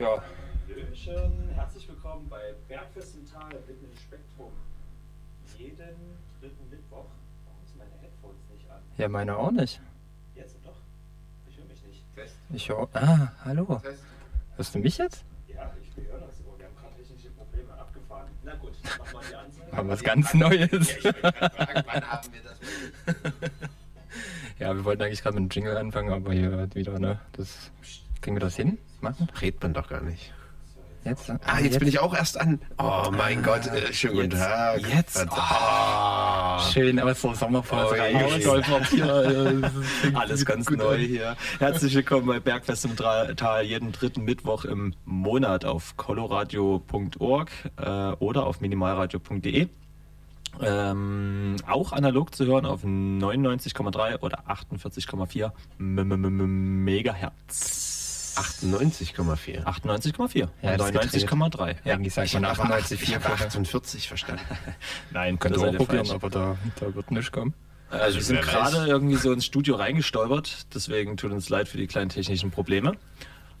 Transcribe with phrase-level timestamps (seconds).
[0.00, 0.20] Ja.
[0.68, 4.50] Hallöchen, herzlich willkommen bei Bergfest im Tal mitten im Spektrum.
[5.56, 7.04] Jeden dritten Mittwoch.
[7.44, 8.80] Warum sind meine Headphones nicht an?
[8.98, 9.80] Ja, meine auch nicht.
[10.34, 10.74] Jetzt doch.
[11.48, 12.02] Ich höre mich nicht.
[12.16, 12.88] Test, Ich höre.
[12.94, 13.80] Ah, hallo.
[13.84, 14.02] Test.
[14.56, 15.24] Hörst du mich jetzt?
[15.46, 18.28] Ja, ich wir hören uns, aber wir haben gerade technische Probleme abgefahren.
[18.42, 19.76] Na gut, mach mal die Anzeige.
[19.76, 20.70] Mal was ganz Neues.
[20.70, 23.50] Ja, ich wollte gerade fragen, wann haben wir das?
[24.58, 27.20] Ja, wir wollten eigentlich gerade mit dem Jingle anfangen, aber hier wieder, ne?
[27.32, 27.70] Das.
[28.24, 28.78] Kriegen wir das hin?
[29.02, 29.28] Machen?
[29.38, 30.32] Redet man doch gar nicht.
[31.04, 31.28] Jetzt?
[31.28, 32.58] Ah, jetzt, bin ich auch erst an.
[32.78, 34.40] Oh mein Gott, äh, schönen guten Jetzt.
[34.40, 34.80] Tag.
[34.80, 35.26] Jetzt?
[35.30, 38.80] Ah, schön aus der Sommerpause Oh,
[40.00, 41.00] klingt Alles ganz gut neu an.
[41.00, 41.36] hier.
[41.58, 47.84] Herzlich willkommen bei Bergfest im Tra- Tal jeden dritten Mittwoch im Monat auf coloradio.org äh,
[48.20, 49.68] oder auf minimalradio.de.
[50.62, 57.93] Ähm, auch analog zu hören auf 99,3 oder 48,4 M- M- M- Megahertz.
[58.36, 59.64] 98,4.
[59.64, 61.76] 98,4 Ja, und das ist 99,3.
[61.84, 61.94] Ja.
[61.94, 64.42] Eigentlich sagt Ich man habe aber 98, ich habe 4 48 verstanden.
[65.10, 67.54] Nein, Könnt das ihr auch seid ihr probieren, aber da, da wird nichts kommen.
[67.90, 71.86] Also wir sind gerade irgendwie so ins Studio reingestolpert, deswegen tut uns leid für die
[71.86, 72.96] kleinen technischen Probleme.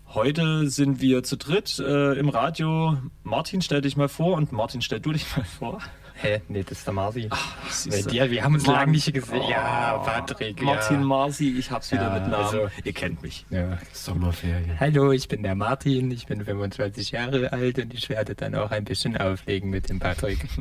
[0.08, 2.96] Heute sind wir zu dritt äh, im Radio.
[3.22, 5.78] Martin, stell dich mal vor und Martin, stell du dich mal vor.
[6.16, 6.40] Hä?
[6.48, 7.28] Nee, das ist der Marsi.
[7.30, 7.38] Weil
[7.70, 8.10] siehste.
[8.10, 9.40] dir, wir haben uns lange nicht gesehen.
[9.44, 10.62] Oh, ja, Patrick.
[10.62, 11.06] Martin ja.
[11.06, 12.34] Marsi, ich hab's wieder Ja, mit Namen.
[12.34, 13.44] also- Ihr kennt mich.
[13.50, 13.78] ja.
[13.92, 14.78] Sommerferien.
[14.78, 18.70] Hallo, ich bin der Martin, ich bin 25 Jahre alt und ich werde dann auch
[18.70, 20.46] ein bisschen auflegen mit dem Patrick.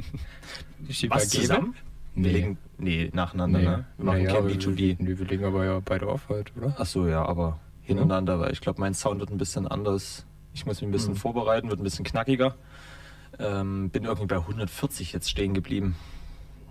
[0.88, 1.76] Ich Was zusammen?
[2.16, 2.30] Wir Nee.
[2.32, 3.86] legen, nee, nacheinander, Nee, ne?
[3.98, 4.96] Wir machen naja, kein wir- B2B.
[5.00, 6.76] Nee, wir legen aber ja beide auf heute, oder?
[6.78, 10.26] Ach so, ja, aber hintereinander, weil ich glaube, mein Sound wird ein bisschen anders.
[10.54, 11.18] Ich muss mich ein bisschen Mhm.
[11.18, 12.56] vorbereiten, wird ein bisschen knackiger.
[13.44, 15.96] Ähm, bin irgendwie bei 140 jetzt stehen geblieben.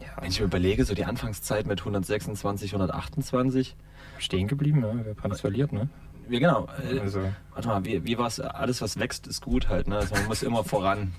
[0.00, 3.76] Ja, Wenn ich mir überlege, so die Anfangszeit mit 126, 128.
[4.18, 5.88] stehen geblieben, ja, wir haben es verliert, ne?
[6.28, 6.68] Wie genau?
[6.92, 7.20] Äh, Also,
[7.52, 8.40] warte mal, wie, wie war's?
[8.40, 9.88] Alles, was wächst, ist gut halt.
[9.88, 9.96] Ne?
[9.96, 11.12] Also man muss immer voran.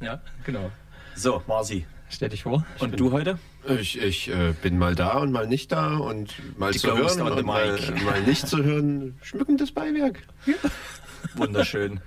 [0.00, 0.70] ja, genau.
[1.14, 1.86] So, Marci.
[2.10, 2.64] Stell dich vor.
[2.80, 3.38] Und du heute?
[3.66, 7.18] Ich, ich äh, bin mal da und mal nicht da und mal Die zu Ghost
[7.18, 9.16] hören und mal, mal nicht zu hören.
[9.22, 10.22] Schmückendes Beiwerk.
[11.34, 12.00] Wunderschön.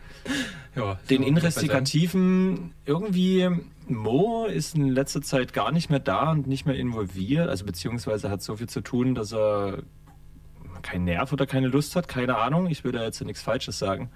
[0.75, 3.49] Ja, Den Investigativen, irgendwie,
[3.87, 7.49] Mo ist in letzter Zeit gar nicht mehr da und nicht mehr involviert.
[7.49, 9.83] Also beziehungsweise hat so viel zu tun, dass er
[10.81, 12.67] keinen Nerv oder keine Lust hat, keine Ahnung.
[12.67, 14.09] Ich will da jetzt nichts Falsches sagen.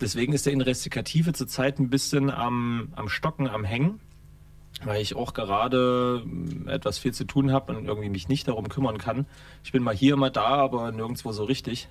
[0.00, 4.00] Deswegen ist der Investigative zurzeit ein bisschen am, am Stocken, am Hängen,
[4.84, 6.24] weil ich auch gerade
[6.66, 9.26] etwas viel zu tun habe und irgendwie mich nicht darum kümmern kann.
[9.64, 11.88] Ich bin mal hier, mal da, aber nirgendwo so richtig.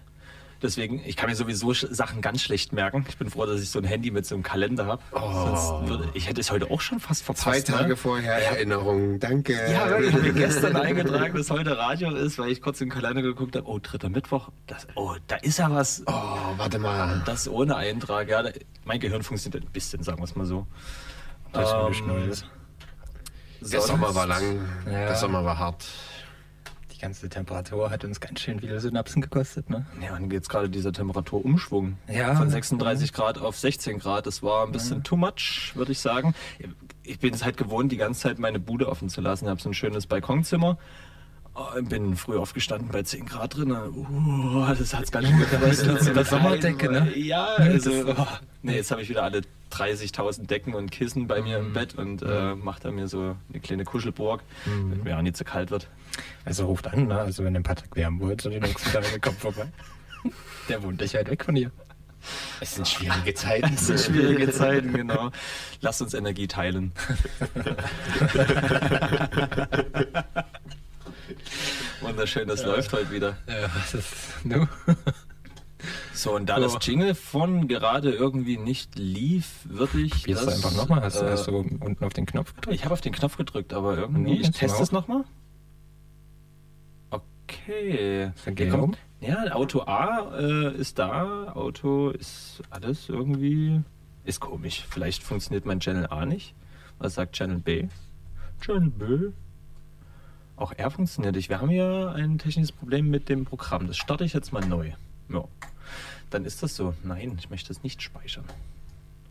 [0.62, 3.04] Deswegen, ich kann mir sowieso Sachen ganz schlecht merken.
[3.10, 5.02] Ich bin froh, dass ich so ein Handy mit so einem Kalender habe.
[5.12, 7.44] Sonst würde, ich hätte es heute auch schon fast verpasst.
[7.44, 7.96] Zwei Tage ne?
[7.96, 9.20] vorher Erinnerung.
[9.20, 9.54] Danke.
[9.54, 10.10] Ja, wirklich.
[10.10, 13.22] Ich habe mir gestern eingetragen, dass heute Radio ist, weil ich kurz in den Kalender
[13.24, 13.68] geguckt habe.
[13.68, 14.50] Oh, dritter Mittwoch.
[14.68, 16.04] Das, oh, da ist ja was.
[16.06, 16.12] Oh,
[16.58, 17.24] warte mal.
[17.26, 18.30] Das ohne Eintrag.
[18.30, 18.44] Ja,
[18.86, 20.68] mein Gehirn funktioniert ein bisschen, sagen wir es mal so.
[21.54, 22.46] Das ist Ähm, Neues.
[23.62, 24.68] Der Sommer war lang.
[24.86, 24.92] Ja.
[25.08, 25.86] Der Sommer war hart.
[27.02, 29.88] Die ganze Temperatur hat uns ganz schön viele Synapsen gekostet, ne?
[30.06, 32.36] Ja, und jetzt gerade dieser Temperaturumschwung Ja.
[32.36, 36.36] von 36 Grad auf 16 Grad, das war ein bisschen too much, würde ich sagen.
[37.02, 39.46] Ich bin es halt gewohnt, die ganze Zeit meine Bude offen zu lassen.
[39.46, 40.78] Ich habe so ein schönes Balkonzimmer.
[41.54, 43.72] Oh, bin früh aufgestanden bei 10 Grad drin.
[43.72, 46.06] Uh, das hat's ganz schön gekostet.
[46.06, 47.18] mit der Sommerdecke, ne?
[47.18, 48.28] Ja, also, oh,
[48.62, 49.42] nee, jetzt habe ich wieder alle
[49.72, 53.60] 30.000 Decken und Kissen bei mir im Bett und äh, mache da mir so eine
[53.62, 55.90] kleine Kuschelburg, damit mir auch nicht zu kalt wird.
[56.46, 57.20] Also ruft an, ne?
[57.20, 59.68] Also wenn den Patrick wärmen wollt, so die nächsten Tage kommt vorbei.
[60.70, 61.72] Der wohnt nicht weit weg von hier.
[62.60, 63.72] Es sind schwierige Zeiten.
[63.74, 65.32] Das sind schwierige Zeiten, genau.
[65.82, 66.92] Lasst uns Energie teilen.
[72.02, 73.38] Wunderschön, das läuft heute wieder.
[73.48, 74.14] Ja, was ist.
[74.44, 74.68] No?
[76.14, 76.62] So, und da So.
[76.78, 80.12] das Jingle von gerade irgendwie nicht lief, würde ich.
[80.12, 81.02] Probierst du das, einfach nochmal?
[81.02, 82.76] Hast, du- äh, hast du unten auf den Knopf gedrückt?
[82.76, 84.36] Ich habe auf den Knopf gedrückt, aber irgendwie.
[84.36, 85.24] Ja, Ich teste mal es nochmal.
[87.10, 88.32] Okay.
[88.46, 88.98] Dann Hier kommt-.
[89.20, 93.82] Ja, Auto A äh, ist da, Auto ist alles irgendwie.
[94.24, 94.86] Ist komisch.
[94.90, 96.54] Vielleicht funktioniert mein Channel A nicht.
[97.00, 97.88] Was sagt Channel B?
[98.62, 99.30] Channel B.
[100.62, 101.50] Auch er funktioniert nicht.
[101.50, 103.88] Wir haben hier ein technisches Problem mit dem Programm.
[103.88, 104.92] Das starte ich jetzt mal neu.
[105.30, 105.44] Ja.
[106.30, 106.94] Dann ist das so.
[107.04, 108.44] Nein, ich möchte es nicht speichern.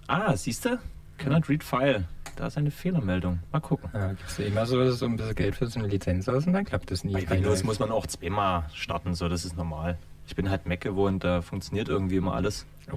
[0.09, 0.81] Ah, siehst du?
[1.19, 2.09] Cannot read file.
[2.35, 3.39] Da ist eine Fehlermeldung.
[3.53, 3.91] Mal gucken.
[3.95, 6.53] Ja, gibst du immer so, so ein bisschen Geld für so eine Lizenz aus und
[6.53, 7.13] dann klappt das nie.
[7.13, 9.99] Bei Windows muss man auch zweimal starten, so das ist normal.
[10.27, 12.67] Ich bin halt Mac gewohnt, da funktioniert irgendwie immer alles.
[12.91, 12.97] Oh.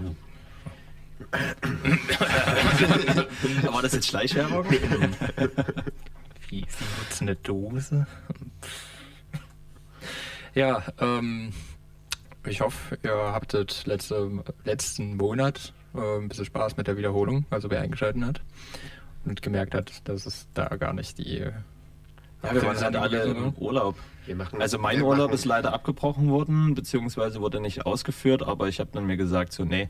[3.71, 4.65] War das jetzt Schleichwerbung?
[6.67, 8.05] Sie nutzen eine Dose.
[10.55, 11.51] Ja, ähm,
[12.45, 14.29] ich hoffe, ihr habtet letzte,
[14.65, 18.41] letzten Monat äh, ein bisschen Spaß mit der Wiederholung, also wer eingeschalten hat
[19.25, 21.39] und gemerkt hat, dass es da gar nicht die.
[21.39, 21.51] äh,
[22.44, 23.95] Ja, wir waren halt alle im Urlaub.
[24.35, 28.79] Machen, Also mein Urlaub machen- ist leider abgebrochen worden, beziehungsweise wurde nicht ausgeführt, aber ich
[28.79, 29.89] habe dann mir gesagt, so nee,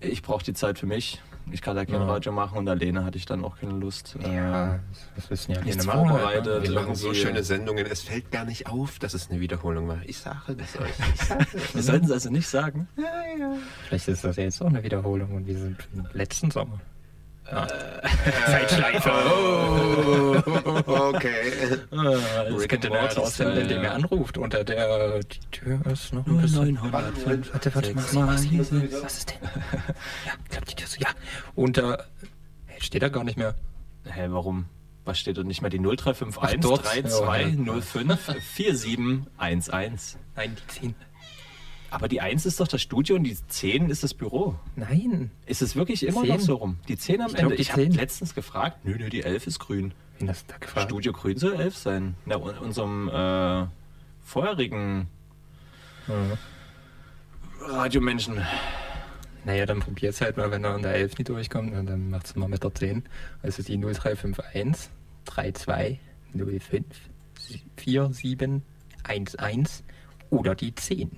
[0.00, 1.20] ich brauche die Zeit für mich.
[1.52, 2.06] Ich kann da kein Ja.
[2.06, 4.16] Radio machen und alleine hatte ich dann auch keine Lust.
[4.20, 4.80] Ja,
[5.16, 6.62] das wissen ja Nichts vorbereitet.
[6.62, 9.98] Wir machen so schöne Sendungen, es fällt gar nicht auf, dass es eine Wiederholung war.
[10.06, 11.74] Ich sage das euch.
[11.74, 12.88] Wir sollten es also nicht sagen.
[13.88, 16.80] Vielleicht ist das ja jetzt auch eine Wiederholung und wir sind im letzten Sommer.
[17.52, 17.66] Ah.
[18.46, 19.10] Zeitschleife.
[20.86, 21.52] Oh, okay.
[21.90, 23.92] Das Rick könnte and der Morty rausfinden, Style, indem er ja.
[23.92, 24.38] anruft.
[24.38, 26.74] Unter der die Tür ist noch ein bisschen.
[26.74, 27.52] 905.
[27.52, 28.38] Warte, warte mal.
[28.38, 29.48] Sechs, Was, ist denn?
[30.26, 31.00] Ja, klappt die Tür so?
[31.00, 31.08] Ja.
[31.54, 32.04] Unter.
[32.66, 33.54] Hey, steht da gar nicht mehr.
[34.04, 34.66] Hä, warum?
[35.04, 35.70] Was steht da nicht mehr?
[35.70, 36.84] Die 0351 Ach, dort.
[36.84, 40.18] 3205 4711.
[40.36, 40.94] Nein, die 10.
[41.90, 44.54] Aber die 1 ist doch das Studio und die 10 ist das Büro.
[44.76, 45.30] Nein.
[45.46, 46.28] Ist es wirklich immer 10?
[46.28, 46.78] noch so rum?
[46.88, 47.56] Die 10 am Ich glaub, Ende?
[47.56, 47.92] die ich habe 10.
[47.92, 48.78] letztens gefragt.
[48.84, 49.92] Nö, nö, die 11 ist grün.
[50.18, 50.86] Wen hast du da gefragt?
[50.86, 52.14] Studio Grün soll 11 sein.
[52.26, 53.66] Na, un unserem äh,
[54.22, 55.08] vorherigen
[56.06, 56.14] Ja.
[57.66, 58.40] Radiomenschen.
[59.44, 62.36] Naja, dann probier's halt mal, wenn er an der 11 nicht durchkommt, und dann macht's
[62.36, 63.02] mal mit der 10.
[63.42, 64.90] Also die 0351
[65.24, 65.98] 32
[66.34, 66.84] 05
[67.76, 68.62] 47
[69.08, 69.82] 11
[70.30, 71.10] oder die 10.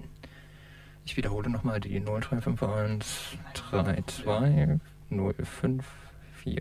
[1.04, 4.24] Ich wiederhole nochmal die 0351 32
[5.10, 5.84] 05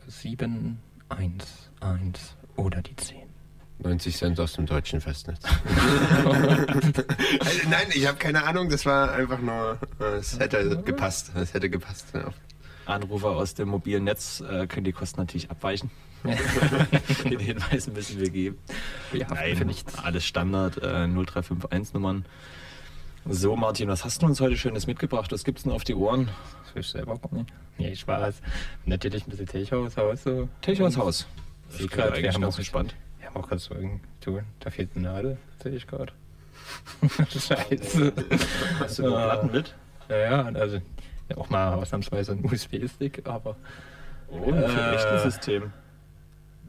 [0.08, 0.78] 47
[1.10, 3.32] 11 oder die 10.
[3.80, 5.40] 90 Cent aus dem deutschen Festnetz.
[6.26, 11.32] also, nein, ich habe keine Ahnung, das war einfach nur, äh, es hätte gepasst.
[11.36, 12.08] Es hätte gepasst.
[12.14, 12.30] Ja.
[12.86, 15.90] Anrufer aus dem mobilen Netz äh, können die Kosten natürlich abweichen.
[17.24, 18.60] Den Hinweis müssen wir geben.
[19.12, 19.98] Wir Nein, für nichts.
[19.98, 22.26] alles Standard, äh, 0351 Nummern.
[23.30, 25.32] So, Martin, was hast du uns heute Schönes mitgebracht?
[25.32, 26.30] Was gibt's denn auf die Ohren?
[26.66, 27.54] Das will ich selber gar nicht.
[27.78, 28.42] Nee, Spaß.
[28.86, 30.50] Natürlich ein bisschen Techhaus, Haus so.
[30.62, 31.28] Techos Haus.
[31.78, 32.96] Ich grad, wir haben auch- gespannt.
[33.20, 34.42] Wir haben auch gerade so irgendwie tun.
[34.60, 36.12] Da fehlt eine Nadel, sehe ich gerade.
[37.30, 38.14] Scheiße.
[38.80, 39.12] Hast du noch.
[39.12, 39.76] Platten mit?
[40.10, 40.80] Ja, ja, also
[41.38, 43.56] auch mal ausnahmsweise ein USB-Stick, aber
[44.30, 44.68] Oh, Äh.
[44.70, 45.74] für ein System.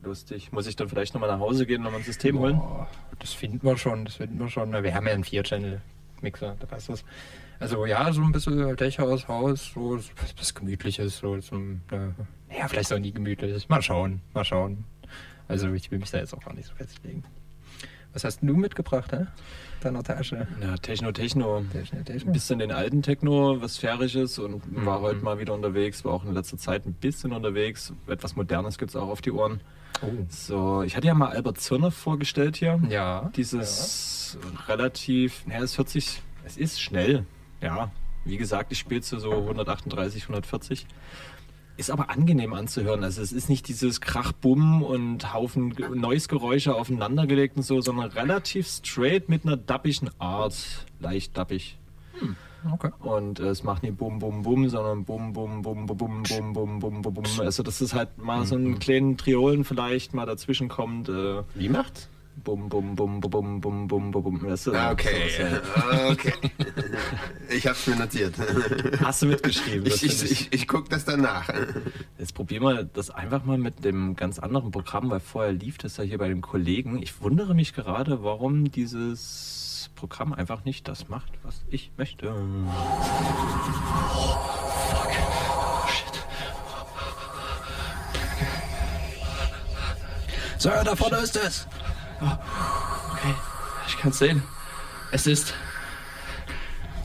[0.03, 0.51] Lustig.
[0.53, 2.61] Muss ich dann vielleicht nochmal nach Hause gehen und nochmal ein System holen?
[3.21, 4.73] Das finden wir schon, das finden wir schon.
[4.73, 5.23] Wir haben ja einen
[6.23, 7.05] Vier-Channel-Mixer, da passt das.
[7.61, 12.69] Also ja, so ein bisschen Dachhaus, Haus, so was, was Gemütliches, so zum, äh, ja,
[12.69, 13.69] vielleicht auch nie gemütlich.
[13.69, 14.85] Mal schauen, mal schauen.
[15.49, 17.25] Also ich will mich da jetzt auch gar nicht so festlegen.
[18.13, 19.27] Was hast du mitgebracht, hä?
[19.81, 20.47] Deiner Tasche.
[20.61, 21.63] Ja, Techno, Techno.
[21.73, 22.29] Techno, Techno.
[22.31, 25.03] Ein bisschen den alten Techno, was Sphärisches und war Mhm.
[25.03, 27.93] heute mal wieder unterwegs, war auch in letzter Zeit ein bisschen unterwegs.
[28.07, 29.61] Etwas Modernes gibt es auch auf die Ohren.
[30.01, 30.07] Oh.
[30.29, 32.81] So, ich hatte ja mal Albert Zirner vorgestellt hier.
[32.89, 33.31] Ja.
[33.37, 37.27] Dieses relativ, naja, es hört sich, es ist schnell,
[37.61, 37.91] ja.
[38.25, 40.87] Wie gesagt, ich spiele zu so 138, 140.
[41.77, 43.03] Ist aber angenehm anzuhören.
[43.03, 48.69] Also es ist nicht dieses Krachbumm und Haufen Ge- Noise-Geräusche aufeinandergelegt und so, sondern relativ
[48.69, 50.55] straight mit einer dappigen Art.
[51.01, 51.79] Leicht dappig.
[52.21, 52.29] Ja,
[52.73, 52.91] okay.
[53.01, 56.53] Und äh, es macht nicht Bum, Bum, Bum, sondern Bum, Bum, Bum, Bum, Bum, Bum,
[56.53, 57.25] Bum, Bum, Bum, Bum.
[57.41, 61.09] Also, dass es halt mal so einen kleinen Triolen vielleicht mal dazwischen kommt.
[61.09, 62.09] Äh, Wie macht's?
[62.45, 65.63] Bum, Bum, Bum, Bum, Bum, Bum, Bum, Bum, du, Ah, Okay, halt.
[66.11, 66.33] okay.
[67.51, 68.35] Ich hab's mir notiert.
[69.01, 69.85] Hast du mitgeschrieben?
[69.85, 71.49] Das Ich, ich, ich, ich guck das dann nach.
[72.19, 75.99] Jetzt probieren wir das einfach mal mit dem ganz anderen Programm, weil vorher lief das
[75.99, 77.03] ja hier bei dem Kollegen.
[77.03, 79.62] Ich wundere mich gerade, warum dieses
[80.03, 82.35] Programm einfach nicht das macht, was ich möchte.
[90.59, 91.69] So, da vorne ist es.
[92.21, 92.25] Oh,
[93.13, 93.35] okay,
[93.87, 94.43] ich kann's sehen.
[95.13, 95.55] Es ist.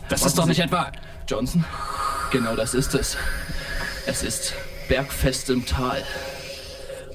[0.09, 0.91] Das ist doch nicht etwa
[1.27, 1.63] Johnson.
[2.31, 3.15] Genau das ist es.
[4.07, 4.55] Es ist
[4.87, 6.03] Bergfest im Tal.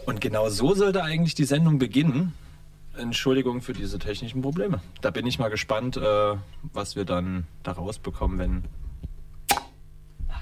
[0.07, 2.35] Und genau so sollte eigentlich die Sendung beginnen.
[2.97, 4.81] Entschuldigung für diese technischen Probleme.
[5.01, 6.37] Da bin ich mal gespannt, äh,
[6.73, 8.65] was wir dann da rausbekommen, wenn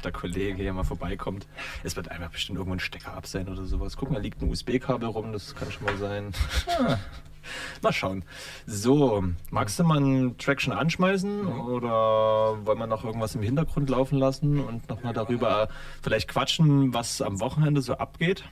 [0.05, 1.47] der Kollege hier mal vorbeikommt.
[1.85, 3.97] Es wird einfach bestimmt irgendwo ein Stecker ab sein oder sowas.
[3.97, 6.33] Guck mal, da liegt ein USB-Kabel rum, das kann schon mal sein.
[7.83, 8.25] Mal schauen.
[8.67, 13.89] So, magst du mal einen Track schon anschmeißen oder wollen wir noch irgendwas im Hintergrund
[13.89, 15.69] laufen lassen und nochmal darüber
[16.03, 18.45] vielleicht quatschen, was am Wochenende so abgeht?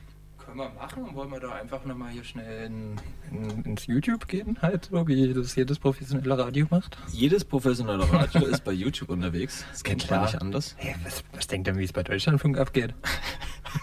[0.48, 1.14] Können wir machen.
[1.14, 2.96] Wollen wir da einfach nochmal hier schnell in,
[3.30, 6.96] in, ins YouTube gehen, halt, so wie das jedes professionelle Radio macht?
[7.12, 9.66] Jedes professionelle Radio ist bei YouTube unterwegs.
[9.70, 10.74] Das kennt man nicht anders.
[10.78, 12.94] Hey, was, was denkt ihr, wie es bei Deutschlandfunk abgeht?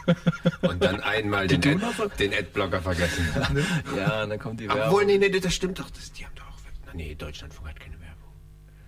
[0.64, 3.28] Und dann einmal den, Ad, den Adblocker vergessen.
[3.96, 5.06] Ja, dann kommt die Obwohl, Werbung.
[5.06, 5.92] nee, nee, das stimmt doch.
[5.92, 6.58] Das, die haben doch auch.
[6.88, 8.32] Na, nee, Deutschlandfunk hat keine Werbung.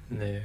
[0.10, 0.42] Nee.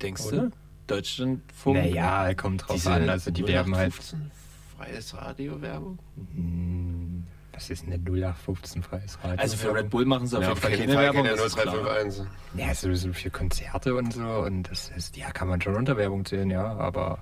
[0.00, 0.42] Denkst Oder?
[0.42, 0.50] du?
[0.86, 1.78] Deutschlandfunk.
[1.78, 3.08] Naja, kommt drauf an.
[3.08, 3.92] Also die werben halt.
[3.92, 4.43] 0815
[4.84, 5.98] Freies Radio Werbung?
[6.34, 9.38] Hm, Was ist eine 0815 freies Radio?
[9.40, 11.24] Also für Red Bull machen sie auf Ja, jeden Fall keine Werbung.
[11.24, 11.54] das.
[11.54, 12.26] 0351.
[12.56, 14.22] Ja, sowieso für Konzerte und so.
[14.22, 16.76] Und das ist, ja, kann man schon unter Werbung zählen, ja.
[16.76, 17.18] Aber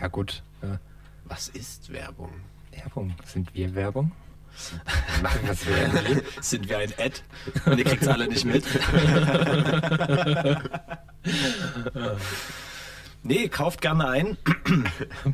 [0.00, 0.42] ja gut.
[0.62, 0.78] Ja.
[1.24, 2.30] Was ist Werbung?
[2.72, 3.14] Werbung.
[3.24, 4.10] Sind wir Werbung?
[5.22, 6.22] Machen was wir.
[6.40, 7.20] Sind wir ein Ad
[7.66, 8.64] und ihr kriegt es alle nicht mit.
[13.24, 14.36] nee, kauft gerne ein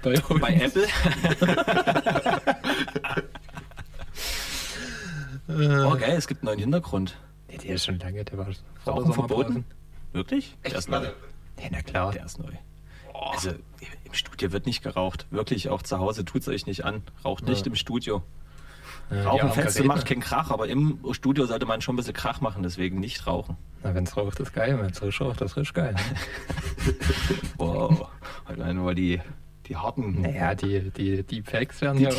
[0.02, 0.86] Bei bei Apple.
[5.48, 7.16] oh geil, es gibt einen neuen Hintergrund.
[7.48, 8.46] Nee, der ist schon lange, der war
[8.84, 9.64] vor Rauchen verboten?
[10.12, 10.56] Wirklich?
[10.64, 11.02] Der ist neu.
[11.02, 12.12] Ja, na klar.
[12.12, 12.52] Der ist neu.
[13.14, 15.26] Also im Studio wird nicht geraucht.
[15.30, 17.02] Wirklich, auch zu Hause tut es euch nicht an.
[17.24, 18.22] Raucht nicht im Studio.
[19.10, 21.96] Ja, die Rauchen armen Fenster macht keinen Krach, aber im Studio sollte man schon ein
[21.96, 23.56] bisschen Krach machen, deswegen nicht rauchen.
[23.82, 24.78] Na, wenn's raucht, ist geil.
[24.80, 25.94] Wenn's frisch raucht, ist frisch geil.
[27.58, 28.08] Wow.
[28.46, 29.20] Allein nur die,
[29.66, 32.10] die harten naja, die, die Deepfakes werden ja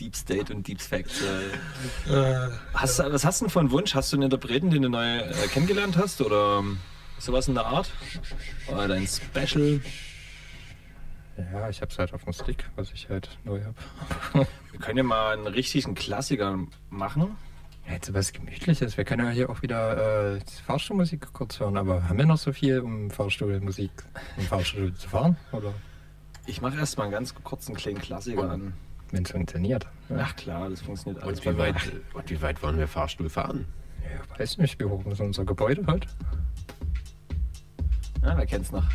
[0.00, 1.22] Deep State und Deep Facts.
[1.22, 2.48] Äh.
[2.74, 3.94] Hast, du- was hast du denn für einen Wunsch?
[3.94, 6.20] Hast du einen Interpreten, den du neu äh, kennengelernt hast?
[6.20, 6.62] Oder
[7.18, 7.90] sowas in der Art?
[8.70, 9.80] Oder dein Special?
[11.52, 14.46] Ja, ich hab's halt auf dem Stick, was ich halt neu hab.
[14.70, 17.36] Wir können ja mal einen richtigen Klassiker machen.
[17.86, 18.96] Ja, Jetzt was Gemütliches.
[18.96, 22.52] Wir können ja hier auch wieder äh, Fahrstuhlmusik kurz hören, aber haben wir noch so
[22.52, 23.90] viel, um Fahrstuhlmusik
[24.38, 25.36] im Fahrstuhl zu fahren?
[25.50, 25.74] Oder
[26.46, 28.72] Ich mache erstmal einen ganz kurzen kleinen Klassiker an.
[29.10, 29.86] wenn es funktioniert?
[30.08, 31.40] Ja, Ach klar, das funktioniert alles.
[31.40, 31.74] Und wie, weit,
[32.14, 33.66] und wie weit wollen wir Fahrstuhl fahren?
[34.02, 36.06] ja, weiß nicht, wie hoch ist unser Gebäude halt?
[38.22, 38.88] Ja, wer kennt's noch?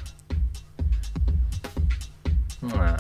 [2.62, 2.98] Ah.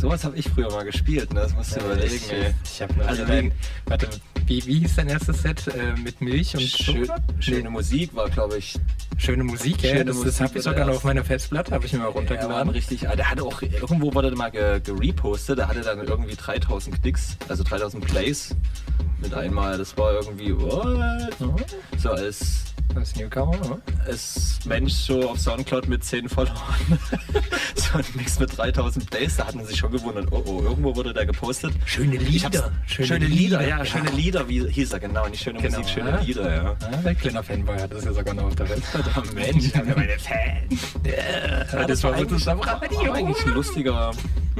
[0.00, 1.40] Sowas habe ich früher mal gespielt, ne?
[1.42, 2.14] das musst du überlegen.
[2.14, 2.54] ich, ey.
[2.64, 3.52] ich habe Also wenn-
[3.86, 4.08] Warte,
[4.46, 7.20] wie, wie hieß dein erstes Set äh, mit Milch und Schön, Zucker?
[7.38, 8.74] schöne Musik war, glaube ich,
[9.18, 9.90] Schöne Musik, ja.
[9.90, 12.70] Schöne das das habe ich sogar noch auf meiner Festplatte, habe ich mir mal runtergeladen.
[12.70, 16.34] richtig, ah, der hatte auch, irgendwo wurde der mal ge- gerepostet, der hatte dann irgendwie
[16.34, 18.56] 3000 Klicks, also 3000 Plays
[19.20, 19.78] mit einmal.
[19.78, 21.32] Das war irgendwie, what?
[21.98, 23.80] So als, Das Newcomer, ne?
[24.06, 26.56] als Mensch so auf Soundcloud mit 10 Followern.
[27.74, 30.94] so ein Mix mit 3000 Plays, da hat man sich schon gewundert, oh oh, irgendwo
[30.94, 31.72] wurde der gepostet.
[31.86, 32.70] Schöne Lieder.
[32.86, 36.20] Schöne, Lieder, ja, schöne Lieder, wie hieß er genau, nicht schöne Genau, Musik, schöne ja.
[36.20, 36.76] Lieder, ja.
[36.80, 39.10] Ja, der kleiner Fanboy hat das ja sogar noch auf der Festplatte.
[39.16, 41.72] Oh Mensch, ich habe ja meine Fans.
[41.72, 44.10] Ja, das war so eigentlich, das war eigentlich ein lustiger,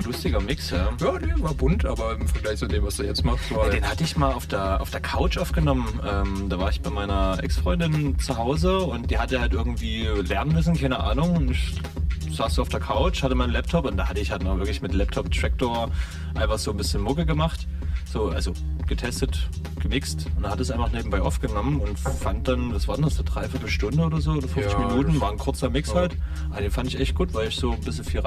[0.04, 0.90] lustiger Mix, ja.
[1.00, 3.72] Ja, der war bunt, aber im Vergleich zu dem, was du jetzt machst, war Ja,
[3.72, 6.00] den hatte ich mal auf der, auf der Couch aufgenommen.
[6.06, 10.52] Ähm, da war ich bei meiner Ex-Freundin zu Hause und die hatte halt irgendwie lernen
[10.52, 11.37] müssen, keine Ahnung.
[11.37, 11.75] Und ich
[12.31, 14.81] saß so auf der Couch, hatte meinen Laptop und da hatte ich halt noch wirklich
[14.83, 15.91] mit Laptop-Tractor
[16.35, 17.67] einfach so ein bisschen Mucke gemacht.
[18.11, 18.52] So, also
[18.87, 19.49] getestet,
[19.81, 24.05] gemixt und hat es einfach nebenbei aufgenommen und fand dann, das war das, eine Dreiviertelstunde
[24.05, 26.00] oder so, oder 50 Ja, Minuten, war ein kurzer Mix Ja.
[26.00, 26.17] halt.
[26.50, 28.21] Aber den fand ich echt gut, weil ich so ein bisschen viel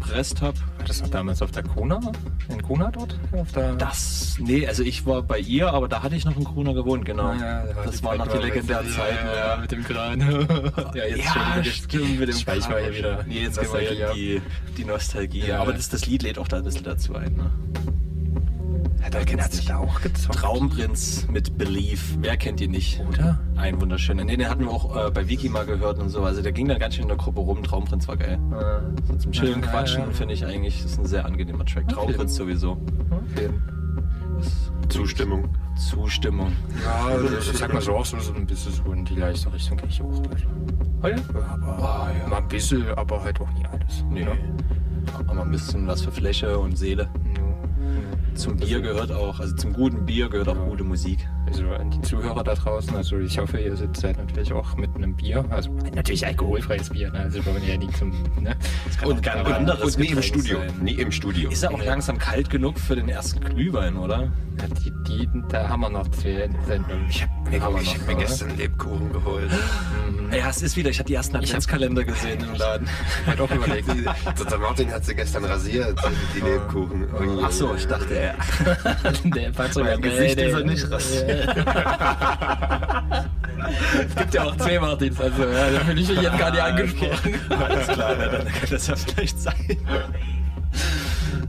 [0.00, 0.58] reingepresst habe.
[0.78, 2.00] War das noch damals auf der Kona?
[2.48, 3.18] In Kona dort?
[3.32, 6.44] Auf der Das, nee, also ich war bei ihr, aber da hatte ich noch in
[6.44, 7.28] Corona gewohnt, genau.
[7.28, 9.56] Ah, ja, da das waren noch die Zeit legendären mit- Zeiten, ja, ja.
[9.60, 10.20] mit dem Kran.
[10.94, 13.24] ja, jetzt Ja, schon wieder- stimmt, mit dem hier wieder.
[13.26, 15.46] Nee, jetzt gehen wir Nostalgie die, die Nostalgie.
[15.46, 15.60] Ja.
[15.60, 17.34] Aber das, das Lied lädt auch da ein bisschen dazu ein.
[17.36, 17.50] Ne?
[19.02, 20.38] Hat er hat sich da auch gezockt?
[20.38, 22.00] Traumprinz mit Believe.
[22.20, 23.00] Wer kennt ihn nicht?
[23.08, 23.40] Oder?
[23.56, 24.24] Ein wunderschöner.
[24.24, 26.22] Nee, den hatten wir auch äh, bei Wiki mal gehört und so.
[26.22, 27.62] Also der ging dann ganz schön in der Gruppe rum.
[27.62, 28.38] Traumprinz war geil.
[29.08, 30.10] So zum Chillen, Ja, Quatschen ja.
[30.10, 31.88] finde ich eigentlich, das ist ein sehr angenehmer Track.
[31.88, 32.72] Traumprinz sowieso.
[33.32, 33.48] Okay.
[34.88, 35.48] Zustimmung.
[35.76, 36.52] Zustimmung.
[36.84, 39.52] Ja, also ich sag mal so auch so, so ein bisschen so in die leichte
[39.52, 40.08] Richtung gehe ich auch.
[40.08, 40.46] Also.
[41.02, 41.16] Oh ja?
[41.62, 42.28] Aber ja.
[42.28, 44.04] mal ein bisschen, aber halt auch nie alles.
[44.10, 44.22] Nee.
[44.22, 44.32] Ja.
[45.26, 47.08] Aber ein bisschen was für Fläche und Seele.
[48.34, 51.28] Zum Bier gehört auch, also zum guten Bier gehört auch gute Musik.
[51.50, 54.94] Also an die Zuhörer da draußen, also ich hoffe, ihr sitzt halt natürlich auch mit
[54.94, 55.44] einem Bier.
[55.50, 57.18] Also natürlich alkoholfreies Bier, ne?
[57.20, 58.10] also wir wollen ja nicht zum.
[58.40, 58.54] Ne?
[59.04, 60.58] Und ganz anderes nie im Studio.
[60.58, 60.72] sein.
[60.80, 61.50] Nie im Studio.
[61.50, 64.28] Ist er auch langsam kalt genug für den ersten Glühwein, oder?
[64.60, 67.06] Ja, die, die, da haben wir noch zwei Sendungen.
[67.08, 68.14] Ich hab, Ich wir hab noch, mir oder?
[68.14, 69.50] gestern Lebkuchen geholt.
[70.32, 70.90] Ja, es ist wieder.
[70.90, 72.86] Ich habe die ersten Adventskalender gesehen im Laden.
[73.26, 73.88] Hat auch überlegt.
[73.88, 75.98] Der Martin hat sie gestern rasiert,
[76.36, 77.08] die Lebkuchen.
[77.12, 78.34] Oh, Ach so, ich dachte, er.
[79.24, 81.39] Der hat sogar Mein Gesicht ist er nicht rasiert.
[84.08, 87.34] Es gibt ja auch zwei Martins, also ja, da bin ich jetzt gar nicht angesprochen.
[87.50, 89.76] Alles klar, dann kann das ja vielleicht sein.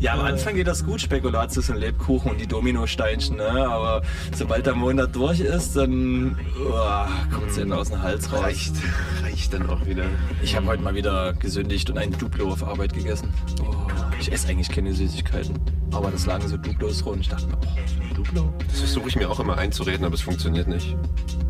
[0.01, 3.47] Ja, am Anfang geht das gut, Spekulatius und Lebkuchen und die Dominosteinchen, ne?
[3.47, 4.01] aber
[4.35, 8.41] sobald der Monat durch ist, dann oh, kommt es ihnen aus dem Hals raus.
[8.41, 8.73] Reicht,
[9.21, 10.05] reicht dann auch wieder.
[10.41, 13.31] Ich habe heute mal wieder gesündigt und ein Duplo auf Arbeit gegessen.
[13.61, 13.75] Oh,
[14.19, 15.59] ich esse eigentlich keine Süßigkeiten,
[15.91, 17.19] aber das lagen so Duplos rum.
[17.21, 18.51] Ich dachte mir, oh, Duplo?
[18.69, 20.97] Das versuche ich mir auch immer einzureden, aber es funktioniert nicht.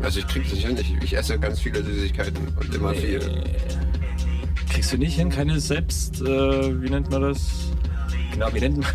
[0.02, 0.76] Also ich kriege das nicht hin.
[0.78, 3.18] Ich, ich esse ganz viele Süßigkeiten und immer viel.
[4.68, 7.71] Kriegst du nicht hin, keine Selbst, äh, wie nennt man das?
[8.32, 8.86] Genau, wie nennt man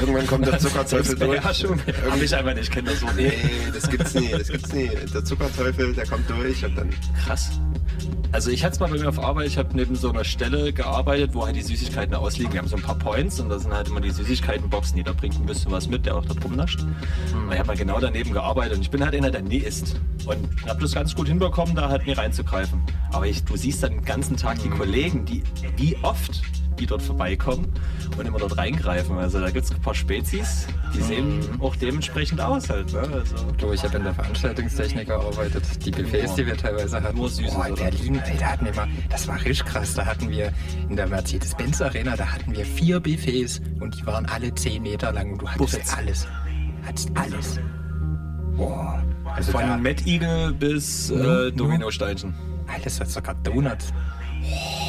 [0.00, 1.42] Irgendwann kommt der Zuckerteufel durch.
[1.42, 1.80] Selbstbeherrschung?
[2.10, 3.32] Hab ich einfach nicht, ich kenne das so Nee,
[3.72, 4.90] das gibt's nie, das gibt's nie.
[5.12, 6.90] Der Zuckerteufel, der kommt durch und dann.
[7.24, 7.50] Krass.
[8.32, 10.72] Also ich hatte es mal bei mir auf Arbeit, ich habe neben so einer Stelle
[10.72, 12.52] gearbeitet, wo halt die Süßigkeiten ausliegen.
[12.52, 14.96] Wir haben so ein paar Points und da sind halt immer die Süßigkeitenboxen.
[14.96, 16.80] Jeder bringt ein bisschen was mit, der auch da drum nascht.
[16.80, 20.00] Und ich habe mal genau daneben gearbeitet und ich bin halt einer, der nie isst.
[20.26, 22.82] Und habe das ganz gut hinbekommen, da halt nie reinzugreifen.
[23.12, 25.42] Aber ich, du siehst dann den ganzen Tag die Kollegen, die
[25.76, 26.42] wie oft
[26.76, 27.66] die dort vorbeikommen
[28.18, 29.18] und immer dort reingreifen.
[29.18, 32.92] Also da gibt es ein paar Spezies, die sehen auch dementsprechend aus halt.
[32.92, 33.00] Ne?
[33.00, 35.64] Also, Du, ich habe in der Veranstaltungstechnik gearbeitet.
[35.84, 37.16] Die Buffets, die wir teilweise hatten.
[37.16, 37.74] Nur Süßes, Boah, in?
[37.74, 39.94] Berlin, ey, da hatten wir mal, das war richtig krass.
[39.94, 40.52] Da hatten wir
[40.88, 45.12] in der Mercedes-Benz Arena, da hatten wir vier Buffets und die waren alle 10 Meter
[45.12, 45.94] lang und du hattest Buffets.
[45.96, 46.26] alles.
[46.86, 47.60] Hattest alles.
[48.56, 49.02] Boah.
[49.34, 52.32] Also von Mad Eagle bis äh, Domino-Steinchen.
[52.72, 53.92] alles hat sogar Donuts.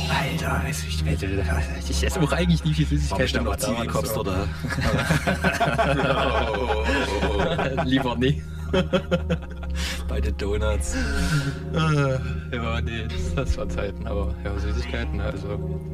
[0.09, 4.01] Alter, also ich, ich, ich esse auch eigentlich nie viel War Süßigkeiten, bestimmt noch Zivi-Cops
[4.01, 4.19] das so.
[4.21, 4.47] oder
[7.85, 8.41] Lieber nie.
[10.09, 10.95] bei den Donuts.
[11.73, 15.89] Ja, nee, das, das war Zeiten, aber ja, Süßigkeiten, also.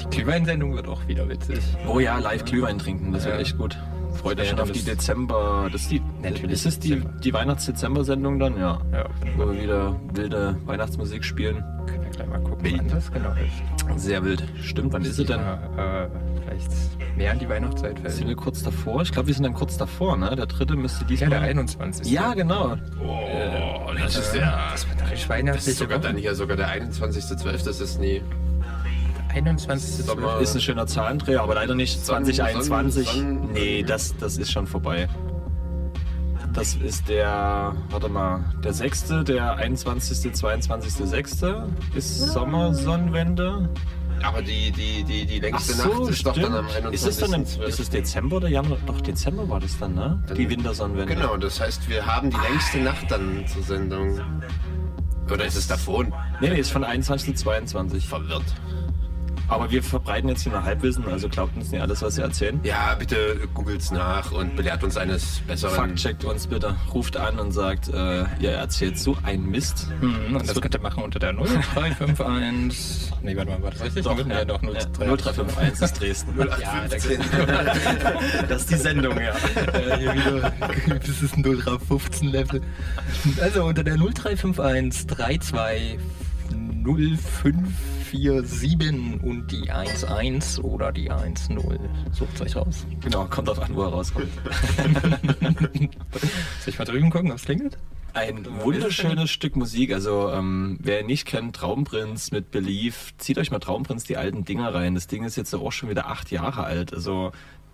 [0.00, 1.58] Die Glühweinsendung wird auch wieder witzig.
[1.86, 3.40] Oh ja, live Glühwein trinken, das wird Ja.
[3.40, 3.76] echt gut.
[4.14, 5.68] Freut euch Ja, schon auf das- die Dezember.
[5.72, 7.18] Das ist die, Natürlich ist es die, Dezember.
[7.20, 8.58] die Weihnachts-Dezember-Sendung dann?
[8.58, 8.78] Ja.
[8.92, 9.06] Ja,
[9.36, 11.62] Wo wir wieder wilde Weihnachtsmusik spielen.
[11.86, 14.02] können wir gleich mal gucken, wann das genau ist.
[14.02, 14.42] Sehr wild.
[14.62, 15.38] Stimmt, wann ist es denn?
[15.40, 16.08] Ja, äh,
[16.44, 18.28] vielleicht mehr an die Weihnachtszeit Sind fällt.
[18.28, 19.02] wir kurz davor?
[19.02, 20.34] Ich glaube, wir sind dann kurz davor, ne?
[20.34, 21.30] Der dritte müsste Ja, diesmal...
[21.30, 22.10] der 21.
[22.10, 22.76] Ja, genau.
[23.02, 24.58] Oh, das ist der.
[24.72, 26.06] Das wird eine Das weihnachtliche ist sogar Woche.
[26.08, 27.64] dann hier sogar der 21.12.
[27.64, 28.22] Das ist nie.
[29.34, 30.04] 21.
[30.04, 30.38] Sommer.
[30.40, 33.08] Ist ein schöner Zahlendreher, aber leider nicht Sonnen- 2021.
[33.08, 35.08] Sonnen- Sonnen- nee, das, das ist schon vorbei.
[36.52, 41.42] Das ist der, warte mal, der 6., der 21., 22., 6.
[41.96, 43.68] ist Sommersonnenwende.
[44.22, 46.86] Aber die, die, die, die längste so, Nacht ist doch dann am stimmt.
[46.86, 46.94] 21.
[46.94, 48.78] Ist es dann im, ist es Dezember oder Januar?
[48.86, 50.22] Doch, Dezember war das dann, ne?
[50.28, 51.14] Dann- Die Wintersonnenwende.
[51.14, 54.20] Genau, das heißt, wir haben die längste Nacht dann zur Sendung.
[55.30, 56.12] Oder ist es davon?
[56.40, 57.36] Nee, nee, ist von 21.
[57.36, 58.06] 22.
[58.06, 58.44] Verwirrt.
[59.48, 62.58] Aber wir verbreiten jetzt hier nur Halbwissen, also glaubt uns nicht alles, was wir erzählen.
[62.62, 65.74] Ja, bitte googelt's nach und belehrt uns eines Besseren.
[65.74, 69.88] Fact-checkt uns bitte, ruft an und sagt, äh, ihr erzählt so ein Mist.
[70.00, 73.12] Hm, und das könnt ihr machen unter der 0351.
[73.24, 74.04] Nee, warte mal, war das richtig?
[74.04, 75.06] Doch, ja, doch, 03.
[75.06, 76.34] 0351 ist Dresden.
[76.60, 76.96] Ja, da
[78.48, 79.34] das ist die Sendung, ja.
[79.88, 80.52] Ja, hier wieder.
[80.88, 82.60] Das ist ein 0315 Level.
[83.40, 85.98] Also unter der 0351 32
[88.14, 91.58] 0547 und die 11 oder die 10.
[92.12, 92.86] Sucht euch raus.
[93.00, 94.28] Genau, kommt auf an, wo er rauskommt.
[96.60, 97.78] Soll ich mal drüben gucken, ob es klingelt?
[98.14, 99.92] Ein wunderschönes Stück Musik.
[99.92, 104.72] Also, ähm, wer nicht kennt, Traumprinz mit Belief, zieht euch mal Traumprinz die alten Dinger
[104.72, 104.94] rein.
[104.94, 106.94] Das Ding ist jetzt auch schon wieder acht Jahre alt.
[106.94, 107.32] Also,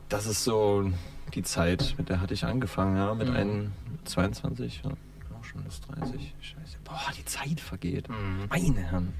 [0.08, 0.90] das ist so
[1.34, 3.72] die Zeit, mit der hatte ich angefangen, ja, mit einem
[4.04, 6.34] 22, ja, auch schon das 30.
[6.40, 6.78] Scheiße.
[6.84, 8.08] Boah, die Zeit vergeht.
[8.48, 9.12] Meine Herren.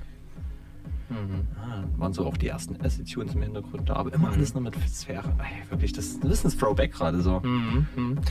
[1.10, 4.74] Ah, waren so auch die ersten Acid-Tunes im Hintergrund da, aber immer alles noch mit
[4.88, 5.34] Sphäre.
[5.38, 7.42] Ey, wirklich, das, ist ein Throwback gerade so.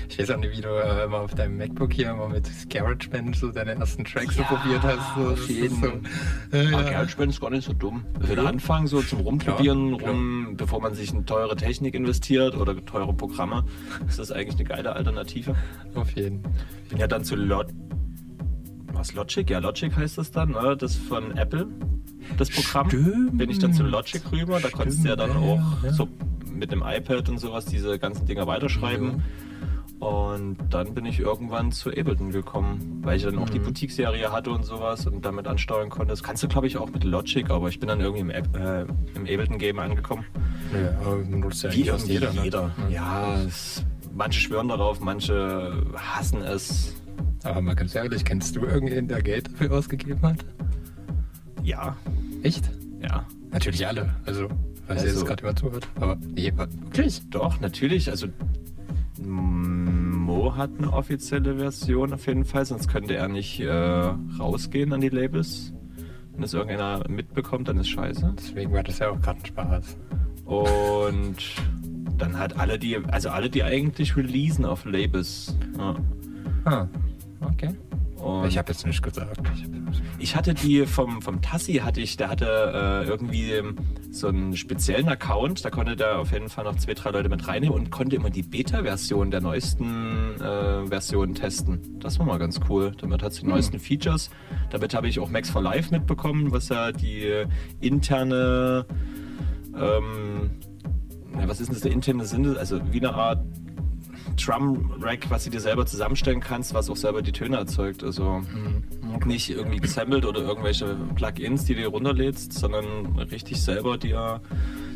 [0.07, 3.35] Ich weiß auch nicht, wie du äh, immer auf deinem MacBook hier immer mit GarageBand
[3.35, 5.15] so deine ersten Tracks so probiert hast.
[5.15, 5.81] So, auf jeden.
[5.81, 6.81] So, äh, ja.
[6.81, 8.05] GarageBand ist gar nicht so dumm.
[8.21, 8.49] Für den Ja.
[8.49, 13.13] Anfang so zum Rumprobieren, Klar, rum, bevor man sich in teure Technik investiert oder teure
[13.13, 13.65] Programme,
[14.07, 15.55] ist das eigentlich eine geile Alternative.
[15.95, 16.43] Auf jeden.
[16.89, 17.67] Bin ja dann zu Log
[18.93, 19.49] was Logic?
[19.49, 20.75] Ja, Logic heißt das dann, ne?
[20.77, 21.67] Das von Apple,
[22.37, 22.87] das Programm.
[22.89, 23.37] Stimmt.
[23.37, 25.93] Bin ich dann zu Logic rüber, da konntest du ja dann Stimmt, ja, auch ja.
[25.93, 26.07] so
[26.53, 29.23] mit dem iPad und sowas diese ganzen Dinger weiterschreiben.
[29.99, 33.41] Und dann bin ich irgendwann zu Ableton gekommen, weil ich dann Mhm.
[33.43, 36.11] auch die Boutique-Serie hatte und sowas und damit ansteuern konnte.
[36.11, 38.83] Das kannst du, glaube ich, auch mit Logic, aber ich bin dann irgendwie im, äh,
[39.15, 40.23] im Ableton-Game angekommen.
[40.73, 42.31] Ja, nutzt ja Wie irgendwie jeder.
[42.31, 42.61] jeder.
[42.67, 42.93] Ne?
[42.93, 43.83] Ja, es,
[44.15, 46.93] manche schwören darauf, manche hassen es.
[47.43, 50.45] Aber mal ganz ehrlich, kennst du irgendwen, der Geld dafür ausgegeben hat?
[51.63, 51.95] Ja,
[52.43, 52.69] Echt?
[53.01, 53.25] ja.
[53.51, 54.09] Natürlich alle.
[54.25, 54.43] Also,
[54.87, 55.87] weiß Also- jetzt gerade immer zuhört.
[55.99, 57.21] Aber nee, wirklich?
[57.29, 58.09] Doch, natürlich.
[58.09, 58.27] Also
[59.21, 63.69] Mo hat eine offizielle Version auf jeden Fall, sonst könnte er nicht äh,
[64.39, 65.73] rausgehen an die Labels.
[66.33, 68.33] Wenn es irgendeiner mitbekommt, dann ist scheiße.
[68.37, 69.97] Deswegen war das ja auch gerade ein Spaß.
[70.45, 71.35] Und
[72.17, 75.55] dann hat alle die, also alle, die eigentlich releasen auf Labels.
[75.77, 75.95] Ja.
[76.65, 76.87] Ah,
[77.41, 77.75] okay.
[78.21, 79.39] Und Ich habe jetzt nicht gesagt.
[80.17, 83.61] Ich hatte die vom, vom Tassi, hatte ich, der hatte äh, irgendwie
[84.11, 87.47] so einen speziellen Account, da konnte der auf jeden Fall noch zwei, drei Leute mit
[87.47, 91.99] reinnehmen und konnte immer die Beta-Version der neuesten äh, Versionen testen.
[91.99, 92.91] Das war mal ganz cool.
[92.97, 94.29] Damit hat es die neuesten Features.
[94.69, 97.45] Damit habe ich auch Max for Life mitbekommen, was ja die
[97.79, 98.85] interne,
[99.75, 100.51] ähm,
[101.31, 102.57] na, was ist denn das, der interne Sinn?
[102.57, 103.45] Also wie eine Art
[104.43, 108.03] Drum-Rack, was du dir selber zusammenstellen kannst, was auch selber die Töne erzeugt.
[108.03, 108.41] Also
[109.25, 114.41] nicht irgendwie gesammelt oder irgendwelche Plugins, die du dir runterlädst, sondern richtig selber dir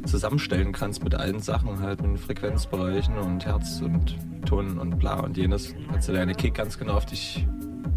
[0.06, 5.38] zusammenstellen kannst mit allen Sachen, halt mit Frequenzbereichen und Herz und Ton und bla und
[5.38, 5.74] jenes.
[5.92, 7.46] Kannst du deine Kick ganz genau auf dich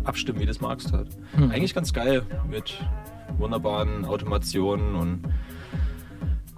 [0.04, 1.08] abstimmen, wie du es magst halt.
[1.50, 2.78] Eigentlich ganz geil mit
[3.38, 5.22] wunderbaren Automationen und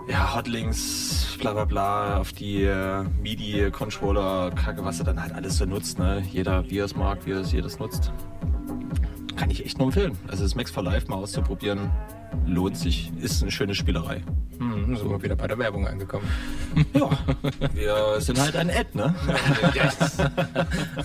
[0.09, 5.59] ja, Hotlinks, bla bla bla, auf die äh, MIDI-Controller, Kacke, was er dann halt alles
[5.59, 6.23] so nutzt, ne?
[6.31, 8.12] Jeder, wie er es mag, wie er es jedes nutzt.
[9.37, 10.16] Kann ich echt nur empfehlen.
[10.29, 11.90] Also das Max for Life mal auszuprobieren,
[12.47, 13.12] lohnt sich.
[13.21, 14.23] Ist eine schöne Spielerei.
[14.59, 16.27] hm, sind wir wieder bei der Werbung angekommen.
[16.94, 17.11] Ja,
[17.75, 19.14] wir sind halt ein Ad, ne?
[19.75, 19.90] Ja,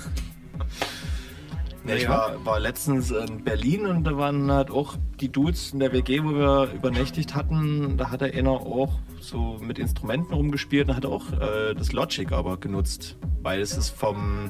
[1.85, 5.91] ich war, war letztens in Berlin und da waren halt auch die Dudes in der
[5.91, 7.97] WG, wo wir übernächtigt hatten.
[7.97, 12.31] Da hat er einer auch so mit Instrumenten rumgespielt und hat auch äh, das Logic
[12.31, 14.49] aber genutzt, weil es ist vom,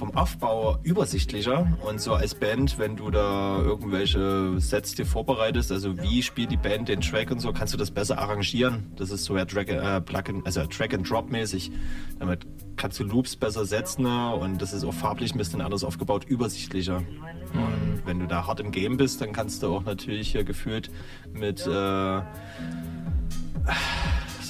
[0.00, 5.98] vom Aufbau übersichtlicher und so als Band, wenn du da irgendwelche Sets dir vorbereitest, also
[5.98, 8.90] wie spielt die Band den Track und so, kannst du das besser arrangieren.
[8.96, 11.70] Das ist so ja Drag, äh, Plug also Track and Drop mäßig.
[12.18, 14.34] Damit kannst du Loops besser setzen ne?
[14.34, 16.96] und das ist auch farblich ein bisschen anders aufgebaut, übersichtlicher.
[17.52, 20.90] Und wenn du da hart im Game bist, dann kannst du auch natürlich hier gefühlt
[21.34, 21.70] mit äh,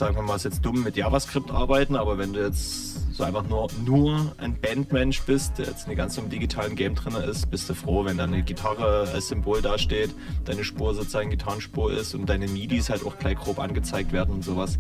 [0.01, 3.46] sagen wir mal, ist jetzt dumm mit JavaScript arbeiten, aber wenn du jetzt so einfach
[3.49, 7.51] nur, nur ein Bandmensch bist, der jetzt nicht ganz so im digitalen Game drin ist,
[7.51, 12.14] bist du froh, wenn da eine Gitarre als Symbol dasteht, deine Spur sozusagen Gitarrenspur ist
[12.14, 14.79] und deine MIDIs halt auch gleich grob angezeigt werden und sowas.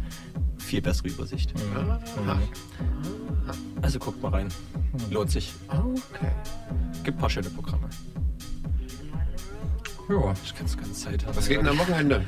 [0.58, 1.52] Viel bessere Übersicht.
[3.82, 4.48] Also guckt mal rein.
[5.10, 5.52] Lohnt sich.
[5.68, 6.30] Okay.
[7.02, 7.88] Gibt ein paar schöne Programme.
[10.08, 11.36] Ja, Ich kann es ganze Zeit haben.
[11.36, 12.24] Was geht denn am Wochenende?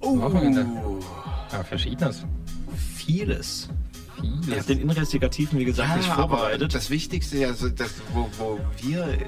[0.00, 0.66] Oh, Wochenende.
[1.52, 2.24] ja verschiedenes.
[2.96, 3.68] vieles.
[4.24, 4.66] Ich habe Vieles.
[4.66, 6.74] den Investigativen, wie gesagt, nicht aber vorbereitet.
[6.74, 9.18] das Wichtigste, ja, so das, wo, wo wir,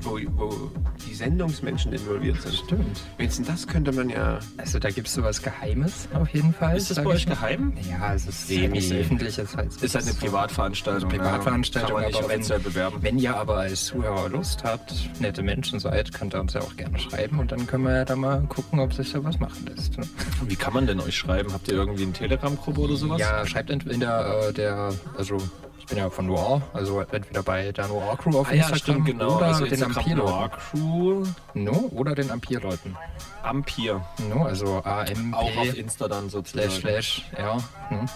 [0.00, 0.70] wo, wo
[1.06, 2.54] die Sendungsmenschen involviert sind.
[2.54, 3.00] Stimmt.
[3.16, 4.38] Wenigstens das könnte man ja.
[4.56, 6.76] Also da gibt es sowas Geheimes auf jeden Fall.
[6.76, 7.72] Ist das bei euch geheim?
[7.88, 8.68] Ja, es ist Semi.
[8.68, 9.38] nicht öffentlich.
[9.38, 11.10] Es heißt, Ist halt eine Privatveranstaltung.
[11.10, 12.10] Privatveranstaltung, ja.
[12.10, 12.96] Kann man nicht aber wenn, bewerben.
[13.02, 16.76] wenn ihr aber als Zuhörer Lust habt, nette Menschen seid, könnt ihr uns ja auch
[16.76, 19.66] gerne schreiben und dann können wir ja da mal gucken, ob sich da was machen
[19.66, 19.98] lässt.
[19.98, 20.06] Ne?
[20.46, 21.52] Wie kann man denn euch schreiben?
[21.52, 23.20] Habt ihr irgendwie eine Telegram-Gruppe oder sowas?
[23.20, 25.38] Ja, schreibt entweder äh, der, also
[25.78, 28.78] ich bin ja von Noir, also entweder bei der Noir Crew auf Ah, ja, Instagram
[28.78, 29.36] stimmt, genau.
[29.36, 30.50] oder also den Ampir-Leuten.
[30.58, 32.96] Crew No, oder den Ampir-Leuten.
[33.42, 34.04] Ampir.
[34.28, 36.70] No, also AM Auch auf Insta dann sozusagen.
[36.70, 37.58] slash slash, ja.
[37.88, 38.06] Hm.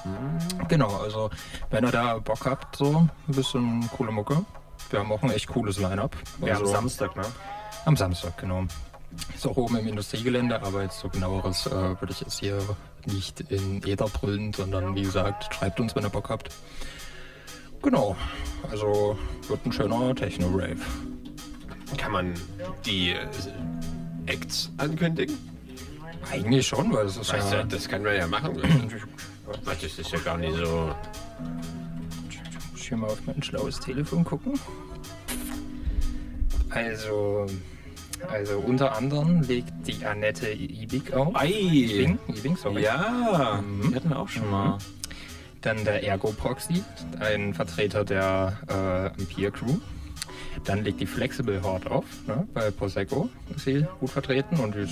[0.69, 1.31] Genau, also
[1.71, 4.45] wenn ihr da Bock habt, so ein bisschen coole Mucke.
[4.91, 6.17] Wir haben auch ein echt cooles Line-Up.
[6.41, 7.23] Ja, am Also- Samstag, ne?
[7.85, 8.65] Am Samstag, genau.
[9.35, 12.59] Ist auch oben im Industriegelände, aber jetzt so genaueres äh, würde ich jetzt hier
[13.07, 16.51] nicht in Äther brüllen, sondern wie gesagt, schreibt uns, wenn ihr Bock habt.
[17.83, 18.17] Genau,
[18.71, 19.19] also
[19.49, 20.77] wird ein schöner Techno-Rave.
[21.97, 22.35] Kann man
[22.87, 23.27] die äh,
[24.27, 25.37] Acts ankündigen?
[26.31, 27.63] Eigentlich schon, weil es ist Weißt ja...
[27.63, 28.57] du, das kann man ja machen.
[29.65, 30.95] Das ist ja gar nicht so.
[32.71, 34.59] Muss ich hier mal auf mein schlaues Telefon gucken.
[36.71, 37.47] Also,
[38.31, 41.35] also unter anderem legt die Annette Ibig auf.
[41.35, 41.51] Ei!
[41.51, 42.83] Ibing, Ibing, sorry.
[42.83, 44.79] Ja, die hatten wir auch schon mal.
[45.63, 46.83] Dann der Ergo Proxy,
[47.21, 49.79] ein Vertreter der äh, Ampere Crew.
[50.65, 52.47] Dann legt die Flexible Horde auf, ne?
[52.53, 54.87] bei Prosecco ist sie gut vertreten und die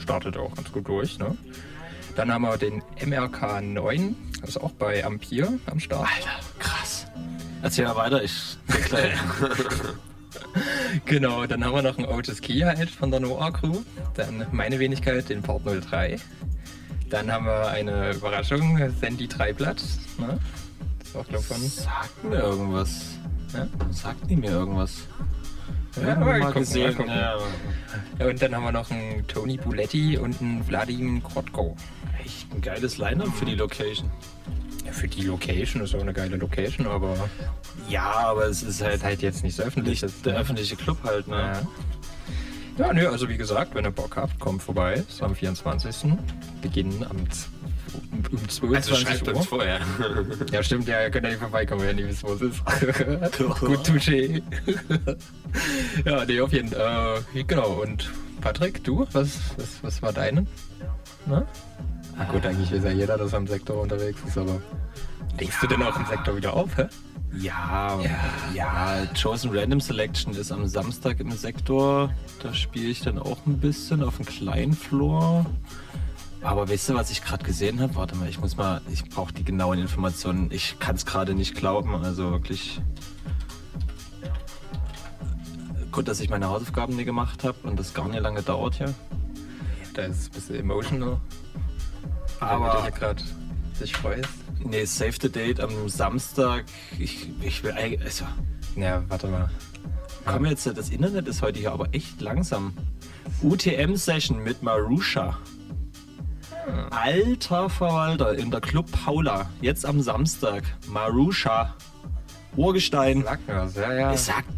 [0.00, 1.18] startet auch ganz gut durch.
[1.18, 1.36] Ne?
[2.16, 6.08] Dann haben wir den MRK 9, das ist auch bei Ampere am Start.
[6.12, 7.06] Alter, krass.
[7.62, 9.14] Erzähl mal weiter, ich bin gleich.
[11.04, 13.82] Genau, dann haben wir noch einen Otis Key halt von der Noah Crew.
[14.14, 16.18] Dann meine Wenigkeit, den Port 03.
[17.10, 19.82] Dann haben wir eine Überraschung, Sandy Dreiblatt.
[20.18, 20.38] Ne?
[20.98, 21.60] Das ist auch, glaube von.
[21.60, 23.00] Sagt mir irgendwas.
[23.54, 23.66] Ja?
[23.92, 25.06] Sagt die mir irgendwas?
[25.96, 26.84] Ja, Irgendwo mal mal gucken, gesehen.
[26.84, 27.12] mal gucken.
[27.12, 27.38] Ja.
[28.18, 31.76] Ja, und dann haben wir noch einen Tony Buletti und einen Vladimir Krotko.
[32.22, 34.10] Echt ein geiles Line-Up für die Location.
[34.84, 37.16] Ja, für die Location ist auch eine geile Location, aber
[37.88, 40.02] Ja, aber es ist halt, halt jetzt nicht so öffentlich.
[40.02, 41.36] nicht der öffentliche Club halt, ne?
[41.36, 41.62] Ja.
[42.78, 45.02] Ja, nö, also wie gesagt, wenn ihr Bock habt, kommt vorbei.
[45.08, 46.12] Ist am 24.
[46.62, 49.36] Beginnen am um um 22 Also schreibt Uhr.
[49.36, 49.80] uns vorher.
[50.52, 52.62] Ja, stimmt, ja, ihr könnt ja nicht vorbeikommen, wenn ihr wisst, wo es ist.
[53.60, 54.42] Gut, touché.
[56.04, 57.22] ja, nee, auf jeden Fall.
[57.34, 58.10] Äh, genau, und
[58.40, 60.46] Patrick, du, was, was, was war deine?
[61.26, 61.46] Na?
[62.16, 64.60] Na gut, eigentlich weiß ja jeder, dass er im Sektor unterwegs ist, aber
[65.38, 66.86] legst du denn auch im Sektor wieder auf, hä?
[67.38, 67.98] Ja,
[68.54, 72.10] ja, Chosen Random Selection ist am Samstag im Sektor.
[72.42, 75.44] Da spiele ich dann auch ein bisschen auf dem kleinen Floor.
[76.42, 77.94] Aber weißt du, was ich gerade gesehen habe?
[77.96, 80.50] Warte mal, ich muss mal, ich brauche die genauen Informationen.
[80.50, 81.94] Ich kann es gerade nicht glauben.
[82.04, 82.80] Also wirklich.
[85.92, 88.94] Gut, dass ich meine Hausaufgaben nie gemacht habe und das gar nicht lange dauert hier.
[89.94, 91.16] Da ist es ein bisschen emotional.
[92.40, 93.22] Aber- Weil du dich gerade
[93.80, 94.28] dich freust.
[94.68, 96.64] Nee, Save the Date am Samstag.
[96.98, 98.02] Ich, ich will eigentlich.
[98.02, 98.24] Also,
[98.76, 99.50] Ja, warte mal.
[100.24, 102.72] Komm jetzt, das Internet ist heute hier aber echt langsam.
[103.42, 105.38] UTM-Session mit Marusha.
[106.90, 109.48] Alter Verwalter in der Club Paula.
[109.60, 110.64] Jetzt am Samstag.
[110.88, 111.74] Marusha.
[112.56, 113.22] Urgestein.
[113.22, 114.12] Sag mir was, ja, ja.
[114.12, 114.48] Es sagt.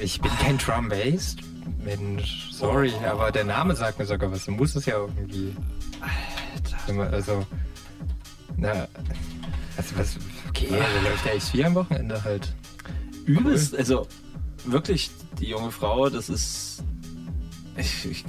[0.00, 1.36] Ich bin kein Drum Bass.
[1.82, 4.44] Mensch, sorry, aber der Name sagt mir sogar was.
[4.44, 5.54] Du musst es ja irgendwie.
[6.86, 7.10] Alter.
[7.12, 7.46] Also.
[8.56, 8.86] Na.
[9.76, 10.16] Also was.
[10.48, 12.52] Okay, also läuft der X4 am Wochenende halt.
[13.26, 13.74] Übelst.
[13.76, 14.06] Also
[14.64, 16.82] wirklich, die junge Frau, das ist.
[17.76, 18.24] Ich, ich,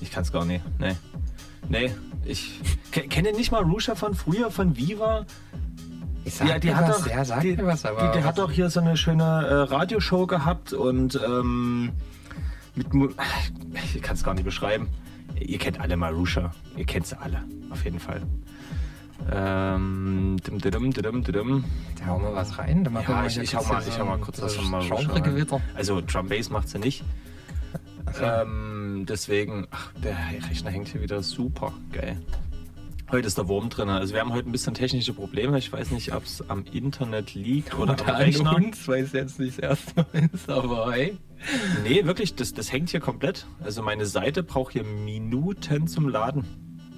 [0.00, 0.64] ich kann es gar nicht.
[0.78, 0.96] Nee.
[1.68, 1.94] Nee.
[2.24, 5.26] Ich ke- kenne nicht mal Rusha von früher, von Viva.
[6.24, 8.10] Ich Ja, die hat doch, ja, sag die, mir was, aber.
[8.10, 11.92] die, die hat doch hier so eine schöne äh, Radioshow gehabt und ähm,
[12.74, 12.86] mit
[13.94, 14.88] ich kann es gar nicht beschreiben.
[15.38, 16.52] Ihr kennt alle Marusha.
[16.76, 18.22] Ihr kennt sie alle, auf jeden Fall.
[19.32, 21.64] Ähm, dim, dim, dim, dim.
[21.98, 22.84] Da hauen wir was rein.
[22.84, 24.94] Dann Ja, ich, ich, hau kurz mal, ich hau mal kurz von Marusha.
[24.94, 25.06] rein.
[25.06, 25.60] Genregewitter.
[25.74, 27.04] Also Drum Bass macht sie nicht.
[28.22, 30.16] Ähm, deswegen, ach, der
[30.48, 32.20] Rechner hängt hier wieder super geil.
[33.10, 33.88] Heute ist der Wurm drin.
[33.88, 35.58] Also wir haben heute ein bisschen technische Probleme.
[35.58, 38.56] Ich weiß nicht, ob es am Internet liegt oder am Oder an Rechner.
[38.56, 41.18] uns, weil es jetzt nicht das erste Mal ist, aber hey.
[41.82, 43.46] Nee, wirklich, das, das hängt hier komplett.
[43.62, 46.44] Also meine Seite braucht hier Minuten zum Laden.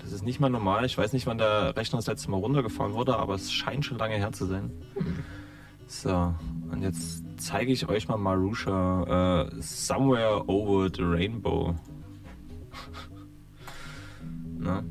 [0.07, 0.85] Das ist nicht mal normal.
[0.85, 3.99] Ich weiß nicht, wann der Rechner das letzte Mal runtergefahren wurde, aber es scheint schon
[3.99, 4.71] lange her zu sein.
[5.89, 6.33] So,
[6.71, 11.75] und jetzt zeige ich euch mal Marusha äh, Somewhere Over the Rainbow.
[14.59, 14.85] ne?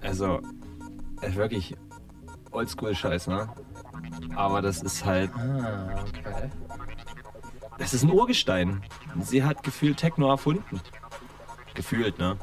[0.00, 0.40] Also,
[1.20, 1.74] äh, wirklich
[2.52, 3.48] Oldschool-Scheiß, ne?
[4.36, 6.48] Aber das ist halt Ah, okay.
[7.76, 8.82] das ist ein Urgestein.
[9.20, 10.80] Sie hat gefühlt Techno erfunden.
[11.78, 12.36] Gefühlt, ne?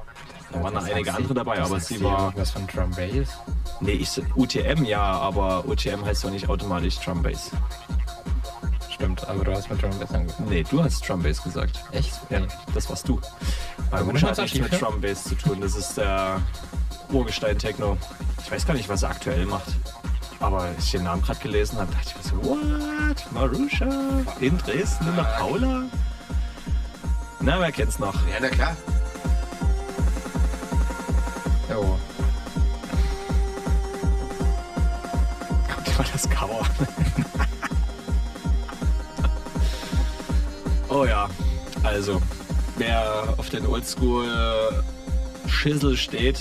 [0.54, 2.32] Da waren noch einige andere dabei, aber sie war.
[2.38, 3.38] Was von Drum Bass?
[3.82, 7.52] Nee, ich UTM ja, aber UTM heißt doch nicht automatisch Drum Bass.
[8.90, 10.48] Stimmt, aber du hast mit Drum Bass angefangen.
[10.50, 11.84] Nee, du hast Drum Bass gesagt.
[11.92, 12.18] Echt?
[12.30, 12.44] Ja,
[12.74, 13.20] das warst du.
[13.92, 14.82] Bei Wunsch hat nichts mit?
[14.82, 15.60] Drum Bass zu tun.
[15.60, 16.42] Das ist der
[17.12, 17.98] Urgestein Techno.
[18.42, 19.68] Ich weiß gar nicht, was er aktuell macht.
[20.40, 23.32] Aber als ich den Namen gerade gelesen habe, dachte ich mir so, what?
[23.34, 23.90] Marusha?
[24.40, 25.84] In Dresden, der Paula?
[27.42, 28.16] Na, wer kennt's noch?
[28.30, 28.78] Ja, na klar.
[31.70, 31.98] Jo.
[35.68, 36.88] Guck dir mal das Cover an.
[40.90, 41.28] oh ja,
[41.84, 42.22] also,
[42.78, 44.84] wer auf den Oldschool
[45.48, 46.40] Schissel steht,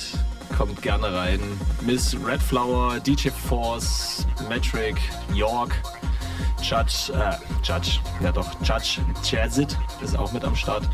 [0.57, 1.41] kommt gerne rein.
[1.81, 4.97] Miss Redflower, DJ Force, Metric,
[5.33, 5.75] York,
[6.63, 10.89] Judge, äh, Judge, ja doch, Judge Jazzit ist auch mit am Start.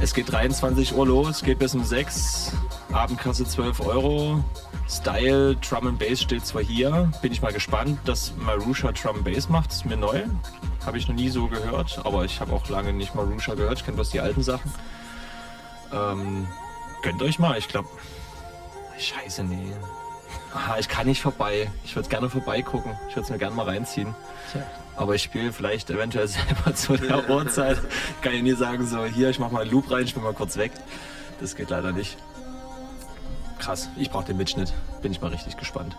[0.00, 2.52] Es geht 23 Uhr los, geht bis um 6.
[2.94, 4.44] Abendkasse 12 Euro.
[4.88, 7.10] Style, Drum and Bass steht zwar hier.
[7.22, 9.72] Bin ich mal gespannt, dass Marusha Drum and Bass macht.
[9.72, 10.22] Ist mir neu.
[10.86, 12.00] Habe ich noch nie so gehört.
[12.04, 13.78] Aber ich habe auch lange nicht Marusha gehört.
[13.78, 14.72] Ich kenne bloß die alten Sachen.
[15.92, 16.46] Ähm,
[17.02, 17.58] gönnt euch mal.
[17.58, 17.88] Ich glaube.
[18.96, 19.72] Scheiße, nee.
[20.54, 21.68] Aha, ich kann nicht vorbei.
[21.84, 22.92] Ich würde gerne vorbeigucken.
[23.08, 24.14] Ich würde es mir gerne mal reinziehen.
[24.52, 24.62] Tja.
[24.94, 27.78] Aber ich spiele vielleicht eventuell selber zu der Uhrzeit.
[28.22, 30.32] Kann ich nie sagen, so hier, ich mach mal einen Loop rein, ich bin mal
[30.32, 30.70] kurz weg.
[31.40, 32.16] Das geht leider nicht.
[33.64, 34.74] Krass, ich brauche den Mitschnitt.
[35.00, 35.96] Bin ich mal richtig gespannt.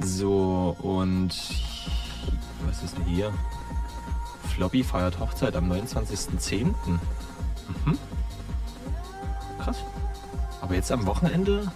[0.00, 1.30] So, und
[2.66, 3.32] was ist denn hier?
[4.56, 6.64] Floppy feiert Hochzeit am 29.10.
[6.64, 7.98] Mhm.
[9.60, 9.76] Krass.
[10.60, 11.70] Aber jetzt am Wochenende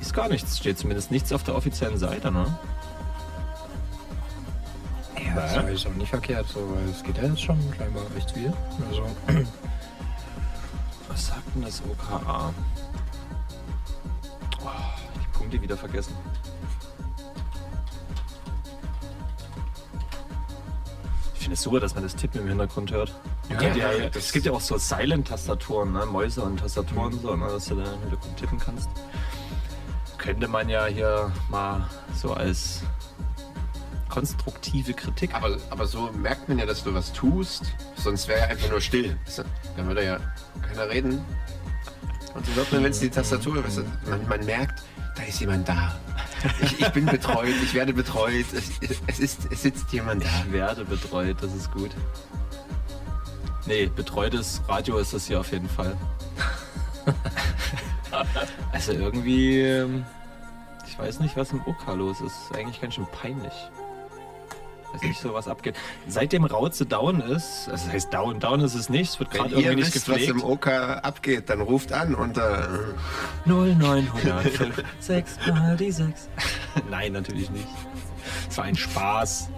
[0.00, 0.58] ist gar nichts.
[0.58, 2.58] Steht zumindest nichts auf der offiziellen Seite, ne?
[5.24, 5.60] Ja, das Ja.
[5.62, 8.52] ist auch nicht verkehrt, so, weil es geht ja jetzt schon scheinbar recht viel.
[8.88, 9.06] Also,
[11.08, 12.52] Was sagt denn das OKA?
[14.64, 14.68] Oh,
[15.14, 16.14] die Punkte wieder vergessen.
[21.34, 23.12] Ich finde es super, dass man das Tippen im Hintergrund hört.
[23.48, 26.06] Ja, Ja, ja, Es gibt ja auch so Silent-Tastaturen, ne?
[26.06, 27.46] Mäuse und Tastaturen, so, ne?
[27.48, 28.88] dass du da im Hintergrund tippen kannst.
[30.18, 32.82] könnte man ja hier mal so als
[34.08, 35.34] konstruktive Kritik.
[35.34, 37.64] Aber, aber so merkt man ja, dass du was tust,
[37.96, 39.16] sonst wäre ja einfach nur still.
[39.76, 40.20] Dann würde ja
[40.68, 41.24] keiner reden.
[42.34, 44.82] Und so wird man, wenn es die Tastatur ist, man, man merkt,
[45.14, 45.94] da ist jemand da.
[46.62, 48.70] Ich, ich bin betreut, ich werde betreut, es,
[49.06, 50.28] es, ist, es sitzt jemand da.
[50.46, 51.90] Ich werde betreut, das ist gut.
[53.66, 55.96] Nee, betreutes Radio ist das hier auf jeden Fall.
[58.72, 60.04] also irgendwie, ähm,
[60.86, 62.54] ich weiß nicht, was im OK los ist.
[62.54, 63.52] Eigentlich ganz schön peinlich.
[64.92, 65.74] Weiß nicht so, was abgeht.
[66.06, 69.50] Seitdem Rauze down ist, also das heißt down, down ist es nicht, es wird gerade
[69.50, 70.42] ihr irgendwie nicht wisst, was gepflegt.
[70.42, 72.68] im OK abgeht, dann ruft an unter
[73.46, 76.28] 0905, 6 mal die 6.
[76.90, 77.66] Nein, natürlich nicht.
[78.48, 79.48] Es war ein Spaß.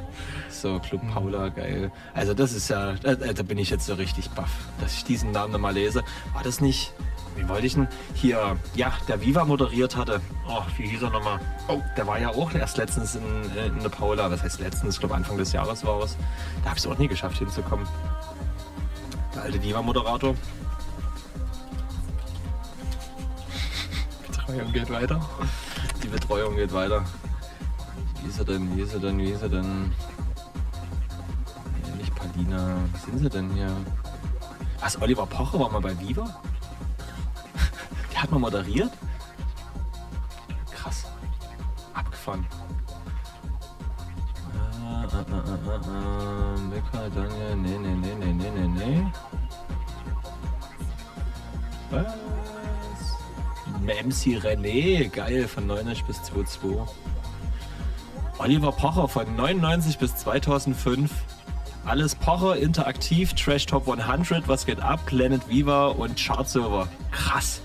[0.51, 1.91] So, Club Paula, geil.
[2.15, 5.33] Also das ist ja, da, da bin ich jetzt so richtig baff, dass ich diesen
[5.33, 6.03] Namen nochmal lese.
[6.33, 6.95] War das nicht,
[7.37, 7.89] wie wollte ich denn?
[8.15, 10.21] Hier, ja, der Viva moderiert hatte.
[10.49, 11.41] Oh, wie hieß er nochmal?
[11.69, 13.25] Oh, der war ja auch erst letztens in,
[13.57, 14.31] in der Paula.
[14.31, 14.95] Was heißt letztens?
[14.95, 16.17] Ich glaube Anfang des Jahres war es.
[16.63, 17.87] Da habe ich es auch nie geschafft hinzukommen.
[19.35, 20.35] Der alte Viva-Moderator.
[24.27, 25.21] Betreuung geht weiter.
[26.03, 27.05] Die Betreuung geht weiter.
[28.23, 28.77] Wie ist er denn?
[28.77, 29.19] Wie ist er denn?
[29.19, 29.93] Wie ist er denn?
[31.83, 32.77] Nee, nicht Palina.
[32.93, 33.75] Was sind sie denn hier?
[34.81, 35.01] Was?
[35.01, 36.43] Oliver Pocher war mal bei Viva?
[38.13, 38.91] Der hat mal moderiert?
[40.71, 41.07] Krass.
[41.93, 42.47] Abgefahren.
[44.83, 46.35] Ah, ah, ah, ah, ah, ah.
[46.71, 47.57] Becker, Daniel.
[47.57, 49.07] Nee, nee, nee, nee, nee, nee, nee.
[51.91, 52.15] Was?
[53.85, 56.81] MC René, geil, von 99 bis 22.
[58.39, 61.11] Oliver Pocher von 99 bis 2005.
[61.85, 66.89] Alles Pocher, interaktiv, Trash Top 100, was geht ab, Planet Viva und Chartserver.
[67.11, 67.61] Krass.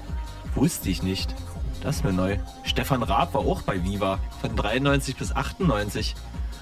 [0.55, 1.33] Wusste ich nicht.
[1.81, 2.37] Das ist mir neu.
[2.63, 4.19] Stefan Raab war auch bei Viva.
[4.41, 6.15] Von 93 bis 98.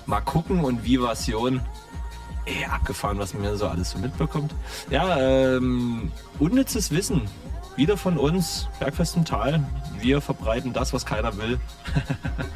[0.05, 1.61] Mal gucken und Vivation.
[2.45, 4.53] Ey, abgefahren, was man mir so alles so mitbekommt.
[4.91, 7.23] Ja, ähm, unnützes Wissen.
[7.75, 9.63] Wieder von uns, Bergfest im Tal.
[9.99, 11.59] Wir verbreiten das, was keiner will.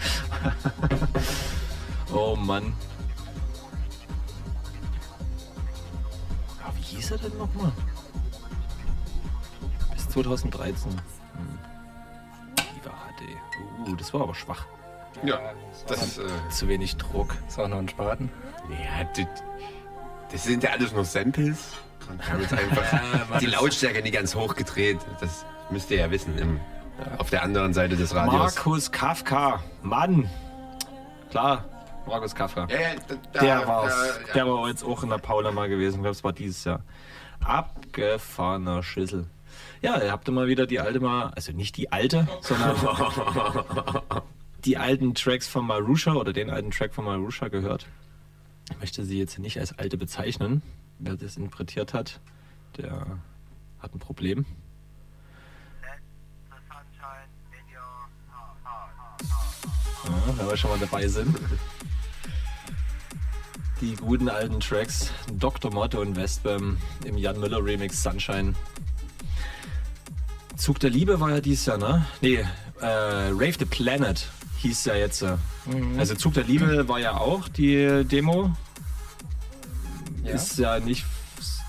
[2.13, 2.73] oh Mann.
[7.12, 7.74] Hieß er denn nochmal?
[9.93, 10.91] Bis 2013.
[10.91, 11.00] Hm.
[12.56, 13.89] Viva HD.
[13.89, 14.65] Uh, das war aber schwach.
[15.21, 15.39] Ja,
[15.88, 16.17] das ist.
[16.19, 17.36] Äh, Zu wenig Druck.
[17.50, 18.30] Ist auch noch ein Spaten.
[18.69, 19.43] ja, das,
[20.32, 21.74] das sind ja alles nur Samples.
[22.10, 25.00] Und haben jetzt einfach die Lautstärke nicht ganz hoch gedreht.
[25.19, 26.38] Das müsst ihr ja wissen.
[26.38, 26.62] Im,
[27.17, 28.56] auf der anderen Seite des Radios.
[28.56, 29.62] Markus Kafka.
[29.82, 30.30] Mann.
[31.30, 31.65] Klar,
[32.07, 32.67] Markus Kafka.
[32.69, 32.89] Ja, ja,
[33.33, 33.93] da, Der war's.
[33.93, 34.33] da, ja.
[34.33, 35.95] Der war jetzt auch in der Paula mal gewesen.
[35.95, 36.81] Ich glaube, es war dieses Jahr.
[37.43, 39.27] Abgefahrener Schüssel.
[39.81, 42.75] Ja, ihr habt mal wieder die alte mal, also nicht die alte, sondern
[44.65, 47.87] die alten Tracks von Marusha oder den alten Track von Marusha gehört.
[48.69, 50.61] Ich möchte sie jetzt nicht als alte bezeichnen.
[50.99, 52.19] Wer das interpretiert hat,
[52.77, 53.05] der
[53.79, 54.45] hat ein Problem.
[60.05, 61.37] Ja, wenn wir schon mal dabei sind.
[63.81, 65.71] Die guten alten Tracks Dr.
[65.73, 68.53] Motto und Westbam im Jan Müller Remix Sunshine.
[70.55, 72.05] Zug der Liebe war ja dieses Jahr, ne?
[72.21, 72.45] Nee,
[72.79, 74.27] äh, Rave the Planet
[74.59, 75.23] hieß ja jetzt.
[75.23, 75.37] äh.
[75.97, 78.55] Also Zug der Liebe war ja auch die Demo.
[80.23, 80.31] Ja.
[80.33, 81.03] Ist ja nicht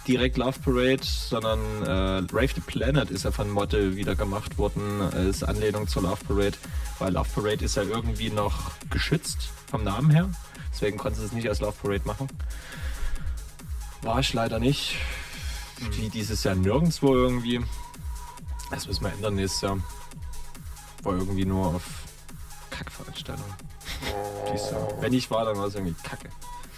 [0.06, 5.00] direkt Love Parade, sondern äh, Rave the Planet ist ja von Motte wieder gemacht worden
[5.00, 6.56] als Anlehnung zur Love Parade,
[6.98, 10.28] weil Love Parade ist ja irgendwie noch geschützt vom Namen her.
[10.72, 12.28] Deswegen konnte sie es nicht als Love Parade machen.
[14.02, 14.96] War ich leider nicht.
[15.92, 17.60] Wie dieses Jahr nirgendwo irgendwie.
[18.70, 19.78] Das müssen wir ändern nächstes Jahr.
[21.02, 21.82] War irgendwie nur auf
[22.70, 23.54] Kackveranstaltungen.
[24.70, 24.88] Jahr.
[25.00, 26.28] Wenn ich war, dann war es irgendwie Kacke.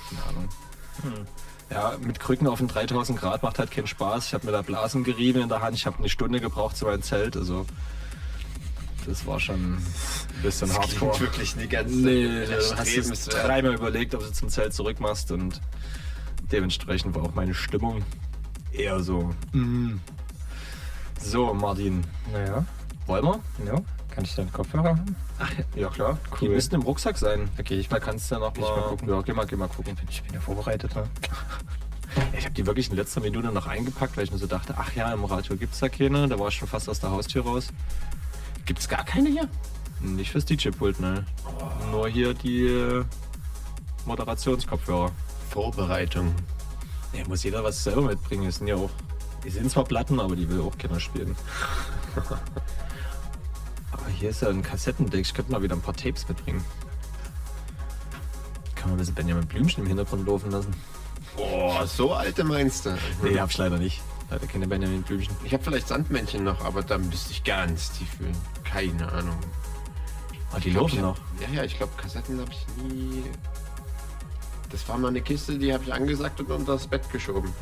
[0.08, 0.48] Keine Ahnung.
[1.70, 4.26] Ja, mit Krücken auf den 3000 Grad macht halt keinen Spaß.
[4.28, 5.74] Ich habe mir da Blasen gerieben in der Hand.
[5.76, 7.36] Ich habe eine Stunde gebraucht zu meinem Zelt.
[7.36, 7.66] Also,
[9.06, 9.86] das war schon ein
[10.42, 11.12] bisschen Das hardcore.
[11.12, 15.32] klingt wirklich nicht ganz Nee, du hast es dreimal überlegt, ob du zum Zelt zurückmachst
[15.32, 15.60] und
[16.52, 18.02] dementsprechend war auch meine Stimmung
[18.72, 19.30] eher so.
[19.52, 20.00] mm.
[21.20, 22.64] So, Martin, Naja,
[23.06, 23.40] wollen wir?
[23.66, 23.74] ja.
[24.14, 25.16] Kann ich deinen Kopfhörer haben?
[25.40, 26.18] Ach, ja klar.
[26.40, 26.54] Die Cool.
[26.54, 27.48] müssten im Rucksack sein.
[27.58, 29.08] Okay, ich Da kannst du ja noch mal, mal gucken.
[29.08, 29.96] Ja, geh mal, geh mal gucken.
[30.08, 30.94] Ich bin ja vorbereitet.
[30.94, 31.04] Ne?
[32.38, 34.94] Ich habe die wirklich in letzter Minute noch eingepackt, weil ich mir so dachte, ach
[34.94, 36.28] ja, im Radio gibt's da keine.
[36.28, 37.68] Da war ich schon fast aus der Haustür raus.
[38.66, 39.48] Gibt's gar keine hier?
[40.00, 41.24] Nicht fürs DJ-Pult, ne?
[41.90, 43.04] Nur hier die äh,
[44.06, 45.10] Moderationskopfhörer.
[45.50, 46.32] Vorbereitung.
[47.14, 48.44] Ja, muss jeder was selber mitbringen.
[48.44, 48.90] Die sind ja auch.
[49.44, 51.34] Die sind zwar Platten, aber die will auch keiner spielen.
[54.14, 55.20] hier ist ja ein Kassettendeck.
[55.20, 56.64] Ich könnte mal wieder ein paar Tapes mitbringen.
[58.74, 60.74] Kann man ein bisschen Benjamin Blümchen im Hintergrund laufen lassen?
[61.36, 62.96] Boah, so alte meinst du?
[63.22, 64.02] Nee, hab ich leider nicht.
[64.30, 65.34] Leider keine Benjamin Blümchen.
[65.44, 68.36] Ich habe vielleicht Sandmännchen noch, aber da müsste ich ganz tief fühlen.
[68.62, 69.36] Keine Ahnung.
[70.52, 71.16] Ah, die laufen noch.
[71.40, 73.24] Ja, ja, ich glaube, Kassetten habe ich nie.
[74.70, 77.52] Das war mal eine Kiste, die habe ich angesagt und unter das Bett geschoben.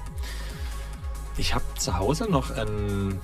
[1.37, 3.21] Ich habe zu Hause noch ein,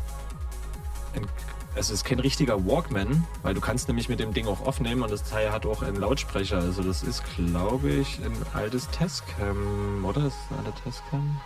[1.15, 1.27] ein.
[1.75, 5.13] Es ist kein richtiger Walkman, weil du kannst nämlich mit dem Ding auch aufnehmen und
[5.13, 6.57] das Teil hat auch einen Lautsprecher.
[6.57, 10.27] Also das ist, glaube ich, ein altes Tascam, oder?
[10.27, 11.41] Ist es ein alter Tascam?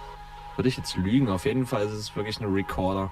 [0.57, 1.29] Würde ich jetzt lügen.
[1.29, 3.11] Auf jeden Fall ist es wirklich ein Recorder.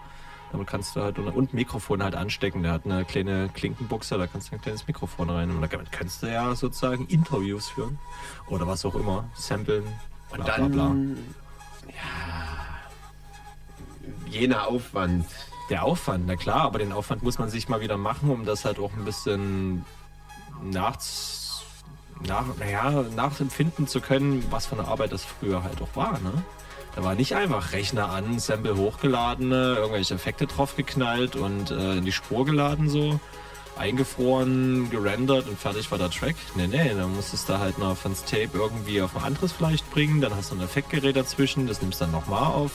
[0.52, 2.62] Damit kannst du halt und Mikrofon halt anstecken.
[2.62, 5.50] Der hat eine kleine Klinkenbuchse, da kannst du ein kleines Mikrofon rein.
[5.50, 7.98] Und damit kannst du ja sozusagen Interviews führen.
[8.48, 9.28] Oder was auch immer.
[9.34, 9.84] Samplen.
[10.30, 10.72] Und bla, dann.
[10.72, 10.96] bla, bla.
[11.88, 11.92] Ja.
[14.26, 15.26] Jener Aufwand.
[15.70, 18.64] Der Aufwand, na klar, aber den Aufwand muss man sich mal wieder machen, um das
[18.64, 19.84] halt auch ein bisschen
[20.64, 20.98] nach,
[22.26, 26.18] nach, naja, nachempfinden zu können, was für eine Arbeit das früher halt auch war.
[26.18, 26.32] Ne?
[26.96, 32.10] Da war nicht einfach Rechner an, Sample hochgeladen, irgendwelche Effekte draufgeknallt und äh, in die
[32.10, 33.20] Spur geladen so,
[33.78, 36.34] eingefroren, gerendert und fertig war der Track.
[36.56, 40.20] Nee, nee, dann musstest du halt noch vons Tape irgendwie auf ein anderes vielleicht bringen,
[40.20, 42.72] dann hast du ein Effektgerät dazwischen, das nimmst du dann nochmal auf.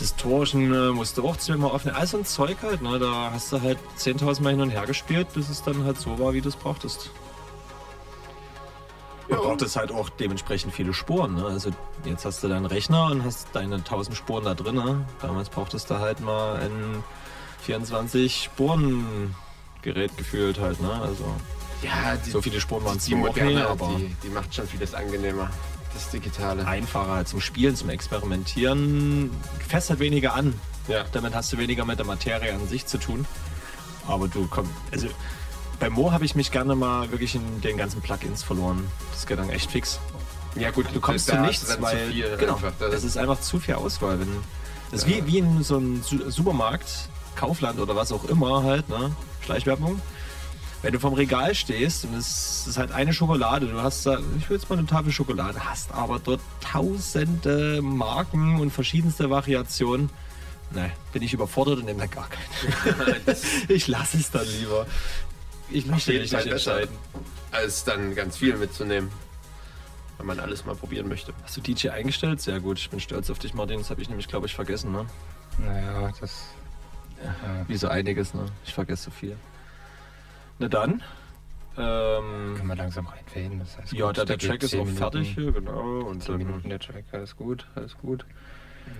[0.00, 1.96] Distortion äh, musst du auch zweimal aufnehmen.
[1.96, 2.98] Also ein Zeug halt, ne?
[2.98, 6.18] Da hast du halt 10.000 Mal hin und her gespielt, bis es dann halt so
[6.18, 7.10] war, wie du es brauchtest.
[9.28, 9.40] Du Ja.
[9.42, 11.44] brauchtest halt auch dementsprechend viele Spuren, ne?
[11.44, 11.70] Also
[12.04, 14.74] jetzt hast du deinen Rechner und hast deine 1000 Spuren da drin.
[14.76, 15.04] Ne?
[15.20, 17.04] Damals brauchtest du halt mal ein
[17.62, 19.34] 24 Spuren
[19.82, 20.90] Gerät gefühlt halt, ne?
[20.92, 21.24] Also
[21.82, 24.66] Ja, die, so viele Spuren waren es die moderne, nicht, aber die, die macht schon
[24.66, 25.48] vieles angenehmer.
[25.92, 26.66] Das Digitale.
[26.66, 29.30] einfacher zum Spielen, zum Experimentieren.
[29.68, 30.54] Fässt halt weniger an.
[30.88, 31.04] Ja.
[31.12, 33.26] Damit hast du weniger mit der Materie an sich zu tun.
[34.08, 34.70] Aber du kommst.
[34.92, 35.08] Also
[35.78, 38.86] bei Mo habe ich mich gerne mal wirklich in den ganzen Plugins verloren.
[39.12, 39.98] Das geht dann echt fix.
[40.56, 42.72] Ja gut, Du kommst zu nichts, weil zu viel genau, einfach.
[42.80, 44.18] das ist einfach zu viel Auswahl.
[44.18, 44.28] Wenn,
[44.90, 45.16] das ist Ja.
[45.24, 49.12] wie, wie in so einem Su Supermarkt, Kaufland oder was auch immer halt, ne?
[49.44, 50.00] Schleichwerbung.
[50.82, 54.48] Wenn du vom Regal stehst und es ist halt eine Schokolade, du hast da, ich
[54.48, 60.08] will jetzt mal eine Tafel Schokolade, hast aber dort tausende Marken und verschiedenste Variationen.
[60.72, 63.16] Ne, bin ich überfordert und nehme da gar keine.
[63.68, 64.86] ich lasse es dann lieber.
[65.68, 66.50] Ich möchte nicht besser.
[66.50, 66.96] entscheiden.
[67.50, 69.10] Als dann ganz viel mitzunehmen.
[70.18, 71.32] Wenn man alles mal probieren möchte.
[71.42, 72.40] Hast du DJ eingestellt?
[72.40, 72.78] Sehr gut.
[72.78, 73.78] Ich bin stolz auf dich, Martin.
[73.78, 74.92] Das habe ich nämlich, glaube ich, vergessen.
[74.92, 75.06] Ne?
[75.58, 76.44] Naja, das.
[77.24, 77.34] Ja.
[77.66, 78.46] Wie so einiges, ne?
[78.64, 79.36] Ich vergesse so viel.
[80.60, 81.02] Na dann.
[81.78, 83.58] Ähm, Können wir langsam reinfaden.
[83.60, 86.00] Das heißt, ja, gut, der, der Track ist 10 auch Minuten, fertig hier, genau.
[86.00, 88.26] Und 10 dann, Minuten der Track, alles gut, alles gut.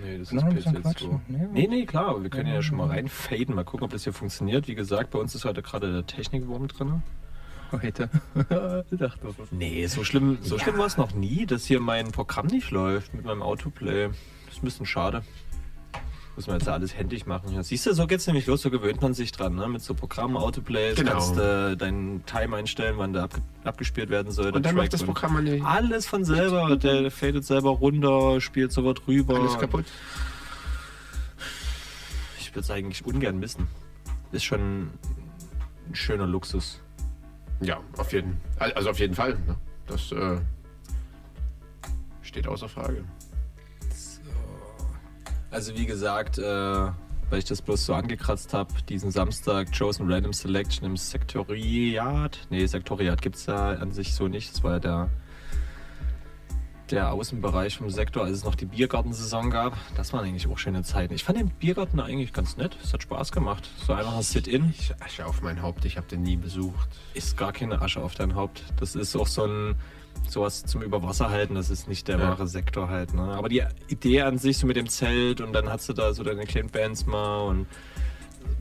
[0.03, 1.21] Nee, das ist bis jetzt so.
[1.29, 1.37] Ja.
[1.51, 4.13] Nee, nee, klar, aber wir können ja schon mal reinfaden, mal gucken, ob das hier
[4.13, 4.67] funktioniert.
[4.67, 7.03] Wie gesagt, bei uns ist heute gerade der Technikwurm drin.
[7.71, 8.09] Heute.
[8.91, 9.19] ich dachte,
[9.51, 10.63] Nee, so schlimm, so Ja.
[10.63, 14.07] schlimm war es noch nie, dass hier mein Programm nicht läuft mit meinem Autoplay.
[14.45, 15.23] Das ist ein bisschen schade.
[16.41, 17.53] Muss man jetzt alles händisch machen.
[17.53, 19.67] Ja, siehst du, so geht's nämlich los, so gewöhnt man sich dran, ne?
[19.67, 21.11] Mit so Programmen, Autoplays, Genau.
[21.11, 24.47] kannst äh, deinen Time einstellen, wann der abge abgespielt werden soll.
[24.47, 28.71] Und dann Track macht das Programm eine, Alles von selber, der fadet selber runter, spielt
[28.71, 29.35] sogar drüber.
[29.35, 29.85] alles kaputt.
[32.39, 33.67] Ich würde es eigentlich ungern missen.
[34.31, 34.89] Ist schon ein
[35.93, 36.81] schöner Luxus.
[37.59, 39.33] Ja, auf jeden Also auf jeden Fall.
[39.45, 39.55] Ne?
[39.85, 40.39] Das äh,
[42.23, 43.03] steht außer Frage.
[45.51, 50.31] Also wie gesagt, äh, weil ich das bloß so angekratzt habe, diesen Samstag Chosen Random
[50.31, 52.39] Selection im Sektoriat.
[52.49, 54.53] Nee, Sektoriat gibt es da an sich so nicht.
[54.53, 55.09] Das war ja der,
[56.89, 59.77] der Außenbereich vom Sektor, als es noch die Biergartensaison gab.
[59.97, 61.13] Das waren eigentlich auch schöne Zeiten.
[61.13, 62.77] Ich fand den Biergarten eigentlich ganz nett.
[62.81, 63.69] Es hat Spaß gemacht.
[63.85, 64.73] So einfach ein Sit-In.
[64.77, 66.89] Ich Asche auf mein Haupt, ich habe den nie besucht.
[67.13, 68.63] Ist gar keine Asche auf dein Haupt.
[68.79, 69.75] Das ist auch so ein
[70.31, 72.29] sowas zum Überwasser halten, das ist nicht der Ja.
[72.29, 73.13] wahre Sektor halt.
[73.13, 73.21] Ne?
[73.21, 76.23] Aber die Idee an sich so mit dem Zelt und dann hast du da so
[76.23, 77.67] deine kleinen Bands mal und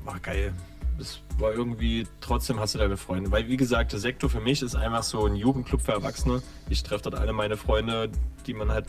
[0.05, 0.53] war geil.
[0.99, 3.31] Das war irgendwie, trotzdem hast du deine Freunde.
[3.31, 6.43] Weil wie gesagt, der Sektor für mich ist einfach so ein Jugendclub für Erwachsene.
[6.69, 8.11] Ich treffe dort alle meine Freunde,
[8.47, 8.87] die man halt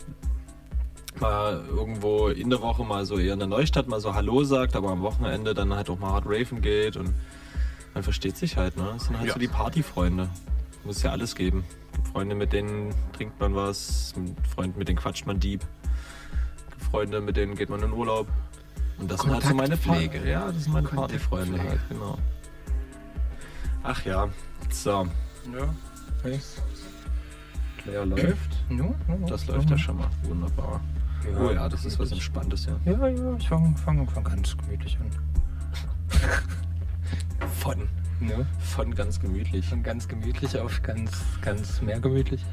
[1.20, 4.76] mal irgendwo in der Woche mal so eher in der Neustadt mal so Hallo sagt,
[4.76, 7.14] aber am Wochenende dann halt auch mal hart raven geht und
[7.94, 8.90] man versteht sich halt, ne?
[8.94, 9.34] Das sind halt Ja.
[9.34, 10.28] so die Partyfreunde.
[10.84, 11.64] Muss ja alles geben.
[12.12, 15.64] Freunde, mit denen trinkt man was, mit Freunden, mit denen quatscht man Dieb.
[16.90, 18.26] Freunde, mit denen geht man in Urlaub.
[18.98, 19.76] Und das sind halt so meine.
[19.76, 20.28] Kontaktpflege.
[20.28, 22.18] Ja, das sind meine Partyfreunde halt, genau.
[23.84, 24.28] Ach ja,
[24.70, 25.06] so.
[25.52, 25.74] Ja,
[26.20, 26.40] okay.
[27.78, 28.36] Claire läuft.
[28.70, 30.08] Ja, ja, Das läuft ja schon mal.
[30.22, 30.80] Wunderbar.
[31.38, 32.76] Oh ja, das ist was Entspanntes, ja.
[32.84, 35.10] Ja, ja, ich fange fang, fang ganz gemütlich an.
[37.60, 37.88] Von.
[38.26, 38.46] Ne?
[38.60, 39.66] Von ganz gemütlich.
[39.66, 41.10] Von ganz gemütlich auf ganz,
[41.40, 42.44] ganz mehr gemütlich.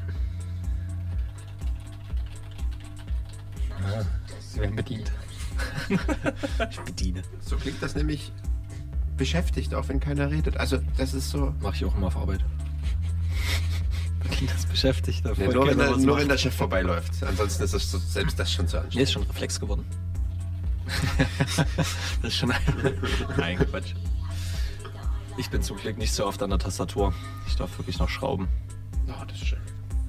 [3.82, 4.04] Ja,
[4.40, 5.12] sie werden bedient.
[6.70, 7.22] Ich bediene.
[7.40, 8.32] So klingt das nämlich
[9.16, 10.56] beschäftigt, auch wenn keiner redet.
[10.56, 11.54] Also, das ist so.
[11.60, 12.44] Mache ich auch immer auf Arbeit.
[14.46, 15.24] Das beschäftigt.
[15.24, 17.22] Da Ja, freut nur, wenn der, nur wenn der Chef vorbeiläuft.
[17.22, 19.08] Ansonsten ist das so, selbst das schon zu Mir anstrengend.
[19.08, 19.84] ist schon Reflex geworden.
[21.46, 21.66] das
[22.22, 22.60] ist schon ein.
[23.36, 23.94] Nein, Quatsch.
[25.40, 27.14] Ich bin zum Glück nicht so oft an der Tastatur.
[27.46, 28.46] Ich darf wirklich noch schrauben.
[29.08, 29.58] Oh, das ist schön.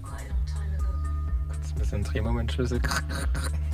[0.04, 2.82] Kurz ein bisschen Drehmomentschlüssel.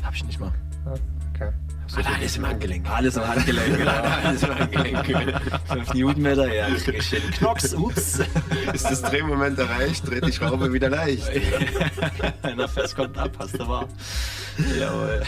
[0.03, 0.53] Hab ich nicht mal.
[0.85, 0.93] Ja,
[1.33, 1.51] Okay.
[1.87, 2.89] So viel- Alles im Handgelenk.
[2.89, 3.91] Alles im Handgelenk, genau.
[4.23, 5.05] Alles im Handgelenk.
[5.67, 7.21] 5 Newtonmeter, ja, krieg ich hin.
[7.31, 8.19] Knocks, ups.
[8.73, 11.27] Ist das Drehmoment erreicht, dreht die Schraube wieder leicht.
[12.43, 13.87] Einer fest kommt ab, hast du wahr.
[14.79, 15.23] Jawohl.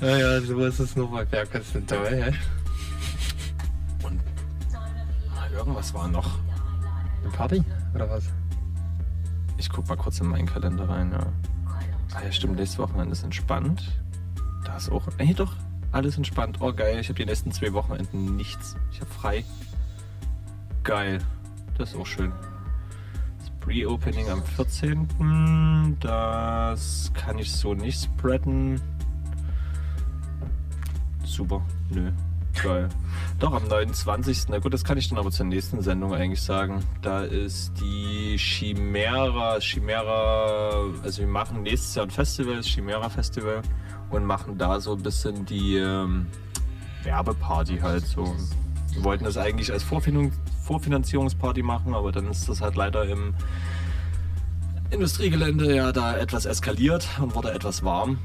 [0.00, 2.26] Ja, ja, so ist es nur bei Bergkasten toll, ja.
[5.56, 6.38] Irgendwas war noch.
[7.22, 8.24] Eine Party oder was?
[9.56, 11.26] Ich guck mal kurz in meinen Kalender rein, ja.
[12.14, 13.90] Ah ja, stimmt, nächstes Wochenende ist entspannt.
[14.64, 15.08] Da ist auch.
[15.18, 15.54] Ey, doch,
[15.92, 16.58] alles entspannt.
[16.60, 18.76] Oh, geil, ich habe die nächsten zwei Wochenenden nichts.
[18.92, 19.44] Ich habe frei.
[20.84, 21.20] Geil.
[21.78, 22.32] Das ist auch schön.
[23.38, 25.96] Das Pre-Opening am 14.
[26.00, 28.80] Das kann ich so nicht spreaden.
[31.24, 31.62] Super.
[31.90, 32.12] Nö.
[32.62, 32.88] Geil.
[33.38, 34.48] Doch, am 29.
[34.48, 36.82] Na gut, das kann ich dann aber zur nächsten Sendung eigentlich sagen.
[37.02, 43.62] Da ist die Chimera, Chimera, also wir machen nächstes Jahr ein Festival, das Chimera Festival,
[44.10, 46.26] und machen da so ein bisschen die ähm,
[47.02, 48.34] Werbeparty halt so.
[48.92, 50.32] Wir wollten das eigentlich als Vorfinan
[50.64, 53.34] Vorfinanzierungsparty machen, aber dann ist das halt leider im
[54.90, 58.18] Industriegelände ja da etwas eskaliert und wurde etwas warm.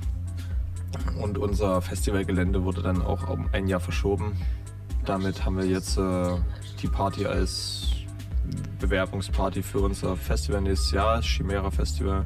[1.20, 4.38] Und unser Festivalgelände wurde dann auch um ein Jahr verschoben.
[5.06, 6.36] Damit haben wir jetzt äh,
[6.82, 7.88] die Party als
[8.80, 12.26] Bewerbungsparty für unser Festival nächstes Jahr, das Chimera Festival.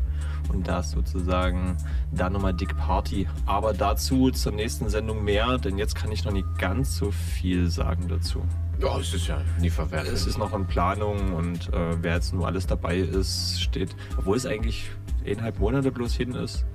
[0.49, 1.77] Und da ist sozusagen
[2.11, 3.27] dann nochmal dick Party.
[3.45, 7.69] Aber dazu zur nächsten Sendung mehr, denn jetzt kann ich noch nicht ganz so viel
[7.69, 8.43] sagen dazu.
[8.79, 10.13] Ja, es ist ja nie verwertet.
[10.13, 14.35] Es ist noch in Planung und äh, wer jetzt nur alles dabei ist, steht, obwohl
[14.35, 14.89] es eigentlich
[15.25, 16.65] eineinhalb Monate bloß hin ist,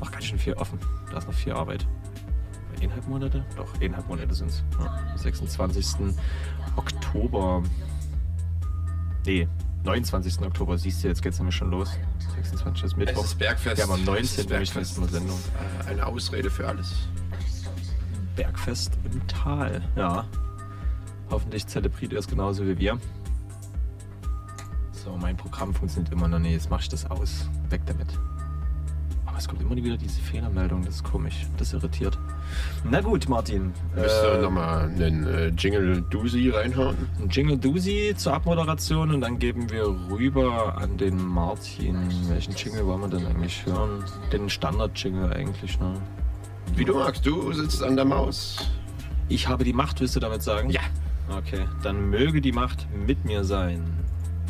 [0.00, 0.78] noch ganz schön viel offen.
[1.10, 1.86] Da ist noch viel Arbeit.
[2.76, 3.44] Eineinhalb Monate?
[3.56, 4.62] Doch, eineinhalb Monate sind es.
[4.78, 4.86] Ja.
[5.12, 5.86] Am 26.
[6.76, 7.62] Oktober.
[9.24, 9.48] Nee,
[9.84, 10.40] 29.
[10.42, 10.76] Oktober.
[10.78, 11.90] Siehst du, jetzt geht's nämlich schon los.
[12.34, 12.84] 26.
[12.84, 13.24] ist es Mittwoch.
[13.24, 13.76] ist Bergfest.
[13.78, 14.22] Wir haben am Es 19.
[14.24, 14.98] ist nämlich Bergfest.
[14.98, 15.38] eine Sendung.
[15.86, 17.08] Äh, Eine Ausrede für alles.
[18.36, 19.82] Bergfest im Tal.
[19.96, 20.26] Ja.
[21.30, 22.98] Hoffentlich zelebriert ihr es genauso wie wir.
[24.92, 26.52] So, mein Programm funktioniert immer noch nicht.
[26.52, 27.48] Jetzt mache ich das aus.
[27.70, 28.08] Weg damit.
[29.36, 30.82] Aber es kommt immer wieder diese Fehlermeldung.
[30.82, 31.44] Das ist komisch.
[31.58, 32.18] Das irritiert.
[32.84, 33.74] Na gut, Martin.
[33.94, 36.96] Willst du Äh, nochmal einen äh, Jingle Doozy reinhauen?
[37.20, 41.98] ein Jingle Doozy zur Abmoderation und dann geben wir rüber an den Martin.
[42.30, 44.02] Welchen Jingle wollen wir denn eigentlich hören?
[44.32, 46.00] Den Standard-Jingle eigentlich, ne?
[46.74, 48.66] Wie du magst, du sitzt an der Maus.
[49.28, 50.70] Ich habe die Macht, willst du damit sagen?
[50.70, 50.80] Ja.
[51.28, 53.84] Okay, dann möge die Macht mit mir sein.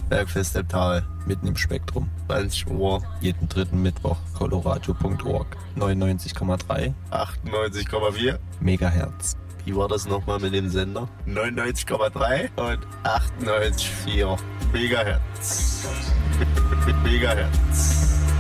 [0.08, 2.08] Bergfest im Tal, mitten im Spektrum.
[2.26, 4.18] 20 Uhr, jeden dritten Mittwoch.
[4.34, 5.56] Coloradio.org.
[5.76, 9.36] 99,3, 98,4 Megahertz.
[9.64, 11.08] Wie war das nochmal mit dem Sender?
[11.26, 14.38] 99,3 und 98,4
[14.72, 15.88] Megahertz.
[17.02, 18.35] Megahertz.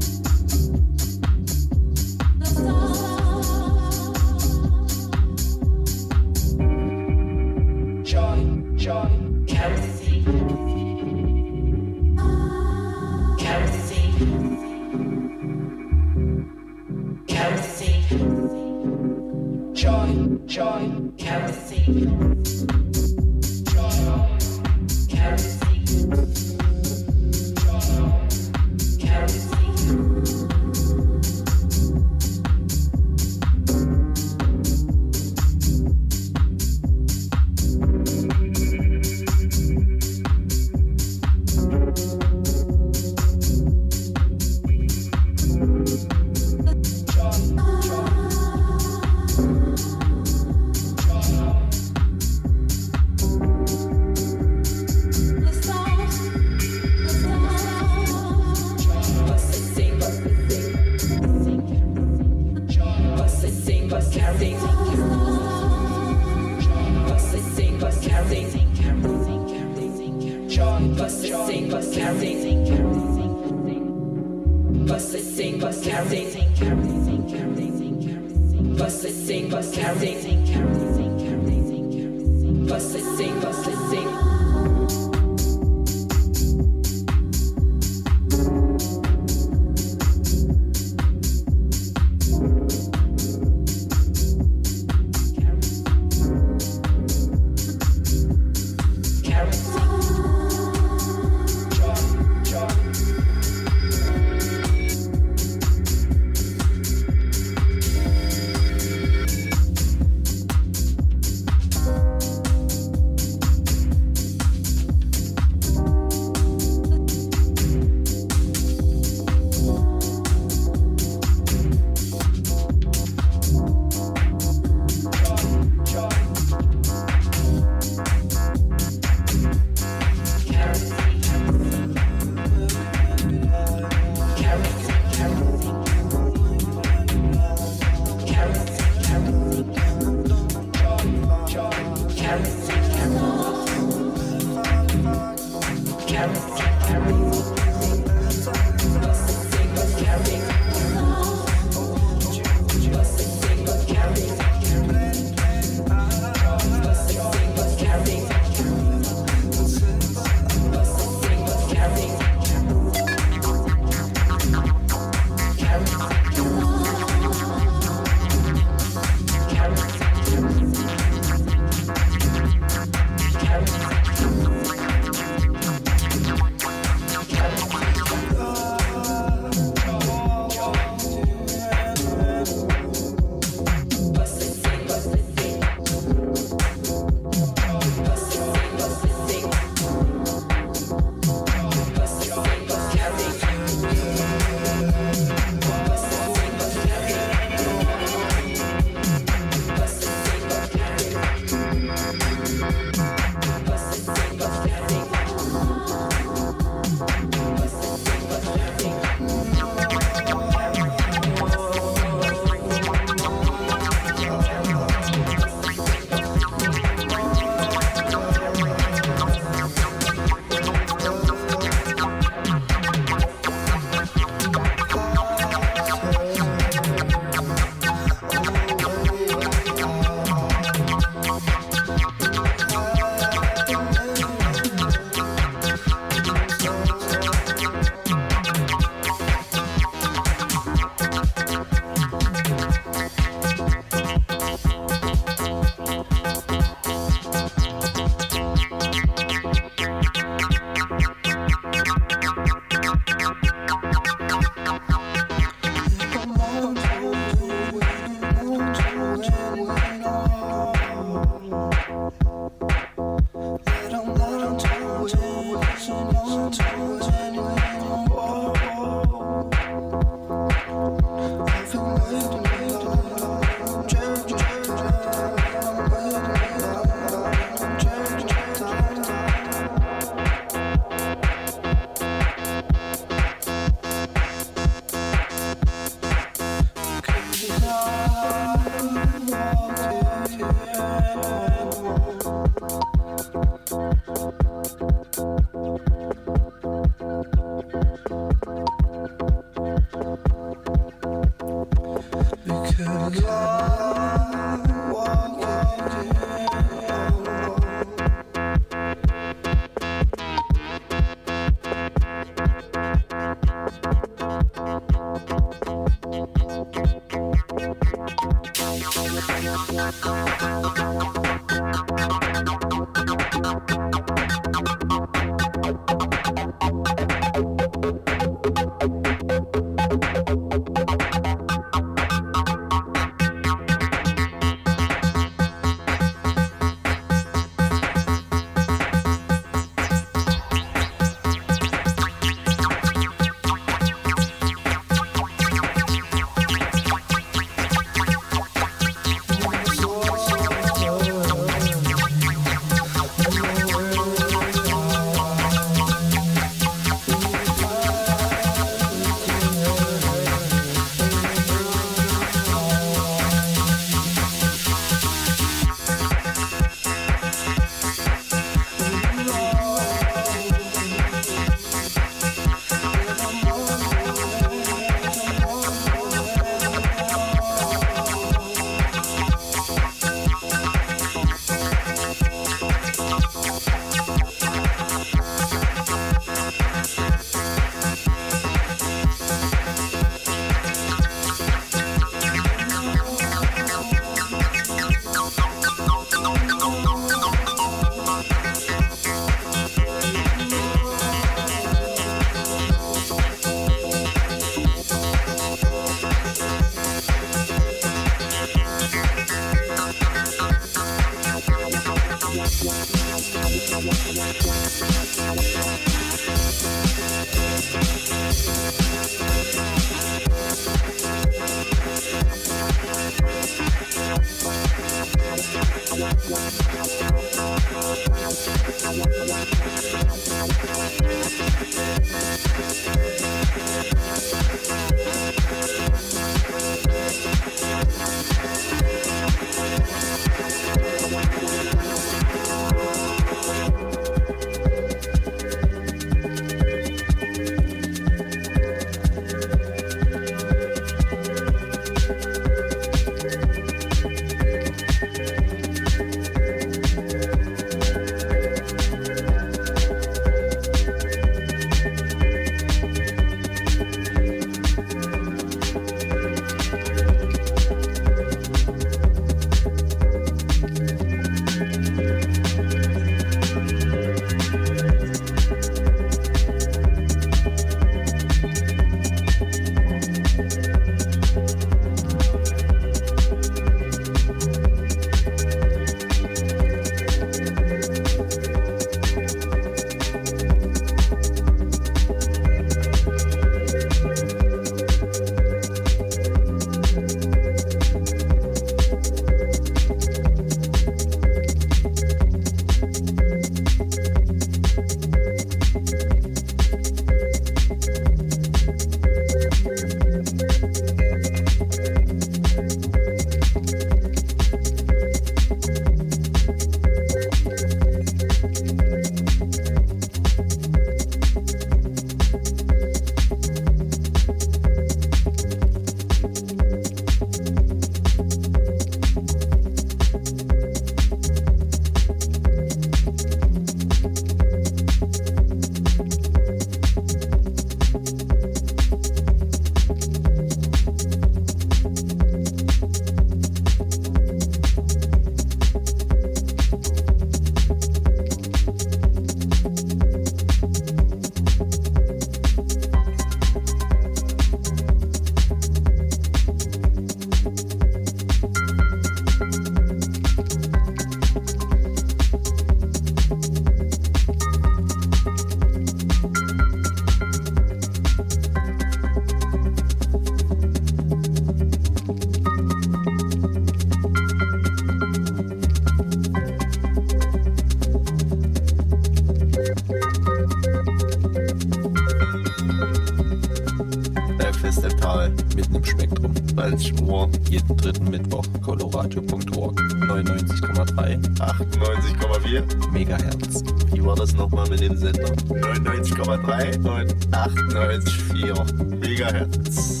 [587.68, 588.44] Jeden dritten Mittwoch.
[588.62, 589.78] Coloradio.org.
[589.80, 593.62] 99,3, 98,4 Megahertz.
[593.92, 595.32] Wie war das nochmal mit dem Sender?
[595.48, 600.00] 99,3 und 98,4 Megahertz.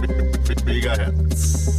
[0.00, 1.75] Me- Megahertz.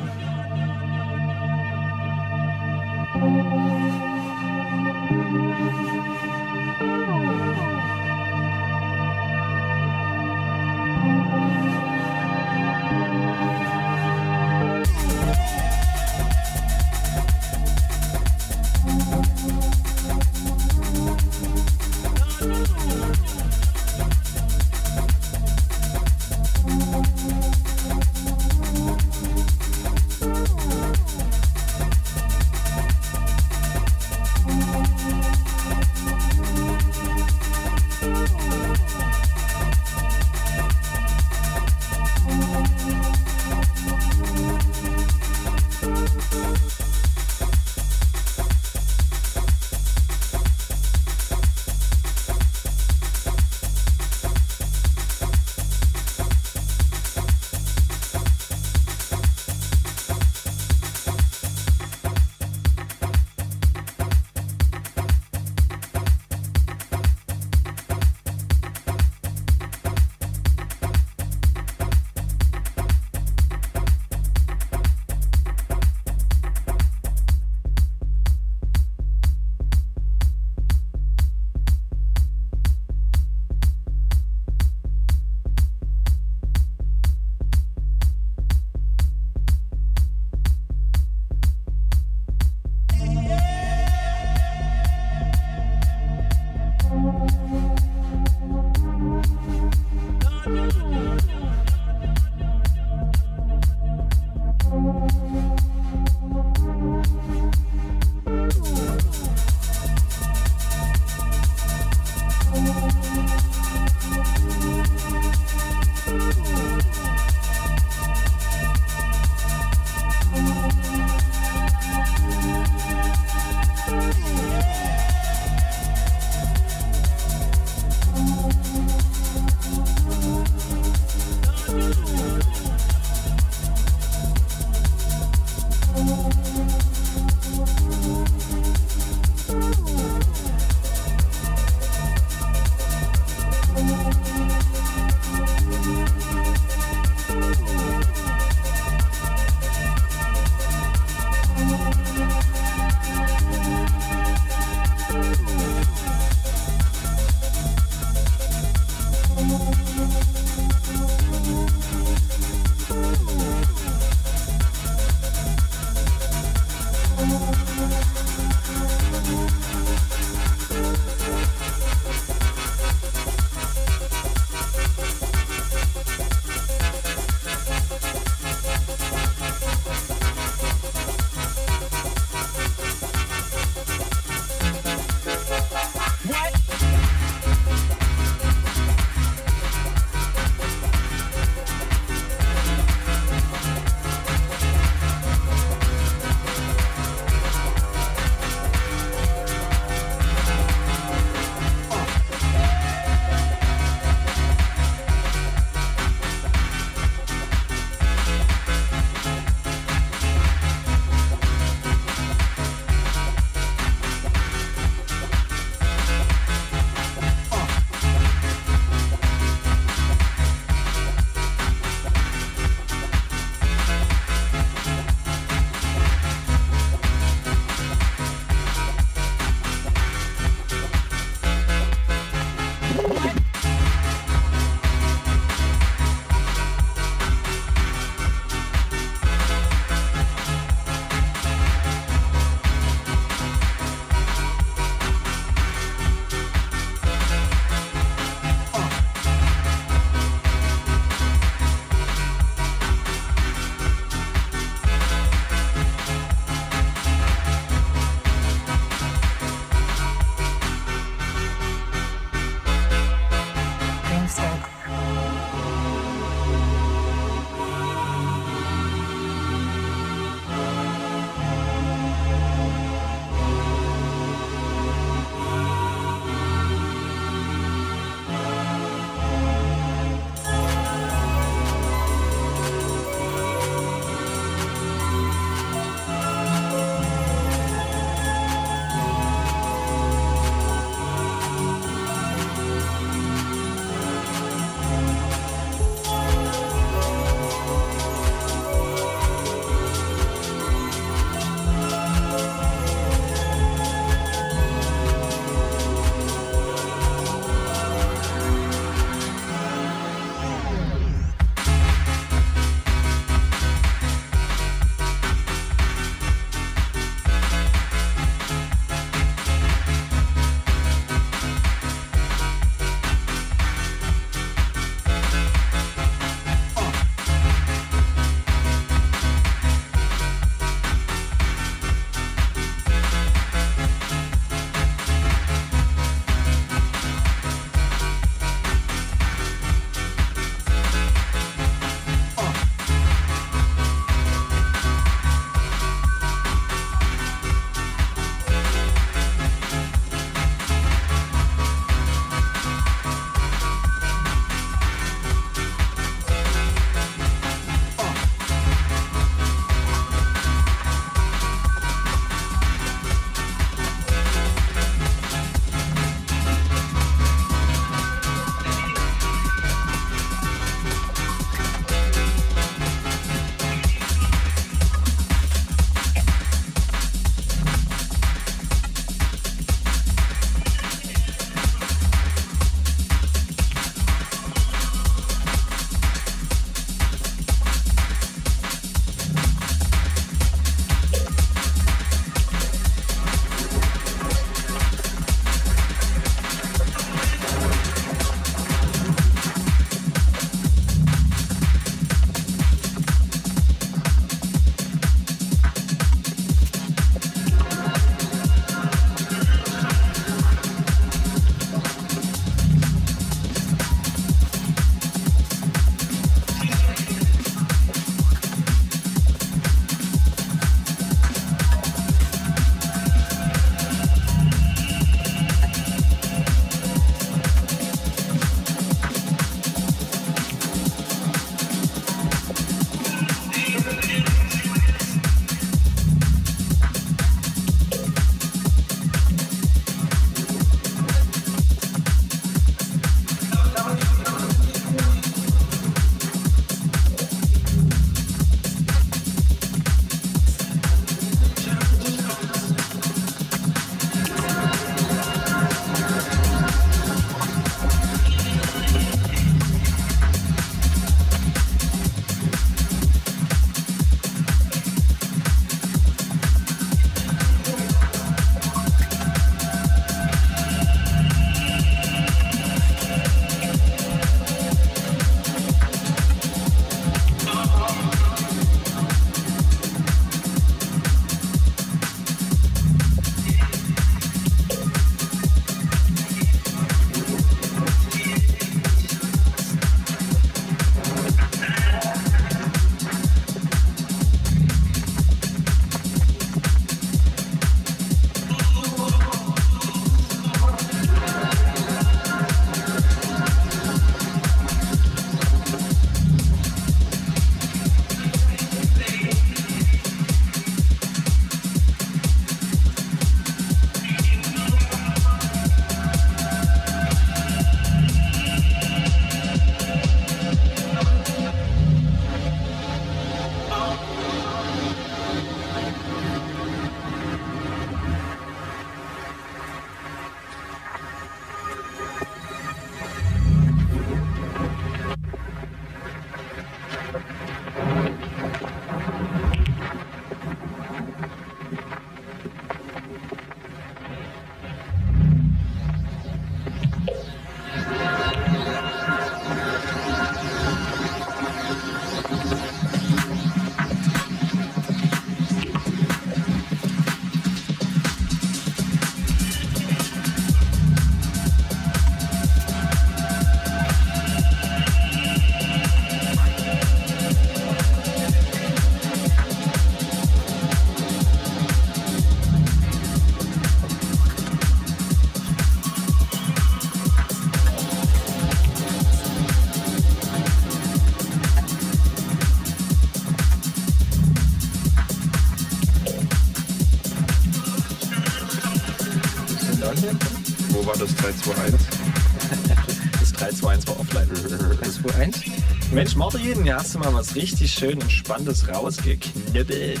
[595.26, 595.92] 1, 2, 1.
[595.92, 600.00] Mensch, Martin, hier hast du mal was richtig schön Entspanntes rausgeknibbelt.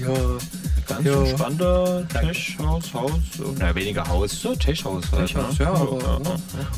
[0.00, 0.08] Ja.
[0.86, 1.20] Ganz Ja.
[1.22, 3.12] entspannter Tischhaus, Haus,
[3.58, 5.26] na weniger Haus, so Tischhaus halt.
[5.26, 5.64] Tischhaus, ne?
[5.66, 6.18] ja, aber- ja.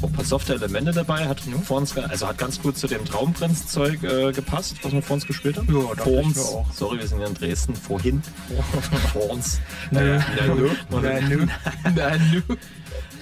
[0.02, 3.05] Auch ein paar softe Elemente dabei, hat vor uns, also hat ganz gut zu dem
[3.05, 5.68] Traumprinz-Zeug äh, gepasst, was wir vor uns gespielt haben.
[5.72, 6.38] Ja, vor uns.
[6.40, 6.66] auch.
[6.72, 8.20] Sorry, wir sind hier in Dresden, vorhin.
[9.12, 9.60] vor uns.
[9.92, 10.18] Äh.
[10.90, 11.20] Na.
[11.94, 12.12] Na,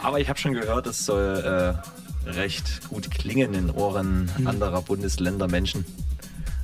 [0.03, 1.98] aber ich habe schon gehört, es soll äh,
[2.39, 5.85] recht gut klingen in Ohren anderer Bundesländer Menschen.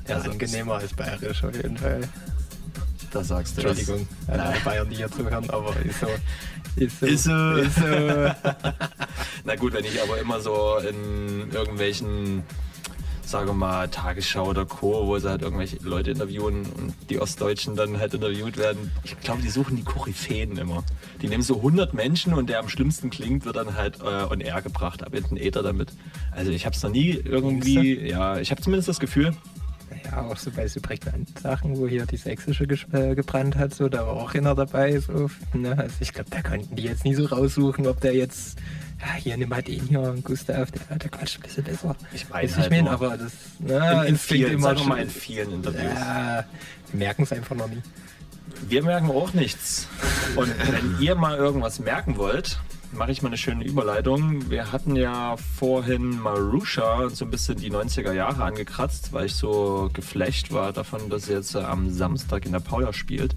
[0.08, 2.02] Ja, Also, angenehmer als bayerisch auf jeden Fall.
[3.10, 3.78] Da sagst du das.
[3.78, 6.06] Entschuldigung, an alle Bayern, die hier zuhören, aber ist so.
[6.76, 7.06] Ist so.
[7.06, 7.52] Ist so.
[7.56, 7.82] Ist so.
[9.44, 12.42] Na gut, wenn ich aber immer so in irgendwelchen,
[13.24, 17.76] sagen wir mal, Tagesschau oder Co., wo sie halt irgendwelche Leute interviewen und die Ostdeutschen
[17.76, 20.82] dann halt interviewt werden, ich glaube, die suchen die Koryphäen immer.
[21.24, 24.40] Die nehmen so 100 Menschen und der am schlimmsten klingt, wird dann halt äh, on
[24.42, 25.90] air gebracht, ab in den Äther damit.
[26.32, 29.32] Also ich habe es noch nie irgendwie, ja, ich habe zumindest das Gefühl,
[30.04, 33.88] Ja, auch so bei so prägnanten Sachen, wo hier die sächsische äh, gebrannt hat, so,
[33.88, 34.98] da war auch einer dabei.
[35.00, 35.78] So, ne?
[35.78, 38.58] Also ich glaube, da konnten die jetzt nie so raussuchen, ob der jetzt,
[39.00, 41.96] ja, hier nimm mal den hier, Gustav, der, der quatscht ein bisschen besser.
[42.12, 42.92] Ich mein Weiß halt mein, nur.
[42.92, 45.82] aber das, in, ne, in klingt vielen, immer wir mal in schon- vielen Interviews.
[45.94, 46.44] Ja,
[46.90, 47.80] wir merken es einfach noch nie.
[48.66, 49.88] Wir merken auch nichts.
[50.36, 52.58] Und wenn ihr mal irgendwas merken wollt,
[52.92, 54.50] mache ich mal eine schöne Überleitung.
[54.50, 59.90] Wir hatten ja vorhin Marusha so ein bisschen die 90er Jahre angekratzt, weil ich so
[59.92, 63.36] geflasht war davon, dass sie jetzt am Samstag in der Paula spielt.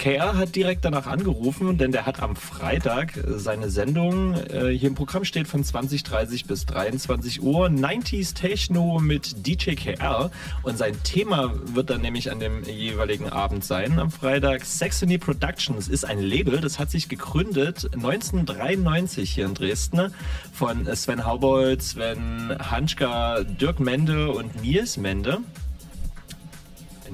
[0.00, 4.88] KR hat direkt danach angerufen, denn der hat am Freitag äh, seine Sendung, äh, hier
[4.88, 10.30] im Programm steht von 20.30 bis 23 Uhr, 90s Techno mit DJ KR.
[10.62, 14.64] Und sein Thema wird dann nämlich an dem jeweiligen Abend sein, am Freitag.
[14.64, 20.14] Saxony Productions ist ein Label, das hat sich gegründet 1993 hier in Dresden
[20.50, 25.40] von Sven Haubold, Sven Hanschka, Dirk Mende und Nils Mende.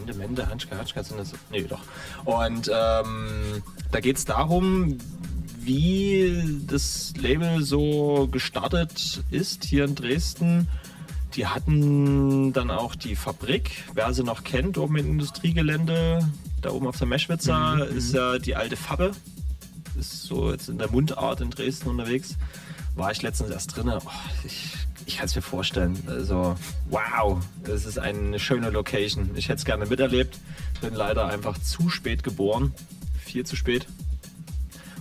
[0.00, 1.32] Ende, Mende, Hanschka, Hanschka sind das.
[1.50, 1.80] Nee, doch.
[2.24, 4.98] Und ähm, da geht es darum,
[5.58, 10.68] wie das Label so gestartet ist hier in Dresden.
[11.34, 16.26] Die hatten dann auch die Fabrik, wer sie noch kennt, oben im Industriegelände,
[16.62, 19.12] da oben auf der Meschwitzer, ist ja die alte Fabbe.
[19.98, 22.36] Ist so jetzt in der Mundart in Dresden unterwegs.
[22.96, 23.92] War ich letztens erst drin.
[23.94, 24.00] Oh,
[24.44, 24.72] ich
[25.06, 25.96] ich kann es mir vorstellen.
[26.08, 26.56] Also,
[26.90, 29.30] wow, es ist eine schöne Location.
[29.36, 30.38] Ich hätte es gerne miterlebt.
[30.80, 32.74] Bin leider einfach zu spät geboren.
[33.24, 33.86] Viel zu spät.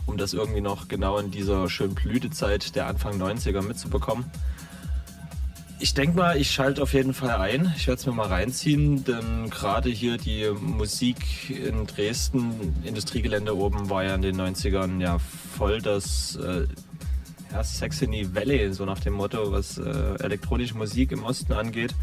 [0.05, 4.26] Um das irgendwie noch genau in dieser schönen Blütezeit der Anfang 90er mitzubekommen.
[5.80, 7.73] Ich denke mal, ich schalte auf jeden Fall ein.
[7.76, 13.89] Ich werde es mir mal reinziehen, denn gerade hier die Musik in Dresden, Industriegelände oben,
[13.89, 15.17] war ja in den 90ern ja
[15.57, 16.67] voll das äh,
[17.56, 19.82] ja, Saxony Valley, so nach dem Motto, was äh,
[20.19, 21.95] elektronische Musik im Osten angeht.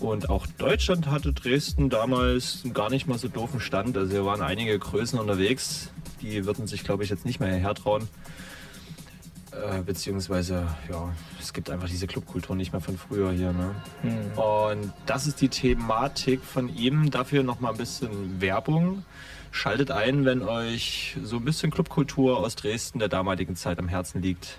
[0.00, 3.96] Und auch Deutschland hatte Dresden damals gar nicht mal so doofen Stand.
[3.96, 5.90] Also hier waren einige Größen unterwegs,
[6.22, 8.08] die würden sich, glaube ich, jetzt nicht mehr hierher trauen.
[9.52, 13.52] Äh, beziehungsweise, ja, es gibt einfach diese Clubkultur nicht mehr von früher hier.
[13.52, 13.74] Ne?
[14.40, 17.10] Und das ist die Thematik von ihm.
[17.10, 19.04] Dafür nochmal ein bisschen Werbung.
[19.52, 24.22] Schaltet ein, wenn euch so ein bisschen Clubkultur aus Dresden der damaligen Zeit am Herzen
[24.22, 24.58] liegt.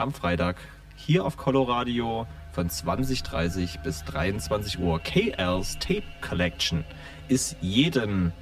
[0.00, 0.56] Am Freitag
[0.96, 4.98] hier auf Coloradio von 20.30 bis 23 Uhr.
[4.98, 6.86] KL's Tape Collection
[7.28, 8.32] ist jeden.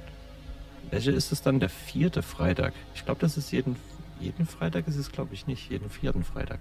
[0.89, 1.59] Welche ist es dann?
[1.59, 2.73] Der vierte Freitag.
[2.95, 3.75] Ich glaube, das ist jeden.
[4.21, 5.69] Jeden Freitag ist es, glaube ich, nicht.
[5.69, 6.59] Jeden vierten Freitag.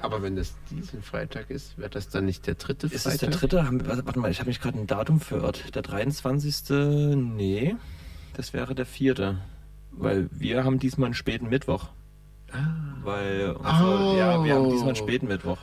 [0.00, 3.14] Aber wenn das diesen Freitag ist, wird das dann nicht der dritte Ist Freitag?
[3.14, 4.04] es der dritte?
[4.04, 5.72] Warte mal, ich habe mich gerade ein Datum verirrt.
[5.76, 7.14] Der 23.
[7.14, 7.76] Nee,
[8.34, 9.38] das wäre der vierte.
[9.92, 11.90] Weil wir haben diesmal einen späten Mittwoch.
[13.02, 14.16] Weil unsere, Oh.
[14.16, 15.58] ja, wir haben diesmal einen späten Mittwoch.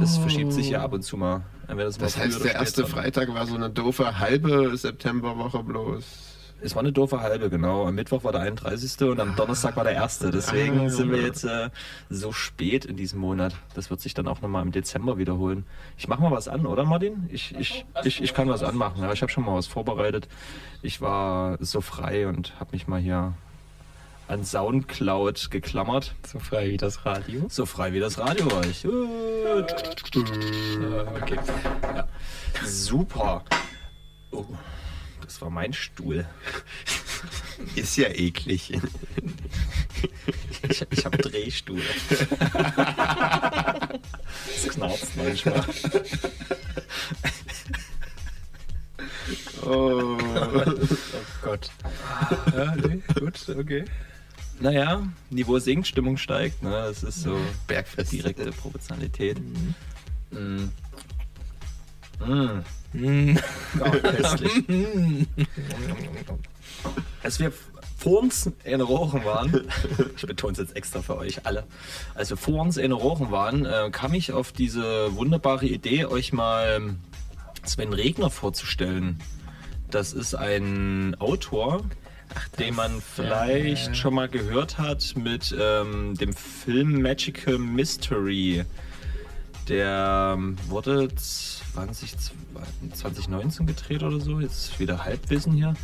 [0.00, 1.42] Das verschiebt sich ja ab und zu mal.
[1.66, 2.86] Das, Das heißt, der erste.
[2.86, 6.24] Freitag war so eine doofe halbe Septemberwoche bloß.
[6.60, 7.86] Es war eine doofe halbe, genau.
[7.86, 9.02] Am Mittwoch war der 31.
[9.10, 10.30] und am Donnerstag war der erste.
[10.30, 10.88] Deswegen Ah.
[10.88, 11.68] sind wir jetzt äh,
[12.10, 13.54] so spät in diesem Monat.
[13.74, 15.66] Das wird sich dann auch nochmal im Dezember wiederholen.
[15.98, 17.28] Ich mach mal was an, oder Martin?
[17.30, 19.02] Ich, ich, ich, ich kann was anmachen.
[19.02, 20.26] Ja, ich habe schon mal was vorbereitet.
[20.82, 23.34] Ich war so frei und habe mich mal hier
[24.28, 26.14] an Soundcloud geklammert.
[26.26, 27.46] So frei wie das Radio.
[27.48, 28.84] So frei wie das Radio war ich.
[28.84, 28.88] Äh,
[31.22, 31.38] okay.
[31.82, 32.06] Ja.
[32.64, 33.44] Super.
[34.30, 34.44] Oh,
[35.22, 36.26] das war mein Stuhl.
[37.74, 38.78] Ist ja eklig.
[40.68, 41.82] Ich, ich habe Drehstuhl.
[44.54, 45.64] Das knarzt manchmal.
[49.64, 50.16] Oh.
[50.20, 50.64] Oh
[51.42, 51.70] Gott.
[52.54, 53.84] ja, nee, gut, okay.
[54.60, 56.62] Naja, Niveau sinkt, Stimmung steigt.
[56.62, 56.70] Ne?
[56.70, 57.36] Das ist so
[57.66, 58.12] Bergfest.
[58.12, 59.38] direkte Proportionalität.
[60.30, 60.70] Mm.
[62.24, 62.64] Mm.
[62.92, 63.38] Mm.
[63.78, 64.64] Ja, köstlich.
[67.22, 67.52] Als wir
[67.96, 69.68] vor uns in Rochen waren,
[70.16, 71.64] ich betone es jetzt extra für euch alle,
[72.14, 76.32] als wir vor uns in Rochen waren, äh, kam ich auf diese wunderbare Idee, euch
[76.32, 76.94] mal
[77.64, 79.18] Sven Regner vorzustellen.
[79.90, 81.82] Das ist ein Autor,
[82.58, 88.64] den man vielleicht schon mal gehört hat mit ähm, dem Film Magical Mystery.
[89.68, 92.14] Der ähm, wurde 20,
[92.94, 95.74] 2019 gedreht oder so, jetzt wieder Halbwissen hier.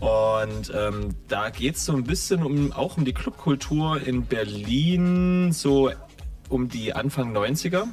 [0.00, 5.52] Und ähm, da geht es so ein bisschen um, auch um die Clubkultur in Berlin,
[5.52, 5.90] so
[6.48, 7.84] um die Anfang 90er.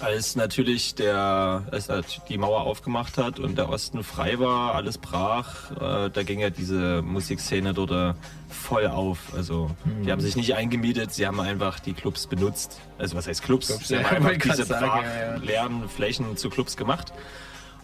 [0.00, 4.98] Als natürlich der, als er die Mauer aufgemacht hat und der Osten frei war, alles
[4.98, 8.14] brach, äh, da ging ja diese Musikszene dort äh,
[8.48, 9.34] voll auf.
[9.34, 9.70] Also
[10.04, 12.80] die haben sich nicht eingemietet, sie haben einfach die Clubs benutzt.
[12.98, 13.68] Also was heißt Clubs?
[13.68, 15.36] Clubs, sie ja, haben einfach diese sagen, ja, ja.
[15.36, 17.12] leeren Flächen zu Clubs gemacht.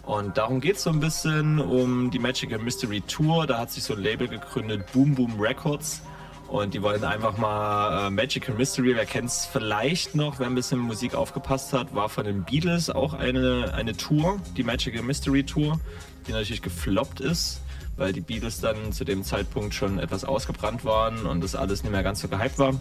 [0.03, 3.47] Und darum geht es so ein bisschen um die Magical Mystery Tour.
[3.47, 6.03] Da hat sich so ein Label gegründet, Boom Boom Records.
[6.47, 10.55] Und die wollen einfach mal äh, Magical Mystery, wer kennt es vielleicht noch, wer ein
[10.55, 15.43] bisschen Musik aufgepasst hat, war von den Beatles auch eine, eine Tour, die Magical Mystery
[15.43, 15.79] Tour,
[16.27, 17.61] die natürlich gefloppt ist,
[17.97, 21.91] weil die Beatles dann zu dem Zeitpunkt schon etwas ausgebrannt waren und das alles nicht
[21.91, 22.79] mehr ganz so gehypt war.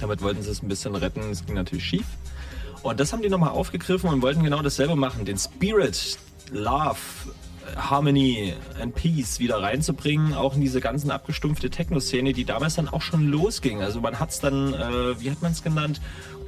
[0.00, 2.06] Damit wollten sie es ein bisschen retten, es ging natürlich schief.
[2.82, 6.18] Und das haben die nochmal aufgegriffen und wollten genau dasselbe machen, den Spirit,
[6.50, 6.96] Love,
[7.76, 13.02] Harmony and Peace wieder reinzubringen, auch in diese ganzen abgestumpfte Techno-Szene, die damals dann auch
[13.02, 13.82] schon losging.
[13.82, 16.00] Also man hat es dann, äh, wie hat man es genannt?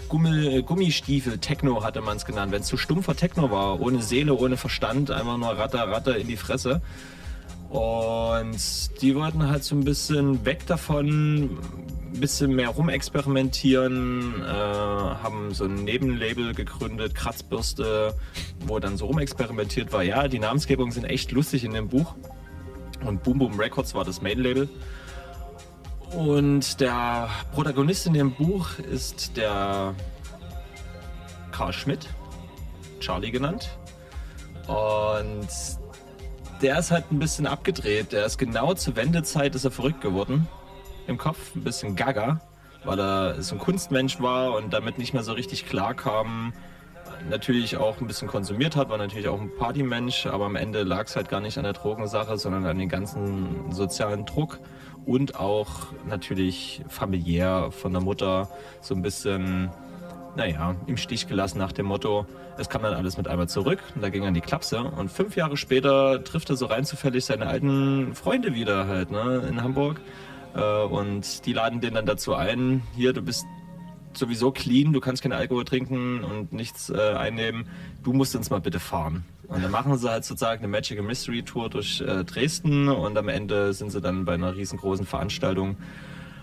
[0.09, 4.35] Gummel, Gummistiefel, Techno hatte man es genannt, wenn es so stumpfer Techno war, ohne Seele,
[4.35, 6.81] ohne Verstand, einfach nur Ratter, Ratter in die Fresse.
[7.71, 11.59] Und die wollten halt so ein bisschen weg davon,
[12.13, 18.15] ein bisschen mehr rumexperimentieren, äh, haben so ein Nebenlabel gegründet, Kratzbürste,
[18.67, 20.03] wo dann so rumexperimentiert war.
[20.03, 22.17] Ja, die Namensgebungen sind echt lustig in dem Buch.
[23.05, 24.69] Und Boom Boom Records war das Main-Label.
[26.17, 29.95] Und der Protagonist in dem Buch ist der
[31.53, 32.09] Karl Schmidt,
[32.99, 33.71] Charlie genannt.
[34.67, 35.49] Und
[36.63, 38.13] der ist halt ein bisschen abgedreht.
[38.13, 40.49] Der ist genau zur Wendezeit ist er verrückt geworden.
[41.07, 42.41] Im Kopf ein bisschen gaga,
[42.85, 46.53] weil er so ein Kunstmensch war und damit nicht mehr so richtig klar kam.
[47.29, 51.07] Natürlich auch ein bisschen konsumiert hat, war natürlich auch ein Partymensch, aber am Ende lag
[51.07, 54.59] es halt gar nicht an der Drogensache, sondern an dem ganzen sozialen Druck
[55.05, 55.69] und auch
[56.07, 58.49] natürlich familiär von der Mutter
[58.81, 59.71] so ein bisschen
[60.37, 62.27] naja, im Stich gelassen nach dem Motto,
[62.59, 64.83] es kam dann alles mit einmal zurück und da ging in die Klapse.
[64.83, 69.47] Und fünf Jahre später trifft er so rein zufällig seine alten Freunde wieder halt, ne,
[69.49, 70.01] in Hamburg.
[70.55, 73.47] Äh, und die laden den dann dazu ein, hier, du bist
[74.13, 77.67] sowieso clean, du kannst keinen Alkohol trinken und nichts äh, einnehmen,
[78.03, 79.25] du musst uns mal bitte fahren.
[79.47, 83.29] Und dann machen sie halt sozusagen eine Magical Mystery Tour durch äh, Dresden und am
[83.29, 85.77] Ende sind sie dann bei einer riesengroßen Veranstaltung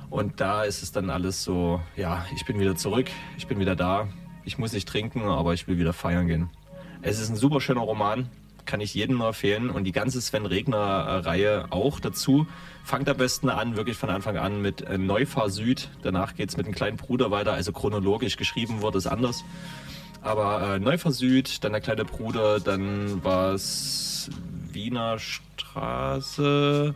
[0.10, 3.08] und da ist es dann alles so, ja, ich bin wieder zurück,
[3.38, 4.08] ich bin wieder da,
[4.46, 6.50] ich muss nicht trinken, aber ich will wieder feiern gehen.
[7.02, 8.30] Es ist ein super schöner Roman,
[8.66, 12.46] kann ich jedem nur empfehlen und die ganze Sven Regner-Reihe auch dazu.
[12.84, 16.58] Fangt am besten an, wirklich von Anfang an mit äh, Neufahr Süd, danach geht es
[16.58, 19.44] mit dem kleinen Bruder weiter, also chronologisch geschrieben wurde es anders.
[20.22, 24.30] Aber äh, Neufahr Süd, dann der kleine Bruder, dann war es
[24.72, 26.94] Wiener Straße,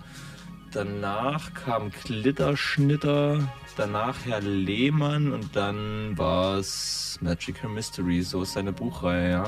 [0.71, 3.39] Danach kam Klitterschnitter,
[3.75, 9.43] danach Herr Lehmann und dann war es Magical Mystery, so ist seine Buchreihe, ja.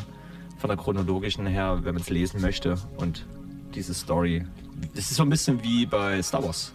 [0.57, 3.25] Von der chronologischen her, wenn man es lesen möchte und
[3.73, 4.45] diese Story.
[4.93, 6.73] Es ist so ein bisschen wie bei Star Wars.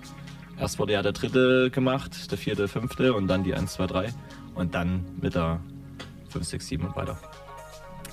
[0.59, 4.15] Erst wurde ja der dritte gemacht, der vierte, fünfte und dann die 1, 2, 3
[4.55, 5.61] und dann mit der
[6.31, 7.19] 5, 6, 7 und weiter.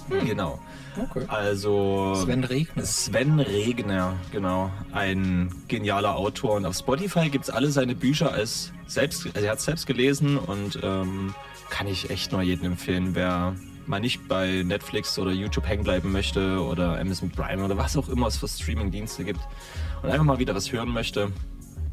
[0.09, 0.59] Genau.
[0.97, 1.25] Okay.
[1.27, 2.85] Also Sven Regner.
[2.85, 4.71] Sven Regner, genau.
[4.91, 6.55] Ein genialer Autor.
[6.55, 10.37] Und auf Spotify gibt es alle seine Bücher als selbst, also er hat selbst gelesen
[10.37, 11.33] und ähm,
[11.69, 13.55] kann ich echt nur jedem empfehlen, wer
[13.87, 18.09] mal nicht bei Netflix oder YouTube hängen bleiben möchte oder Amazon Prime oder was auch
[18.09, 19.39] immer es für Streamingdienste gibt
[20.01, 21.31] und einfach mal wieder was hören möchte,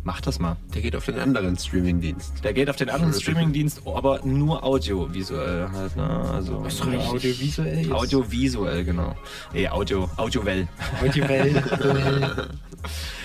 [0.05, 0.57] macht das mal.
[0.75, 2.45] Der geht auf den anderen Streamingdienst.
[2.45, 6.09] Der geht auf den anderen Streamingdienst, aber nur audiovisuell halt, ne?
[6.33, 7.79] Also Audiovisuell.
[7.83, 7.93] jetzt?
[7.93, 9.17] audiovisuell, genau.
[9.53, 10.69] Nee, Audio, Audiovell.
[11.01, 11.63] Audiovell.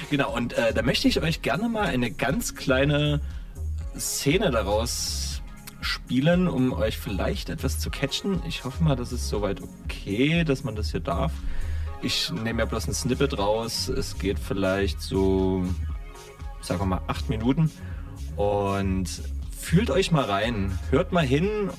[0.09, 3.19] Genau, und äh, da möchte ich euch gerne mal eine ganz kleine
[3.97, 5.41] Szene daraus
[5.81, 8.41] spielen, um euch vielleicht etwas zu catchen.
[8.47, 11.31] Ich hoffe mal, das ist soweit okay, dass man das hier darf.
[12.01, 13.89] Ich nehme ja bloß ein Snippet raus.
[13.89, 15.65] Es geht vielleicht so,
[16.67, 17.71] sagen wir mal, acht Minuten.
[18.35, 19.07] Und
[19.57, 21.69] fühlt euch mal rein, hört mal hin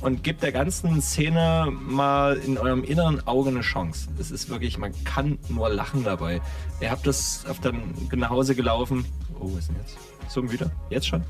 [0.00, 4.08] und gebt der ganzen Szene mal in eurem inneren Auge eine Chance.
[4.18, 6.40] Es ist wirklich, man kann nur lachen dabei.
[6.80, 9.04] Ihr habt das auf dann nach Hause gelaufen.
[9.40, 9.96] Oh, was ist denn jetzt?
[10.28, 10.70] So wieder?
[10.90, 11.24] Jetzt schon?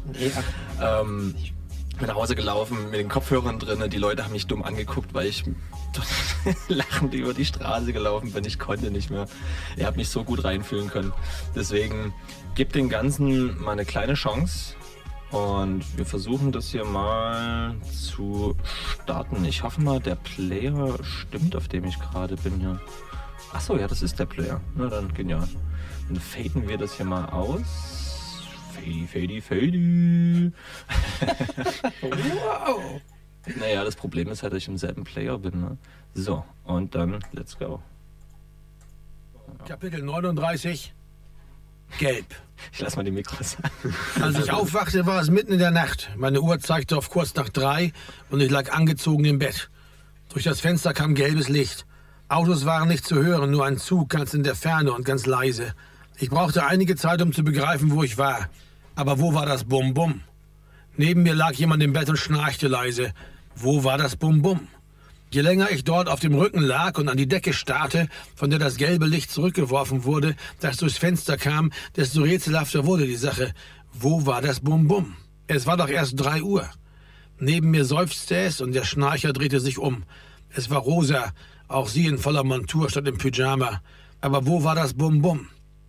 [0.79, 1.01] Ja.
[1.01, 1.35] Ähm,
[1.99, 3.89] bin nach Hause gelaufen mit den Kopfhörern drin.
[3.89, 5.45] Die Leute haben mich dumm angeguckt, weil ich
[6.69, 8.45] lachend über die Straße gelaufen bin.
[8.45, 9.27] Ich konnte nicht mehr.
[9.77, 11.13] Ihr habt mich so gut reinfühlen können.
[11.55, 12.13] Deswegen
[12.57, 14.75] gebt den Ganzen mal eine kleine Chance.
[15.31, 18.57] Und wir versuchen das hier mal zu
[19.03, 19.45] starten.
[19.45, 22.81] Ich hoffe mal, der Player stimmt, auf dem ich gerade bin hier.
[23.53, 24.61] Achso, ja, das ist der Player.
[24.75, 25.47] Na dann, genial.
[26.09, 28.41] Dann faden wir das hier mal aus.
[28.73, 30.53] Fady, fady, fady.
[32.01, 33.01] Wow.
[33.59, 35.61] Naja, das Problem ist halt, dass ich im selben Player bin.
[35.61, 35.77] Ne?
[36.15, 37.83] So, und dann, let's go.
[39.67, 40.96] Kapitel 39.
[41.99, 42.27] Gelb.
[42.73, 43.57] Ich lass mal die Mikros.
[44.21, 46.11] Als ich aufwachte, war es mitten in der Nacht.
[46.17, 47.93] Meine Uhr zeigte auf kurz nach drei
[48.31, 49.71] und ich lag angezogen im Bett.
[50.31, 51.87] Durch das Fenster kam gelbes Licht.
[52.29, 55.75] Autos waren nicht zu hören, nur ein Zug ganz in der Ferne und ganz leise.
[56.19, 58.49] Ich brauchte einige Zeit, um zu begreifen, wo ich war.
[58.95, 60.23] Aber wo war das Bum-Bum?
[60.97, 63.13] Neben mir lag jemand im Bett und schnarchte leise.
[63.55, 64.69] Wo war das Bum-Bum?
[65.31, 68.59] Je länger ich dort auf dem Rücken lag und an die Decke starrte, von der
[68.59, 73.53] das gelbe Licht zurückgeworfen wurde, das durchs Fenster kam, desto rätselhafter wurde die Sache.
[73.93, 75.17] Wo war das Bum-Bum?
[75.49, 76.69] Es war doch erst drei Uhr.
[77.39, 80.05] Neben mir seufzte es und der Schnarcher drehte sich um.
[80.51, 81.33] Es war Rosa,
[81.69, 83.83] auch sie in voller Montur statt im Pyjama.
[84.21, 85.49] Aber wo war das Bum-Bum?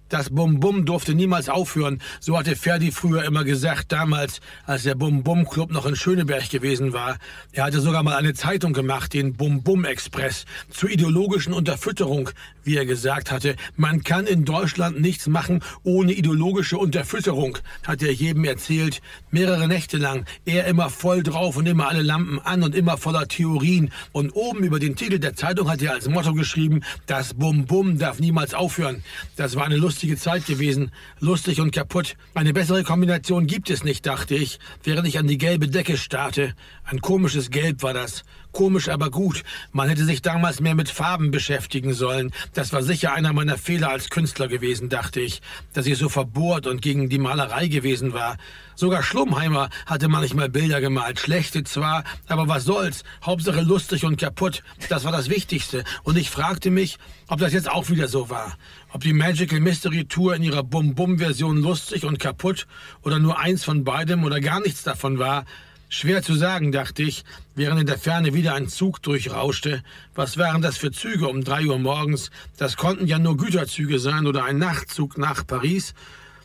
[0.10, 5.72] Das Bum-Bum durfte niemals aufhören, so hatte Ferdi früher immer gesagt, damals, als der Bum-Bum-Club
[5.72, 7.18] noch in Schöneberg gewesen war.
[7.52, 12.30] Er hatte sogar mal eine Zeitung gemacht, den Bum-Bum-Express, zur ideologischen Unterfütterung,
[12.64, 13.56] wie er gesagt hatte.
[13.76, 19.02] Man kann in Deutschland nichts machen ohne ideologische Unterfütterung, hat er jedem erzählt.
[19.32, 23.28] Mehrere Nächte lang, er immer voll drauf und immer alle Lampen an und immer voller
[23.28, 23.92] Theorien.
[24.14, 28.20] Und oben über den Titel der Zeitung hat er als Motto geschrieben, das Bum-Bum darf
[28.20, 29.04] niemals aufhören.
[29.36, 32.18] Das war eine lustige Zeit gewesen, lustig und kaputt.
[32.36, 36.54] Eine bessere Kombination gibt es nicht, dachte ich, während ich an die gelbe Decke starrte.
[36.84, 38.24] Ein komisches Gelb war das.
[38.52, 39.44] Komisch, aber gut.
[39.72, 42.32] Man hätte sich damals mehr mit Farben beschäftigen sollen.
[42.54, 45.42] Das war sicher einer meiner Fehler als Künstler gewesen, dachte ich,
[45.74, 48.38] dass ich so verbohrt und gegen die Malerei gewesen war.
[48.76, 51.20] Sogar Schlumheimer hatte manchmal Bilder gemalt.
[51.20, 53.04] Schlechte zwar, aber was soll's?
[53.24, 54.64] Hauptsache lustig und kaputt.
[54.90, 55.84] Das war das Wichtigste.
[56.04, 56.98] Und ich fragte mich,
[57.28, 58.56] ob das jetzt auch wieder so war.
[58.98, 62.66] Ob die Magical Mystery Tour in ihrer Bum-Bum-Version lustig und kaputt
[63.04, 65.46] oder nur eins von beidem oder gar nichts davon war.
[65.88, 69.84] Schwer zu sagen, dachte ich, während in der Ferne wieder ein Zug durchrauschte.
[70.16, 72.32] Was waren das für Züge um drei Uhr morgens?
[72.58, 75.94] Das konnten ja nur Güterzüge sein oder ein Nachtzug nach Paris.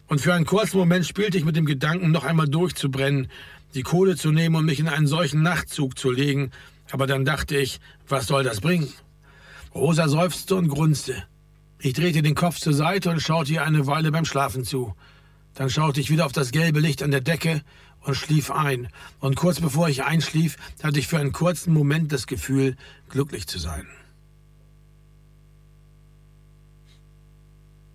[0.06, 3.28] Und für einen kurzen Moment spielte ich mit dem Gedanken, noch einmal durchzubrennen,
[3.72, 6.50] die Kohle zu nehmen und mich in einen solchen Nachtzug zu legen.
[6.90, 8.92] Aber dann dachte ich, was soll das bringen?
[9.74, 11.24] Rosa seufzte und grunzte.
[11.84, 14.94] Ich drehte den Kopf zur Seite und schaute ihr eine Weile beim Schlafen zu.
[15.54, 17.62] Dann schaute ich wieder auf das gelbe Licht an der Decke
[18.02, 18.86] und schlief ein.
[19.18, 22.76] Und kurz bevor ich einschlief, hatte ich für einen kurzen Moment das Gefühl,
[23.08, 23.88] glücklich zu sein.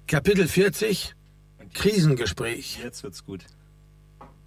[0.05, 1.15] Kapitel 40
[1.73, 2.79] Krisengespräch.
[2.83, 3.45] Jetzt wird's gut.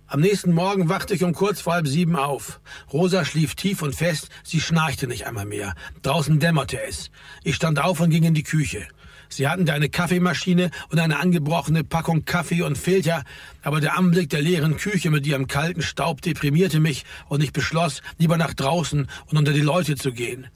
[0.07, 2.61] Am nächsten Morgen wachte ich um kurz vor halb sieben auf.
[2.93, 5.75] Rosa schlief tief und fest, sie schnarchte nicht einmal mehr.
[6.03, 7.11] Draußen dämmerte es.
[7.43, 8.87] Ich stand auf und ging in die Küche.
[9.33, 13.23] Sie hatten da eine Kaffeemaschine und eine angebrochene Packung Kaffee und Filter,
[13.63, 18.03] aber der Anblick der leeren Küche mit ihrem kalten Staub deprimierte mich und ich beschloss,
[18.19, 20.49] lieber nach draußen und unter die Leute zu gehen.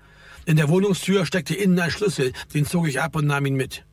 [0.45, 3.85] In der Wohnungstür steckte innen ein Schlüssel, den zog ich ab und nahm ihn mit.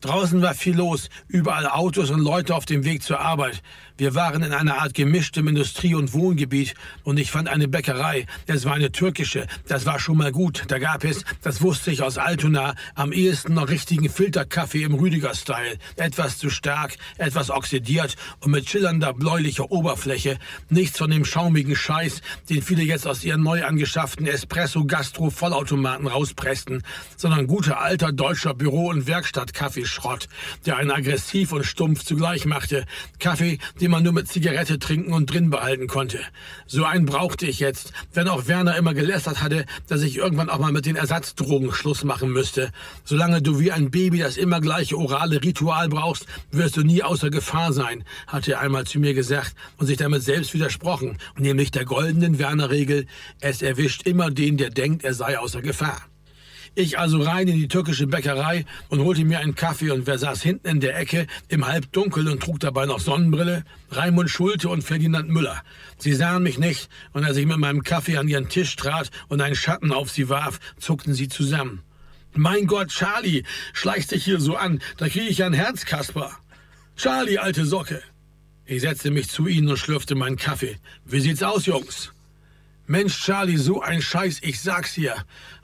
[0.00, 3.62] Draußen war viel los, überall Autos und Leute auf dem Weg zur Arbeit.
[3.96, 8.26] Wir waren in einer Art gemischtem Industrie- und Wohngebiet und ich fand eine Bäckerei.
[8.48, 9.46] Es war eine türkische.
[9.68, 10.64] Das war schon mal gut.
[10.66, 15.78] Da gab es, das wusste ich aus Altona, am ehesten noch richtigen Filterkaffee im Rüdiger-Style.
[15.94, 20.40] Etwas zu stark, etwas oxidiert und mit schillernder bläulicher Oberfläche.
[20.70, 26.82] Nichts von dem schaumigen Scheiß, den viele jetzt aus ihren neu angeschafften Espresso-Gastro-Vollautomaten rauspressten,
[27.16, 30.28] sondern guter alter deutscher Büro- und Werkstatt-Kaffeeschrott,
[30.66, 32.86] der einen aggressiv und stumpf zugleich machte.
[33.20, 36.20] Kaffee, den man nur mit Zigarette trinken und drin behalten konnte.
[36.66, 40.58] So einen brauchte ich jetzt, wenn auch Werner immer gelästert hatte, dass ich irgendwann auch
[40.58, 42.70] mal mit den Ersatzdrogen Schluss machen müsste.
[43.04, 47.30] Solange du wie ein Baby das immer gleiche orale Ritual brauchst, wirst du nie außer
[47.30, 51.84] Gefahr sein, hatte er einmal zu mir gesagt und sich damit selbst widersprochen, nämlich der
[51.84, 53.06] goldenen Werner-Regel,
[53.40, 56.13] es erwischt immer den, der denkt, er sei außer Gefahr.
[56.76, 60.42] Ich also rein in die türkische Bäckerei und holte mir einen Kaffee und wer saß
[60.42, 63.64] hinten in der Ecke im Halbdunkel und trug dabei noch Sonnenbrille?
[63.92, 65.62] Raimund Schulte und Ferdinand Müller.
[65.98, 69.40] Sie sahen mich nicht und als ich mit meinem Kaffee an ihren Tisch trat und
[69.40, 71.82] einen Schatten auf sie warf, zuckten sie zusammen.
[72.32, 76.32] Mein Gott, Charlie, schleicht dich hier so an, da kriege ich ja ein Herz, Kasper.
[76.96, 78.02] Charlie, alte Socke.
[78.64, 80.78] Ich setzte mich zu ihnen und schlürfte meinen Kaffee.
[81.04, 82.13] Wie sieht's aus, Jungs?
[82.86, 85.14] Mensch, Charlie, so ein Scheiß, ich sag's dir.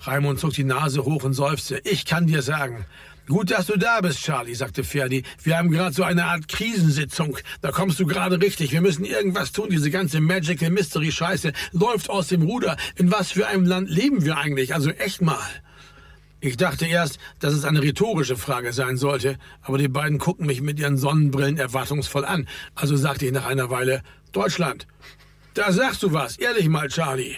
[0.01, 1.79] Raimund zog die Nase hoch und seufzte.
[1.85, 2.87] Ich kann dir sagen.
[3.29, 5.23] Gut, dass du da bist, Charlie, sagte Ferdi.
[5.43, 7.37] Wir haben gerade so eine Art Krisensitzung.
[7.61, 8.73] Da kommst du gerade richtig.
[8.73, 9.69] Wir müssen irgendwas tun.
[9.71, 12.79] Diese ganze Magical Mystery Scheiße läuft aus dem Ruder.
[12.97, 14.75] In was für einem Land leben wir eigentlich?
[14.75, 15.39] Also echt mal.
[16.41, 20.63] Ich dachte erst, dass es eine rhetorische Frage sein sollte, aber die beiden gucken mich
[20.63, 22.49] mit ihren Sonnenbrillen erwartungsvoll an.
[22.75, 24.03] Also sagte ich nach einer Weile,
[24.33, 24.87] Deutschland.
[25.55, 27.37] Da sagst du was, ehrlich mal, Charlie.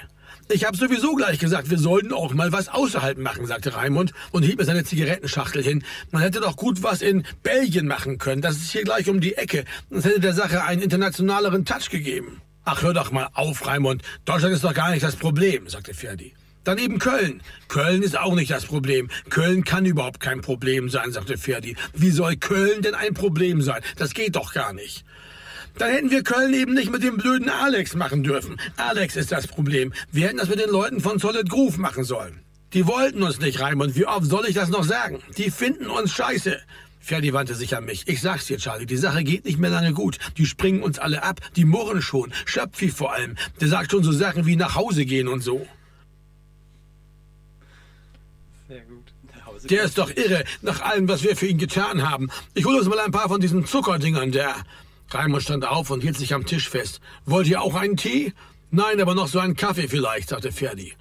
[0.51, 4.43] Ich habe sowieso gleich gesagt, wir sollten auch mal was außerhalb machen, sagte Raimund und
[4.43, 5.83] hieb mir seine Zigarettenschachtel hin.
[6.11, 8.43] Man hätte doch gut was in Belgien machen können.
[8.43, 9.65] Das ist hier gleich um die Ecke.
[9.89, 12.43] Das hätte der Sache einen internationaleren Touch gegeben.
[12.65, 14.03] Ach, hör doch mal auf, Raimund.
[14.27, 16.35] Deutschland ist doch gar nicht das Problem, sagte Ferdi.
[16.65, 17.43] Dann eben Köln.
[17.69, 19.09] Köln ist auch nicht das Problem.
[19.31, 21.77] Köln kann überhaupt kein Problem sein, sagte Ferdi.
[21.95, 23.83] Wie soll Köln denn ein Problem sein?
[23.97, 25.05] Das geht doch gar nicht.
[25.79, 28.61] Dann hätten wir Köln eben nicht mit dem blöden Alex machen dürfen.
[28.77, 29.93] Alex ist das Problem.
[30.11, 32.41] Wir hätten das mit den Leuten von Solid Groove machen sollen.
[32.73, 33.97] Die wollten uns nicht, Raimund.
[33.97, 35.21] Wie oft soll ich das noch sagen?
[35.37, 36.59] Die finden uns scheiße.
[37.01, 38.07] Ferdi wandte sich an mich.
[38.07, 40.19] Ich sag's dir, Charlie, die Sache geht nicht mehr lange gut.
[40.37, 42.33] Die springen uns alle ab, die murren schon.
[42.47, 43.37] Schöpfi vor allem.
[43.61, 45.67] Der sagt schon so Sachen wie nach Hause gehen und so.
[48.69, 49.13] Sehr gut.
[49.69, 52.31] Der ist doch irre, nach allem, was wir für ihn getan haben.
[52.55, 54.55] Ich hole uns mal ein paar von diesen Zuckerdingern, der...
[55.15, 57.01] Raimund stand auf und hielt sich am Tisch fest.
[57.25, 58.33] Wollt ihr auch einen Tee?
[58.71, 60.95] Nein, aber noch so einen Kaffee vielleicht, sagte Ferdi.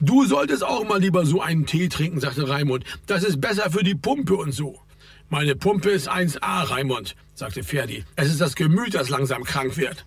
[0.00, 2.84] Du solltest auch mal lieber so einen Tee trinken, sagte Raimund.
[3.06, 4.80] Das ist besser für die Pumpe und so.
[5.28, 8.04] Meine Pumpe ist 1A, Raimund, sagte Ferdi.
[8.16, 10.04] Es ist das Gemüt, das langsam krank wird.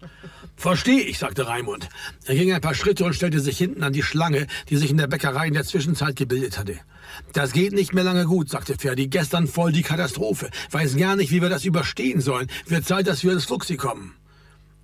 [0.56, 1.90] Verstehe ich, sagte Raimund.
[2.26, 4.98] Er ging ein paar Schritte und stellte sich hinten an die Schlange, die sich in
[4.98, 6.78] der Bäckerei in der Zwischenzeit gebildet hatte.
[7.34, 9.08] Das geht nicht mehr lange gut, sagte Ferdi.
[9.08, 10.50] Gestern voll die Katastrophe.
[10.72, 12.48] Weiß gar nicht, wie wir das überstehen sollen.
[12.68, 14.16] Wird Zeit, dass wir ins Fluxi kommen.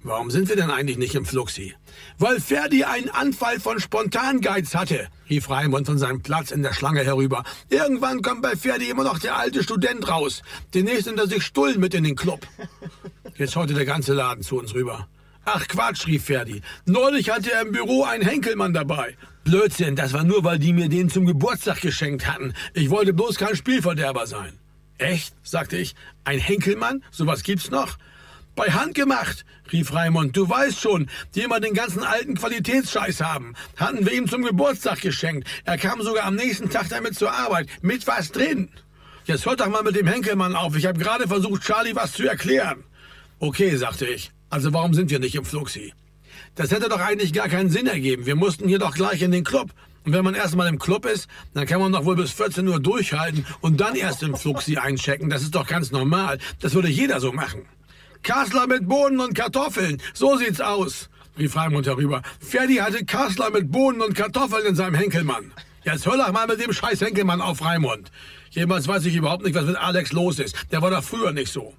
[0.01, 1.73] Warum sind wir denn eigentlich nicht im Fluxi?
[2.17, 7.03] Weil Ferdi einen Anfall von Spontangeiz hatte, rief Raimund von seinem Platz in der Schlange
[7.03, 7.43] herüber.
[7.69, 10.41] Irgendwann kommt bei Ferdi immer noch der alte Student raus.
[10.73, 12.47] Demnächst nimmt er sich Stullen mit in den Club.
[13.35, 15.09] Jetzt schaute der ganze Laden zu uns rüber.
[15.45, 16.61] Ach Quatsch, rief Ferdi.
[16.85, 19.15] Neulich hatte er im Büro einen Henkelmann dabei.
[19.43, 22.53] Blödsinn, das war nur, weil die mir den zum Geburtstag geschenkt hatten.
[22.73, 24.53] Ich wollte bloß kein Spielverderber sein.
[24.97, 25.33] Echt?
[25.43, 25.95] sagte ich.
[26.23, 27.03] Ein Henkelmann?
[27.09, 27.97] Sowas gibt's noch?
[28.55, 30.35] Bei Hand gemacht, rief Raimund.
[30.35, 33.53] Du weißt schon, die immer den ganzen alten Qualitätsscheiß haben.
[33.77, 35.47] Hatten wir ihm zum Geburtstag geschenkt.
[35.63, 37.69] Er kam sogar am nächsten Tag damit zur Arbeit.
[37.81, 38.69] Mit was drin?
[39.23, 40.75] Jetzt hört doch mal mit dem Henkelmann auf.
[40.75, 42.83] Ich habe gerade versucht, Charlie was zu erklären.
[43.39, 44.31] Okay, sagte ich.
[44.49, 45.93] Also warum sind wir nicht im Fluxi?
[46.55, 48.25] Das hätte doch eigentlich gar keinen Sinn ergeben.
[48.25, 49.71] Wir mussten hier doch gleich in den Club.
[50.05, 52.79] Und wenn man erstmal im Club ist, dann kann man doch wohl bis 14 Uhr
[52.79, 55.29] durchhalten und dann erst im Fluxi einchecken.
[55.29, 56.39] Das ist doch ganz normal.
[56.61, 57.65] Das würde jeder so machen.
[58.23, 60.01] Kassler mit Bohnen und Kartoffeln.
[60.13, 62.21] So sieht's aus, rief Raimund herüber.
[62.39, 65.51] Ferdi hatte Kassler mit Bohnen und Kartoffeln in seinem Henkelmann.
[65.83, 68.11] Jetzt hör doch mal mit dem scheiß Henkelmann auf, Raimund.
[68.51, 70.55] Jemals weiß ich überhaupt nicht, was mit Alex los ist.
[70.71, 71.73] Der war doch früher nicht so.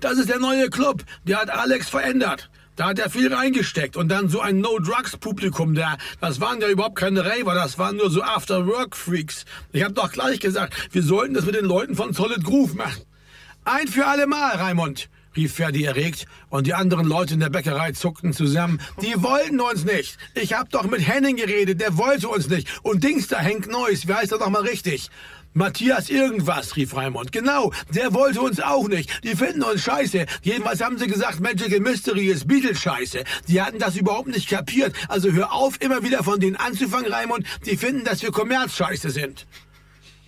[0.00, 1.02] Das ist der neue Club.
[1.24, 2.50] Der hat Alex verändert.
[2.76, 5.96] Da hat er viel reingesteckt und dann so ein No-Drugs-Publikum da.
[6.20, 9.46] Das waren ja überhaupt keine Raver, das waren nur so After-Work-Freaks.
[9.72, 13.02] Ich hab doch gleich gesagt, wir sollten das mit den Leuten von Solid Groove machen.
[13.64, 17.92] Ein für alle Mal, Raimund, rief Ferdi erregt und die anderen Leute in der Bäckerei
[17.92, 18.78] zuckten zusammen.
[19.00, 20.18] Die wollten uns nicht.
[20.34, 22.68] Ich hab doch mit Henning geredet, der wollte uns nicht.
[22.82, 25.10] Und Dings da, Henk Neuss, wie heißt er doch mal richtig?
[25.56, 27.32] Matthias irgendwas, rief Raimund.
[27.32, 29.24] Genau, der wollte uns auch nicht.
[29.24, 30.26] Die finden uns scheiße.
[30.42, 33.24] Jedenfalls haben sie gesagt, Magical Mystery ist Beatles scheiße.
[33.48, 34.94] Die hatten das überhaupt nicht kapiert.
[35.08, 37.46] Also hör auf, immer wieder von denen anzufangen, Raimund.
[37.64, 39.46] Die finden, dass wir Kommerzscheiße sind.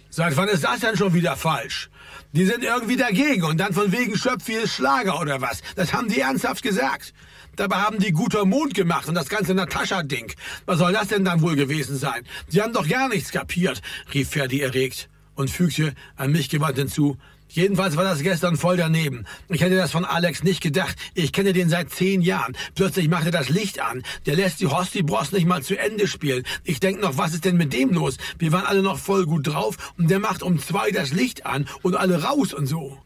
[0.08, 1.90] Seit wann ist das denn schon wieder falsch?
[2.32, 5.60] Die sind irgendwie dagegen und dann von wegen Schöpfi ist Schlager oder was.
[5.76, 7.12] Das haben die ernsthaft gesagt.
[7.54, 10.32] Dabei haben die guter Mond gemacht und das ganze Natascha-Ding.
[10.64, 12.24] Was soll das denn dann wohl gewesen sein?
[12.48, 13.82] Sie haben doch gar nichts kapiert,
[14.14, 17.16] rief Ferdi erregt und fügte an mich gewandt hinzu.
[17.48, 19.24] Jedenfalls war das gestern voll daneben.
[19.48, 20.96] Ich hätte das von Alex nicht gedacht.
[21.14, 22.56] Ich kenne den seit zehn Jahren.
[22.74, 24.02] Plötzlich macht er das Licht an.
[24.26, 26.44] Der lässt die Hosti-Bros nicht mal zu Ende spielen.
[26.64, 28.16] Ich denk noch, was ist denn mit dem los?
[28.38, 31.68] Wir waren alle noch voll gut drauf und der macht um zwei das Licht an
[31.82, 32.98] und alle raus und so.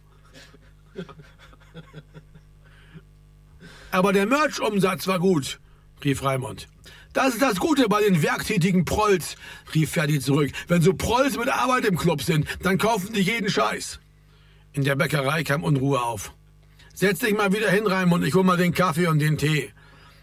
[3.90, 5.60] Aber der Merch-Umsatz war gut,
[6.02, 6.66] rief Raimund.
[7.12, 9.36] Das ist das Gute bei den werktätigen Prolls,
[9.74, 10.50] rief Ferdi zurück.
[10.68, 14.00] Wenn so Prolls mit Arbeit im Club sind, dann kaufen die jeden Scheiß.
[14.72, 16.32] In der Bäckerei kam Unruhe auf.
[16.94, 19.72] Setz dich mal wieder hin, Raimund, ich hol mal den Kaffee und den Tee.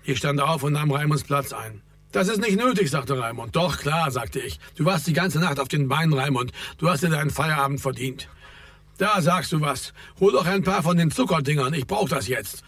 [0.03, 1.82] Ich stand auf und nahm Raimunds Platz ein.
[2.11, 3.56] Das ist nicht nötig, sagte Raimund.
[3.56, 4.60] Doch, klar, sagte ich.
[4.76, 6.52] Du warst die ganze Nacht auf den Beinen, Raimund.
[6.80, 8.28] Du hast dir deinen Feierabend verdient.
[8.98, 9.94] Da sagst du was.
[10.20, 11.76] Hol doch ein paar von den Zuckerdingern.
[11.76, 12.64] Ich brauch das jetzt.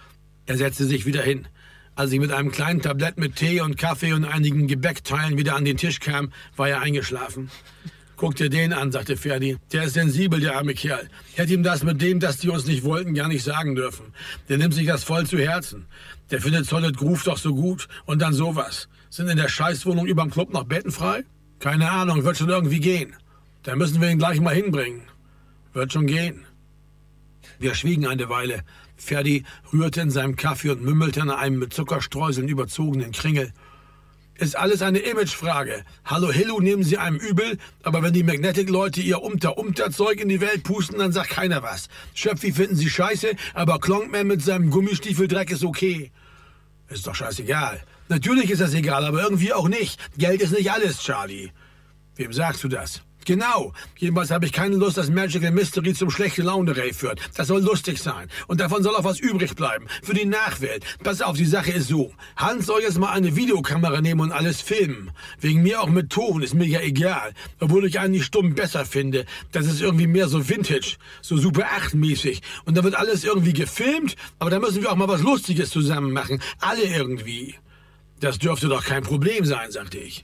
[0.46, 1.48] Er setzte sich wieder hin.
[1.96, 5.66] Als ich mit einem kleinen Tablett mit Tee und Kaffee und einigen Gebäckteilen wieder an
[5.66, 7.52] den Tisch kam, war er eingeschlafen.
[8.16, 9.58] Guck dir den an, sagte Ferdi.
[9.74, 11.10] Der ist sensibel, der arme Kerl.
[11.34, 14.14] Hätte ihm das mit dem, dass die uns nicht wollten, gar nicht sagen dürfen.
[14.48, 15.88] Der nimmt sich das voll zu Herzen.
[16.30, 17.88] Der findet Solid Groove doch so gut.
[18.06, 18.88] Und dann sowas.
[19.10, 21.24] Sind in der Scheißwohnung überm Club noch Betten frei?
[21.60, 23.16] Keine Ahnung, wird schon irgendwie gehen.
[23.64, 25.02] Dann müssen wir ihn gleich mal hinbringen.
[25.74, 26.46] Wird schon gehen.
[27.58, 28.64] Wir schwiegen eine Weile.
[29.02, 33.52] Ferdi rührte in seinem Kaffee und mümmelte an einem mit Zuckerstreuseln überzogenen Kringel.
[34.36, 35.84] Ist alles eine Imagefrage.
[36.06, 40.64] Hallo Hillu nehmen Sie einem übel, aber wenn die Magnetic-Leute ihr Umter-Umter-Zeug in die Welt
[40.64, 41.90] pusten, dann sagt keiner was.
[42.14, 46.12] Schöpfi finden Sie scheiße, aber Klonkman mit seinem Gummistiefeldreck ist okay.
[46.88, 47.82] Ist doch scheißegal.
[48.10, 50.00] Natürlich ist das egal, aber irgendwie auch nicht.
[50.18, 51.52] Geld ist nicht alles, Charlie.
[52.16, 53.02] Wem sagst du das?
[53.26, 53.74] Genau.
[53.98, 57.20] Jedenfalls habe ich keine Lust, dass Magical Mystery zum schlechte Laune Rave führt.
[57.36, 58.30] Das soll lustig sein.
[58.48, 59.86] Und davon soll auch was übrig bleiben.
[60.04, 60.84] Für die Nachwelt.
[61.04, 62.14] Pass auf, die Sache ist so.
[62.36, 65.12] Hans soll jetzt mal eine Videokamera nehmen und alles filmen.
[65.40, 67.34] Wegen mir auch mit Ton, ist mir ja egal.
[67.60, 69.26] Obwohl ich eigentlich stumm besser finde.
[69.52, 70.98] Das ist irgendwie mehr so Vintage.
[71.22, 72.42] So Super 8 mäßig.
[72.66, 76.12] Und da wird alles irgendwie gefilmt, aber da müssen wir auch mal was Lustiges zusammen
[76.12, 76.42] machen.
[76.60, 77.56] Alle irgendwie.
[78.20, 80.24] Das dürfte doch kein Problem sein, sagte ich.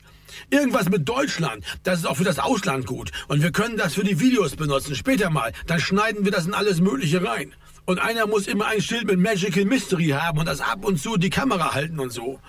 [0.49, 1.63] Irgendwas mit Deutschland.
[1.83, 3.11] Das ist auch für das Ausland gut.
[3.27, 4.95] Und wir können das für die Videos benutzen.
[4.95, 5.53] Später mal.
[5.65, 7.53] Dann schneiden wir das in alles Mögliche rein.
[7.85, 11.15] Und einer muss immer ein Schild mit Magical Mystery haben und das ab und zu
[11.17, 12.39] die Kamera halten und so.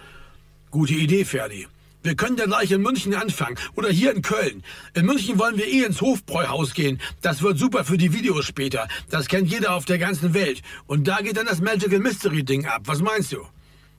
[0.70, 1.69] Gute Idee, Ferdi.
[2.02, 4.62] Wir können dann gleich in München anfangen oder hier in Köln.
[4.94, 7.01] In München wollen wir eh ins Hofbräuhaus gehen.
[7.23, 8.89] Das wird super für die Videos später.
[9.10, 10.62] Das kennt jeder auf der ganzen Welt.
[10.86, 12.82] Und da geht dann das Magical Mystery Ding ab.
[12.85, 13.47] Was meinst du?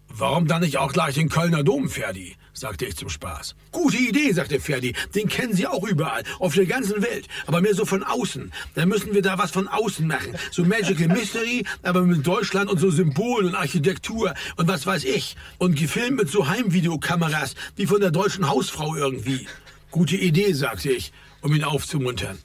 [0.09, 2.35] Warum dann nicht auch gleich den Kölner Dom, Ferdi?
[2.53, 3.55] sagte ich zum Spaß.
[3.71, 4.93] Gute Idee, sagte Ferdi.
[5.15, 8.51] Den kennen Sie auch überall, auf der ganzen Welt, aber mehr so von außen.
[8.75, 10.35] Dann müssen wir da was von außen machen.
[10.51, 15.37] So Magical Mystery, aber mit Deutschland und so Symbolen und Architektur und was weiß ich.
[15.57, 19.47] Und gefilmt mit so Heimvideokameras, wie von der deutschen Hausfrau irgendwie.
[19.91, 22.39] Gute Idee, sagte ich, um ihn aufzumuntern.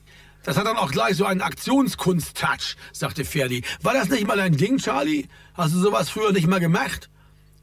[0.45, 3.63] Das hat dann auch gleich so einen Aktionskunst-Touch, sagte Ferdi.
[3.83, 5.27] War das nicht mal ein Ding, Charlie?
[5.55, 7.09] Hast du sowas früher nicht mal gemacht?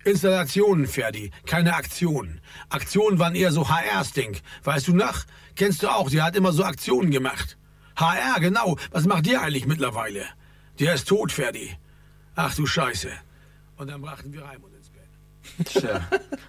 [0.04, 2.42] Installationen, Ferdi, keine Aktionen.
[2.70, 4.38] Aktionen waren eher so HRs Ding.
[4.64, 5.26] Weißt du nach?
[5.56, 7.58] Kennst du auch, der hat immer so Aktionen gemacht.
[7.96, 8.78] HR, genau.
[8.92, 10.26] Was macht der eigentlich mittlerweile?
[10.80, 11.78] Der ist tot, Ferdi.
[12.36, 13.10] Ach du Scheiße.
[13.78, 15.08] Und dann brachten wir Raimund ins Bett.
[15.66, 16.02] Tja,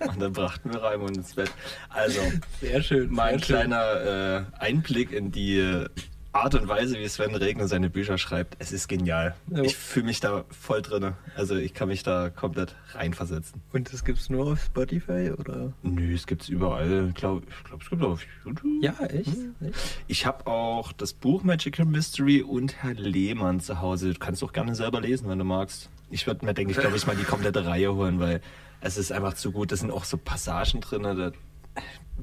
[0.06, 1.50] und dann brachten wir Raimund ins Bett.
[1.88, 2.20] Also,
[2.60, 3.10] Sehr schön.
[3.10, 3.56] mein sehr schön.
[3.70, 5.88] kleiner äh, Einblick in die äh,
[6.34, 8.56] Art und Weise, wie Sven Regner seine Bücher schreibt.
[8.58, 9.34] Es ist genial.
[9.48, 9.62] Ja.
[9.62, 11.12] Ich fühle mich da voll drin.
[11.36, 13.60] Also ich kann mich da komplett reinversetzen.
[13.72, 15.74] Und das gibt's nur auf Spotify oder?
[15.82, 17.08] Nö, es gibt's überall.
[17.10, 18.62] Ich glaube, ich glaub, es gibt auch auf YouTube.
[18.80, 19.28] Ja, echt?
[19.60, 19.76] echt?
[20.06, 24.14] Ich habe auch das Buch Magical Mystery und Herr Lehmann zu Hause.
[24.14, 25.90] Du kannst auch gerne selber lesen, wenn du magst.
[26.10, 28.40] Ich würde mir, denke ich, glaube ich, mal die komplette Reihe holen, weil
[28.80, 29.70] es ist einfach zu gut.
[29.70, 31.32] Da sind auch so Passagen drin, da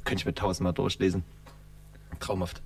[0.04, 1.24] könnte ich mir tausendmal durchlesen.
[2.20, 2.64] Traumhaft.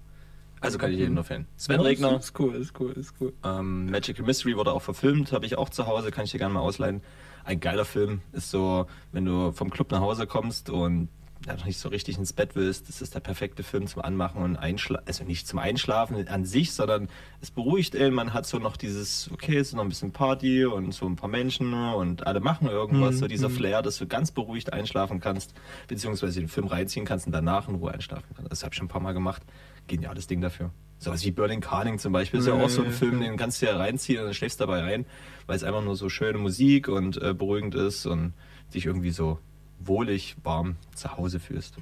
[0.64, 1.48] Also kann ich jedem nur empfehlen.
[1.58, 3.34] Sven Regner, Ist cool, ist cool, ist cool.
[3.44, 6.54] ähm, Magical Mystery wurde auch verfilmt, habe ich auch zu Hause, kann ich dir gerne
[6.54, 7.02] mal ausleihen.
[7.44, 11.10] Ein geiler Film ist so, wenn du vom Club nach Hause kommst und
[11.46, 14.42] ja, noch nicht so richtig ins Bett willst, das ist der perfekte Film zum Anmachen
[14.42, 17.10] und Einschlafen, also nicht zum Einschlafen an sich, sondern
[17.42, 20.64] es beruhigt ihn, man hat so noch dieses, okay, es ist noch ein bisschen Party
[20.64, 24.32] und so ein paar Menschen und alle machen irgendwas, so dieser Flair, dass du ganz
[24.32, 25.54] beruhigt einschlafen kannst,
[25.90, 28.50] beziehungsweise den Film reinziehen kannst und danach in Ruhe einschlafen kannst.
[28.50, 29.42] Das habe ich schon ein paar Mal gemacht.
[29.88, 30.72] Geniales Ding dafür.
[30.98, 33.66] Sowas wie Berlin Carling zum Beispiel ist ja auch so ein Film, den kannst du
[33.66, 35.06] ja reinziehen und dann schläfst dabei rein,
[35.48, 38.34] weil es einfach nur so schöne Musik und äh, beruhigend ist und
[38.74, 39.40] dich irgendwie so
[39.80, 41.76] wohlig, warm zu Hause fühlst.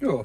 [0.00, 0.24] Ja,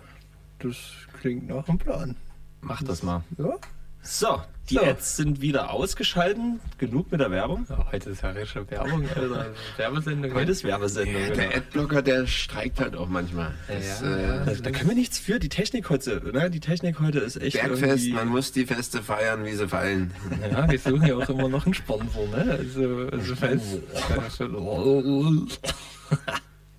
[0.59, 0.75] das
[1.21, 2.17] klingt nach einem Plan.
[2.59, 3.23] Mach das mal.
[3.37, 3.55] Ja?
[4.01, 4.83] So, die So.
[4.85, 6.59] Ads sind wieder ausgeschalten.
[6.77, 7.65] Genug mit der Werbung.
[7.69, 9.47] ja heute ist ja schon Werbung, Alter.
[9.77, 10.33] Werbesendung.
[10.33, 11.21] Heute ist Werbesendung.
[11.21, 11.55] Der Genau.
[11.57, 13.53] Adblocker, der streikt halt auch manchmal.
[13.67, 14.45] Das, Ja, äh, ja.
[14.45, 15.39] Da, da können wir nichts für.
[15.39, 16.49] Die Technik heute, ne?
[16.49, 20.13] Die Technik heute ist echt Bergfest, man muss die Feste feiern, wie sie fallen.
[20.49, 22.57] Ja, wir suchen ja auch immer noch einen Sponsor, ne?
[22.59, 23.61] Also, also falls.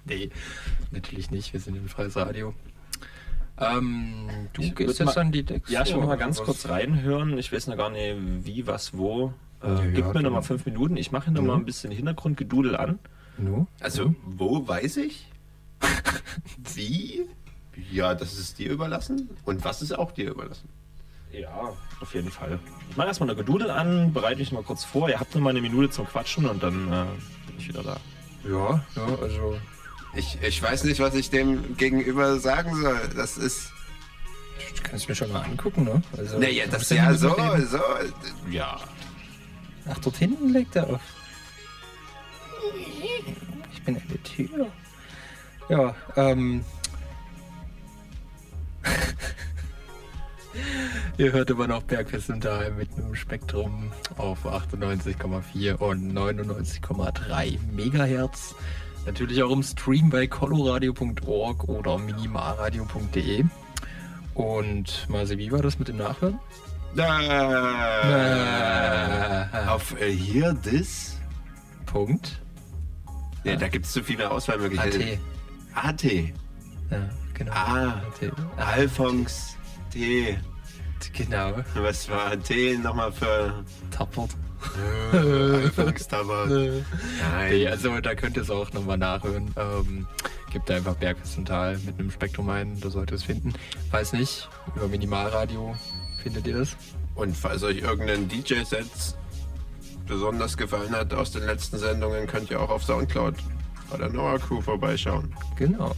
[0.04, 0.30] nee,
[0.90, 1.52] natürlich nicht.
[1.52, 2.54] Wir sind im freies Radio.
[3.58, 5.70] Ähm, du Ich gehst jetzt mal- an die Decks.
[5.70, 7.38] Ja, ich will mal ganz Was- kurz reinhören.
[7.38, 9.32] Ich weiß noch gar nicht, wie, was, wo.
[9.62, 10.96] Äh, Ja, gib ja, mir noch mal dann- fünf Minuten.
[10.96, 12.98] Ich mache noch mal ein bisschen Hintergrundgedudel an.
[13.38, 13.66] Nu?
[13.80, 15.28] Also, wo weiß ich?
[16.74, 17.26] Wie?
[17.90, 19.30] Ja, das ist dir überlassen.
[19.44, 20.68] Und was ist auch dir überlassen?
[21.32, 22.58] Ja, auf jeden Fall.
[22.90, 25.08] Ich mache erstmal eine Gedudel an, bereite mich mal kurz vor.
[25.08, 27.04] Ihr habt nur mal eine Minute zum Quatschen und dann äh,
[27.46, 27.96] bin ich wieder da.
[28.46, 29.56] Ja, ja, also.
[30.14, 33.00] Ich, ich weiß nicht, was ich dem gegenüber sagen soll.
[33.16, 33.70] Das ist.
[34.76, 36.02] Du kannst mir schon mal angucken, ne?
[36.16, 37.80] Also, Naja, das ist ja mit so, dem- so.
[38.50, 38.78] Ja.
[39.88, 41.00] Ach, dort hinten legt er auf.
[43.72, 44.66] Ich bin an der Tür.
[45.68, 46.64] Ja, ähm.
[51.18, 58.54] Ihr hört immer noch Bergfest im Tal mit einem Spektrum auf 98,4 und 99,3 Megahertz.
[59.06, 63.44] Natürlich auch im Stream bei coloradio.org oder minimalradio.de.
[64.34, 66.38] Und Marci, wie war das mit dem Nachhören?
[66.96, 67.02] Äh,
[69.66, 71.18] auf äh, hier das?
[71.86, 72.40] Punkt.
[73.44, 75.18] Ja, da gibt es so viele Auswahlmöglichkeiten.
[75.74, 76.04] AT.
[76.04, 76.04] AT.
[76.04, 76.32] Ja,
[77.34, 77.52] genau.
[77.52, 78.32] Ah, AT.
[78.56, 79.56] Alphons
[79.90, 80.38] T.
[81.12, 81.54] Genau.
[81.74, 84.30] Was war T nochmal für Tappert.
[85.12, 86.48] Äh, Alphons Tabak?
[86.48, 86.82] Nee,
[87.32, 87.66] Nein.
[87.68, 89.52] also da könnt ihr es auch nochmal nachhören.
[89.56, 90.06] Ähm,
[90.50, 93.52] gebt da einfach Bergfest und Tal mit einem Spektrum ein, da solltet ihr es finden.
[93.90, 95.74] Falls nicht, über Minimalradio
[96.22, 96.76] findet ihr es.
[97.14, 98.86] Und falls euch irgendein DJ-Set
[100.06, 103.34] besonders gefallen hat aus den letzten Sendungen, könnt ihr auch auf Soundcloud
[103.90, 105.34] bei der Noah Crew vorbeischauen.
[105.56, 105.94] Genau,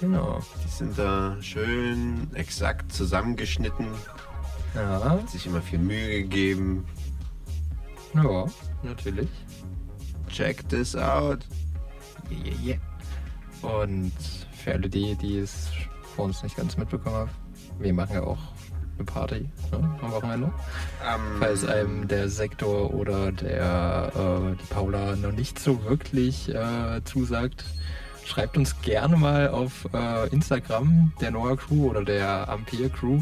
[0.00, 0.40] genau.
[0.64, 3.86] Die sind da schön exakt zusammengeschnitten,
[4.74, 6.84] Ja, hat sich immer viel Mühe gegeben.
[8.14, 8.46] Ja,
[8.82, 9.28] natürlich.
[10.28, 11.40] Check this out.
[12.30, 12.78] Yeah, yeah.
[13.62, 14.12] Und
[14.52, 15.70] für alle die, die es
[16.14, 17.30] vor uns nicht ganz mitbekommen haben,
[17.78, 18.38] wir machen ja auch
[18.96, 20.52] eine Party ne, am Wochenende.
[21.06, 27.02] Am Falls einem der Sektor oder der äh, die Paula noch nicht so wirklich äh,
[27.04, 27.64] zusagt,
[28.24, 33.20] schreibt uns gerne mal auf äh, Instagram der Noah Crew oder der Ampere Crew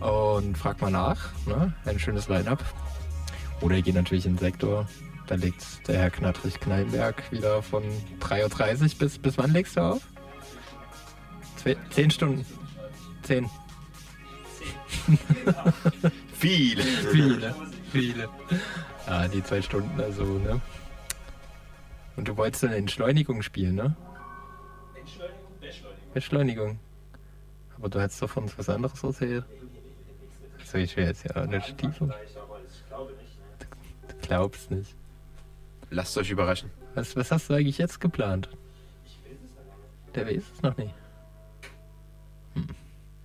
[0.00, 1.30] und fragt mal nach.
[1.46, 1.72] Ne?
[1.84, 2.62] Ein schönes Line-Up.
[3.60, 4.88] Oder ihr geht natürlich in den Sektor.
[5.26, 7.82] Da legt der Herr Knattrich Kneipenberg wieder von
[8.20, 10.00] 3.30 Uhr bis, bis wann legst du auf?
[11.56, 12.46] Zwei, zehn Stunden.
[13.22, 13.50] Zehn.
[16.32, 16.82] viele.
[16.82, 17.54] Viele,
[17.92, 18.28] viele.
[19.06, 20.60] Ja, die zwei Stunden, also, ne?
[22.16, 23.96] Und du wolltest eine Entschleunigung spielen, ne?
[24.98, 26.14] Entschleunigung, Beschleunigung.
[26.14, 26.78] Beschleunigung.
[27.76, 29.44] Aber du hast doch von uns was anderes erzählt.
[30.64, 32.14] So, ich will jetzt ja nicht tiefer.
[34.28, 34.94] Du glaubst nicht.
[35.88, 36.70] Lasst euch überraschen.
[36.94, 38.50] Was, was hast du eigentlich jetzt geplant?
[40.14, 40.92] Der weiß es noch nicht.
[42.52, 42.66] Hm.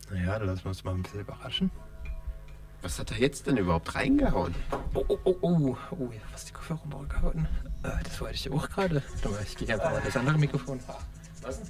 [0.09, 1.71] Naja, dann lassen wir uns mal ein bisschen überraschen.
[2.81, 4.55] Was hat er jetzt denn überhaupt reingehauen?
[4.93, 7.47] Oh, oh, oh, oh, oh, ja, was die Kopfhörer runtergehauen.
[7.83, 9.03] Äh, das wollte ich auch gerade.
[9.43, 10.79] Ich gehe einfach mal das andere Mikrofon.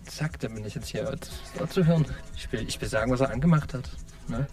[0.05, 1.11] Zack, dann bin ich jetzt hier
[1.57, 2.05] zu, zu hören.
[2.35, 3.89] Ich will, ich will sagen, was er angemacht hat.
[4.27, 4.45] Ne?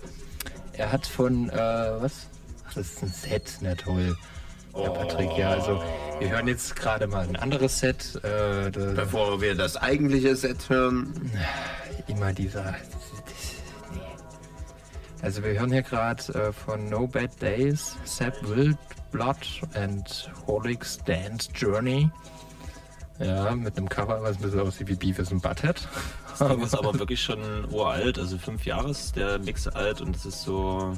[0.73, 2.29] Er hat von, äh, was?
[2.67, 4.17] Ach, das ist ein Set, na toll.
[4.77, 5.83] Ja, Patrick, ja, also
[6.19, 8.21] wir hören jetzt gerade mal ein anderes Set.
[8.23, 11.13] Äh, Bevor wir das eigentliche Set hören.
[12.07, 12.73] immer dieser.
[13.93, 14.01] Nee.
[15.23, 18.79] Also wir hören hier gerade äh, von No Bad Days, Sap Wild
[19.11, 19.37] Blood
[19.75, 22.11] and Horlicks Dance Journey.
[23.19, 25.87] Ja, mit einem Cover, was ein bisschen aussieht wie Beavis und Butthead.
[26.39, 27.41] Das Ding ist aber wirklich schon
[27.71, 30.95] uralt, also fünf Jahre ist der Mix alt und es ist so,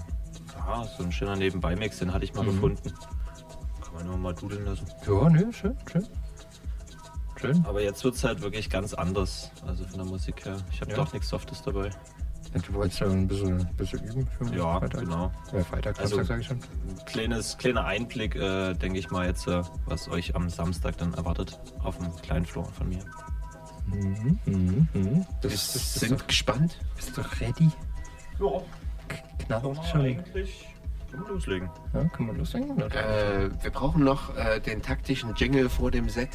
[0.57, 2.93] ja, so ein schöner Nebenbei-Mix, den hatte ich mal gefunden.
[3.93, 4.87] Kann man nur mal dudeln lassen.
[5.07, 6.07] Ja, nö, schön, schön.
[7.41, 7.65] Schön.
[7.67, 10.57] Aber jetzt wird es halt wirklich ganz anders, also von der Musik her.
[10.71, 10.97] Ich habe Ja.
[10.99, 11.91] doch nichts Softes dabei.
[12.67, 15.01] Du wolltest ja ein bisschen, ein bisschen üben für Ja, Freitag.
[15.01, 15.33] genau.
[15.53, 16.59] Ja, Freitag, Also- Samstag, sag ich schon.
[16.59, 21.15] Ein kleines, kleiner Einblick, äh, denke ich mal jetzt, äh, was euch am Samstag dann
[21.15, 23.03] erwartet auf dem kleinen Floor von mir.
[23.87, 25.15] Mhm, mhm, mhm.
[25.41, 26.79] Wir Das, das, sind das, gespannt.
[26.95, 27.71] bist du ready?
[28.39, 28.63] Ja,
[29.39, 30.01] Knallt schon.
[30.03, 30.69] eigentlich
[31.13, 31.71] können wir loslegen.
[31.95, 32.79] Ja, kann man loslegen?
[32.81, 36.31] Äh, wir brauchen noch äh, den taktischen Jingle vor dem Set.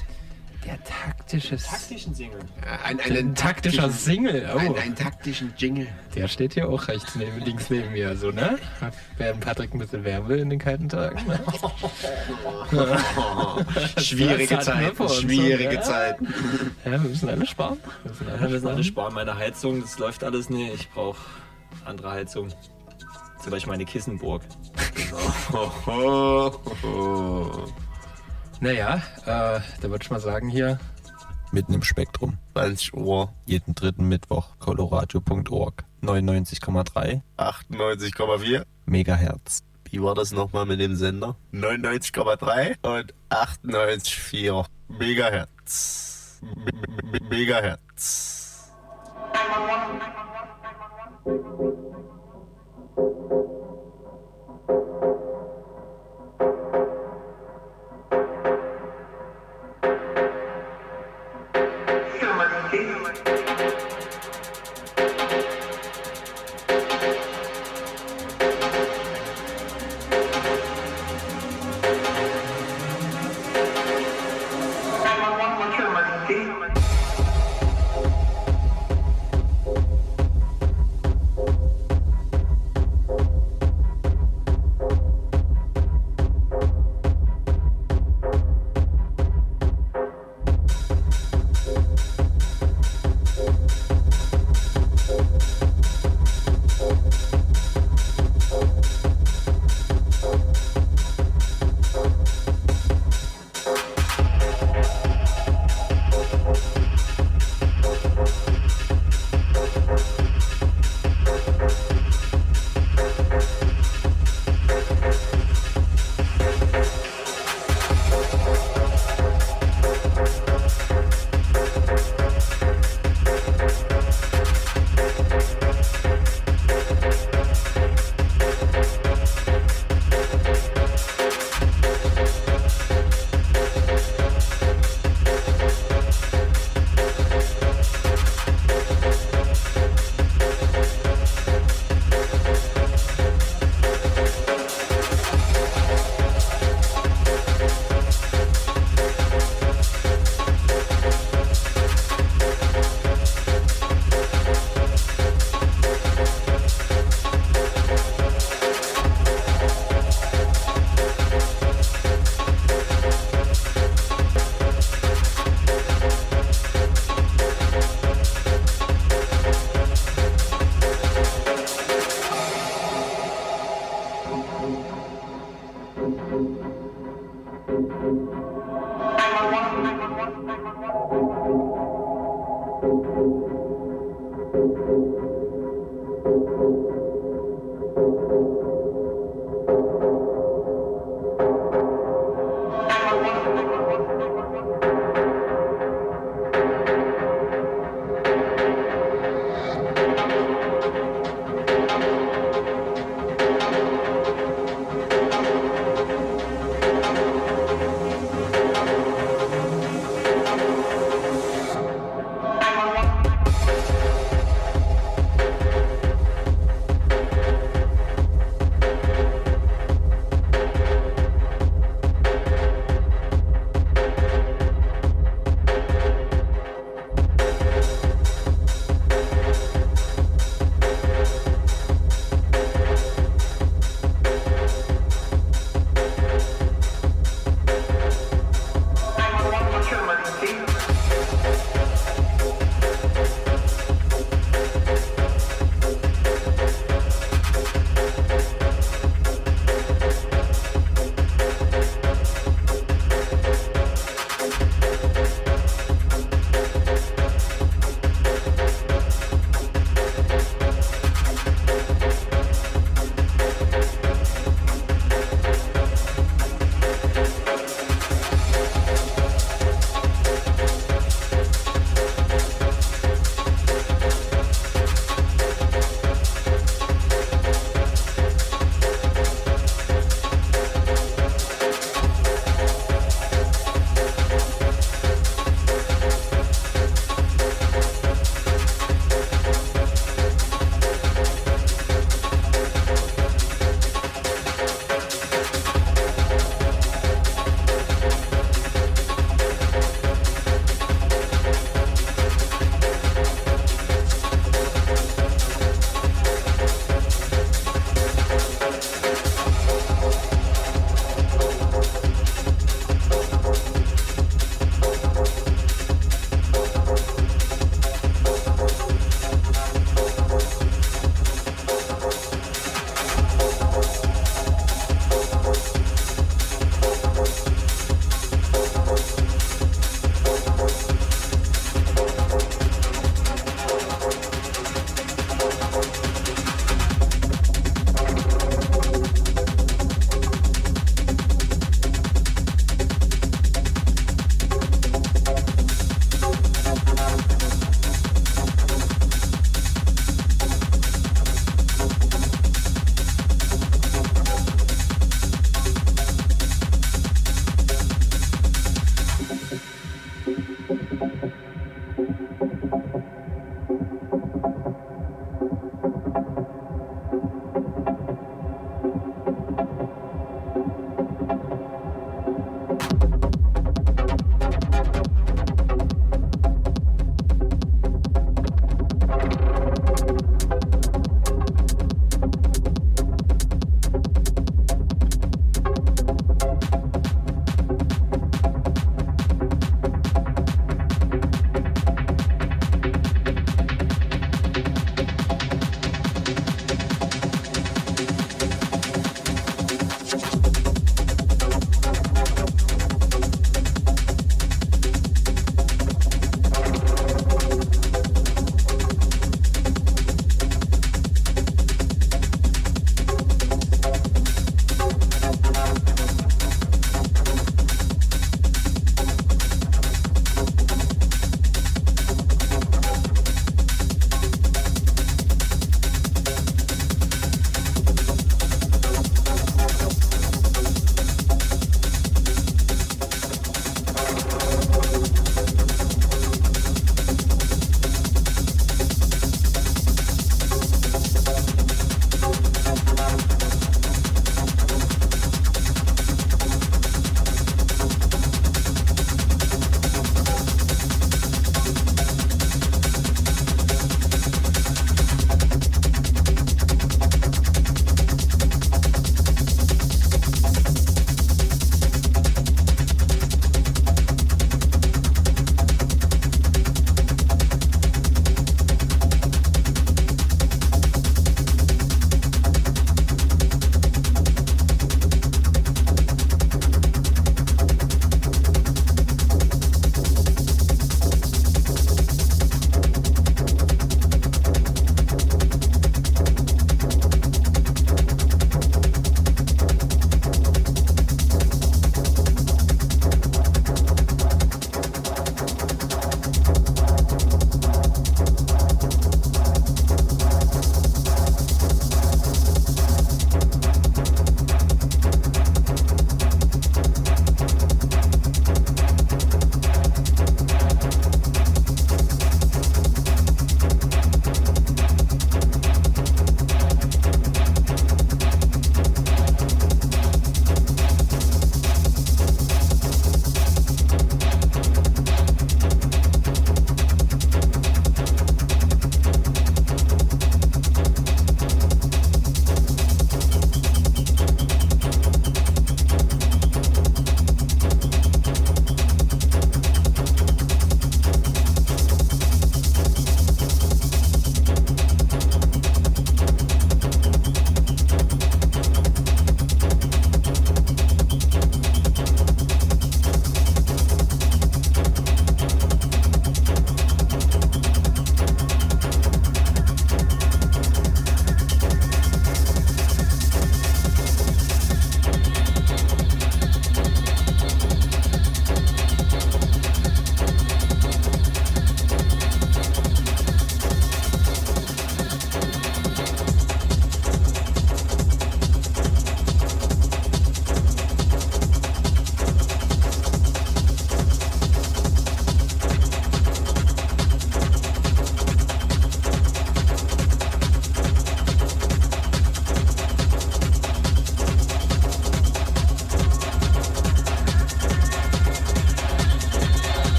[0.66, 2.40] Der taktische Taktischen Single.
[2.62, 4.50] Äh, ein, Ein einen taktischer taktischen- Single.
[4.54, 4.58] Oh.
[4.58, 5.88] Ein, einen taktischen Jingle.
[6.16, 8.58] Der steht hier auch rechts neben, links neben mir, so, ne?
[9.18, 11.26] Während Patrick ein bisschen wärmen will in den kalten Tagen.
[11.26, 11.40] Ne?
[14.02, 15.82] schwierige wir Zeiten, uns, schwierige ja.
[15.82, 16.28] Zeiten.
[16.84, 17.78] Ja, wir müssen alle sparen.
[18.04, 18.84] Wir müssen alle Ja, wir müssen alle sparen.
[18.84, 19.14] sparen.
[19.14, 20.74] Meine Heizung, das läuft alles nicht.
[20.74, 21.18] Ich brauche
[21.86, 22.50] andere Heizung.
[23.42, 24.42] Zum Beispiel meine Kissenburg.
[25.54, 25.72] Ho,
[26.84, 27.66] ho.
[28.60, 28.96] Naja,
[29.26, 30.80] äh, da würde ich mal sagen hier,
[31.54, 32.38] Mitten im Spektrum.
[32.56, 34.58] 20 Uhr, jeden dritten Mittwoch.
[34.60, 35.86] Coloradio.org.
[36.04, 37.22] 99,3.
[37.38, 38.66] 98,4.
[38.86, 39.64] Megahertz.
[39.90, 41.38] Wie war das nochmal mit dem Sender?
[41.54, 44.66] 99,3 und 98,4.
[44.90, 46.42] Megahertz.
[46.42, 46.72] Me-
[47.12, 48.74] me- Megahertz.
[52.98, 53.57] thank you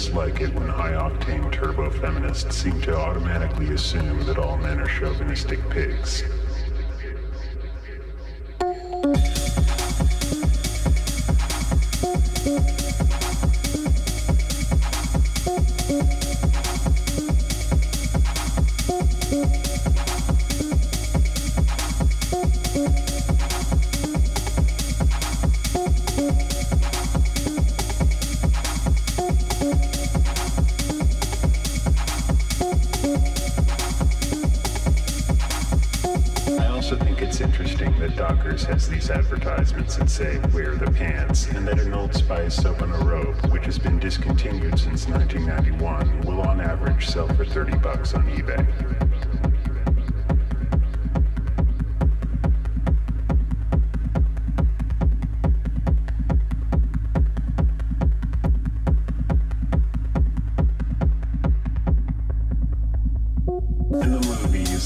[0.00, 4.88] just like it when high-octane turbo feminists seem to automatically assume that all men are
[4.88, 6.22] chauvinistic pigs.
[40.20, 43.78] say wear the pants, and that an old spice soap on a robe, which has
[43.78, 48.60] been discontinued since 1991, will on average sell for 30 bucks on eBay.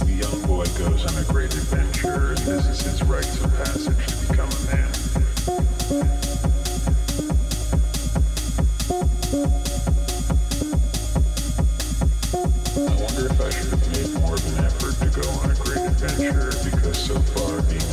[0.00, 4.28] the young boy goes on a great adventure and is his rites of passage to
[4.28, 5.13] become a man.
[5.46, 5.50] I
[12.96, 15.84] wonder if I should have made more of an effort to go on a great
[15.84, 17.83] adventure because so far being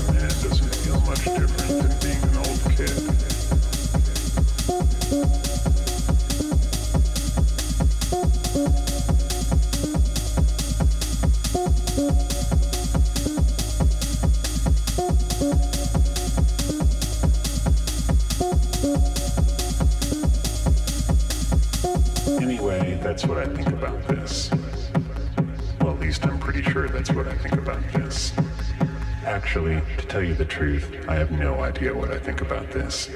[31.71, 33.09] idea what I think about this.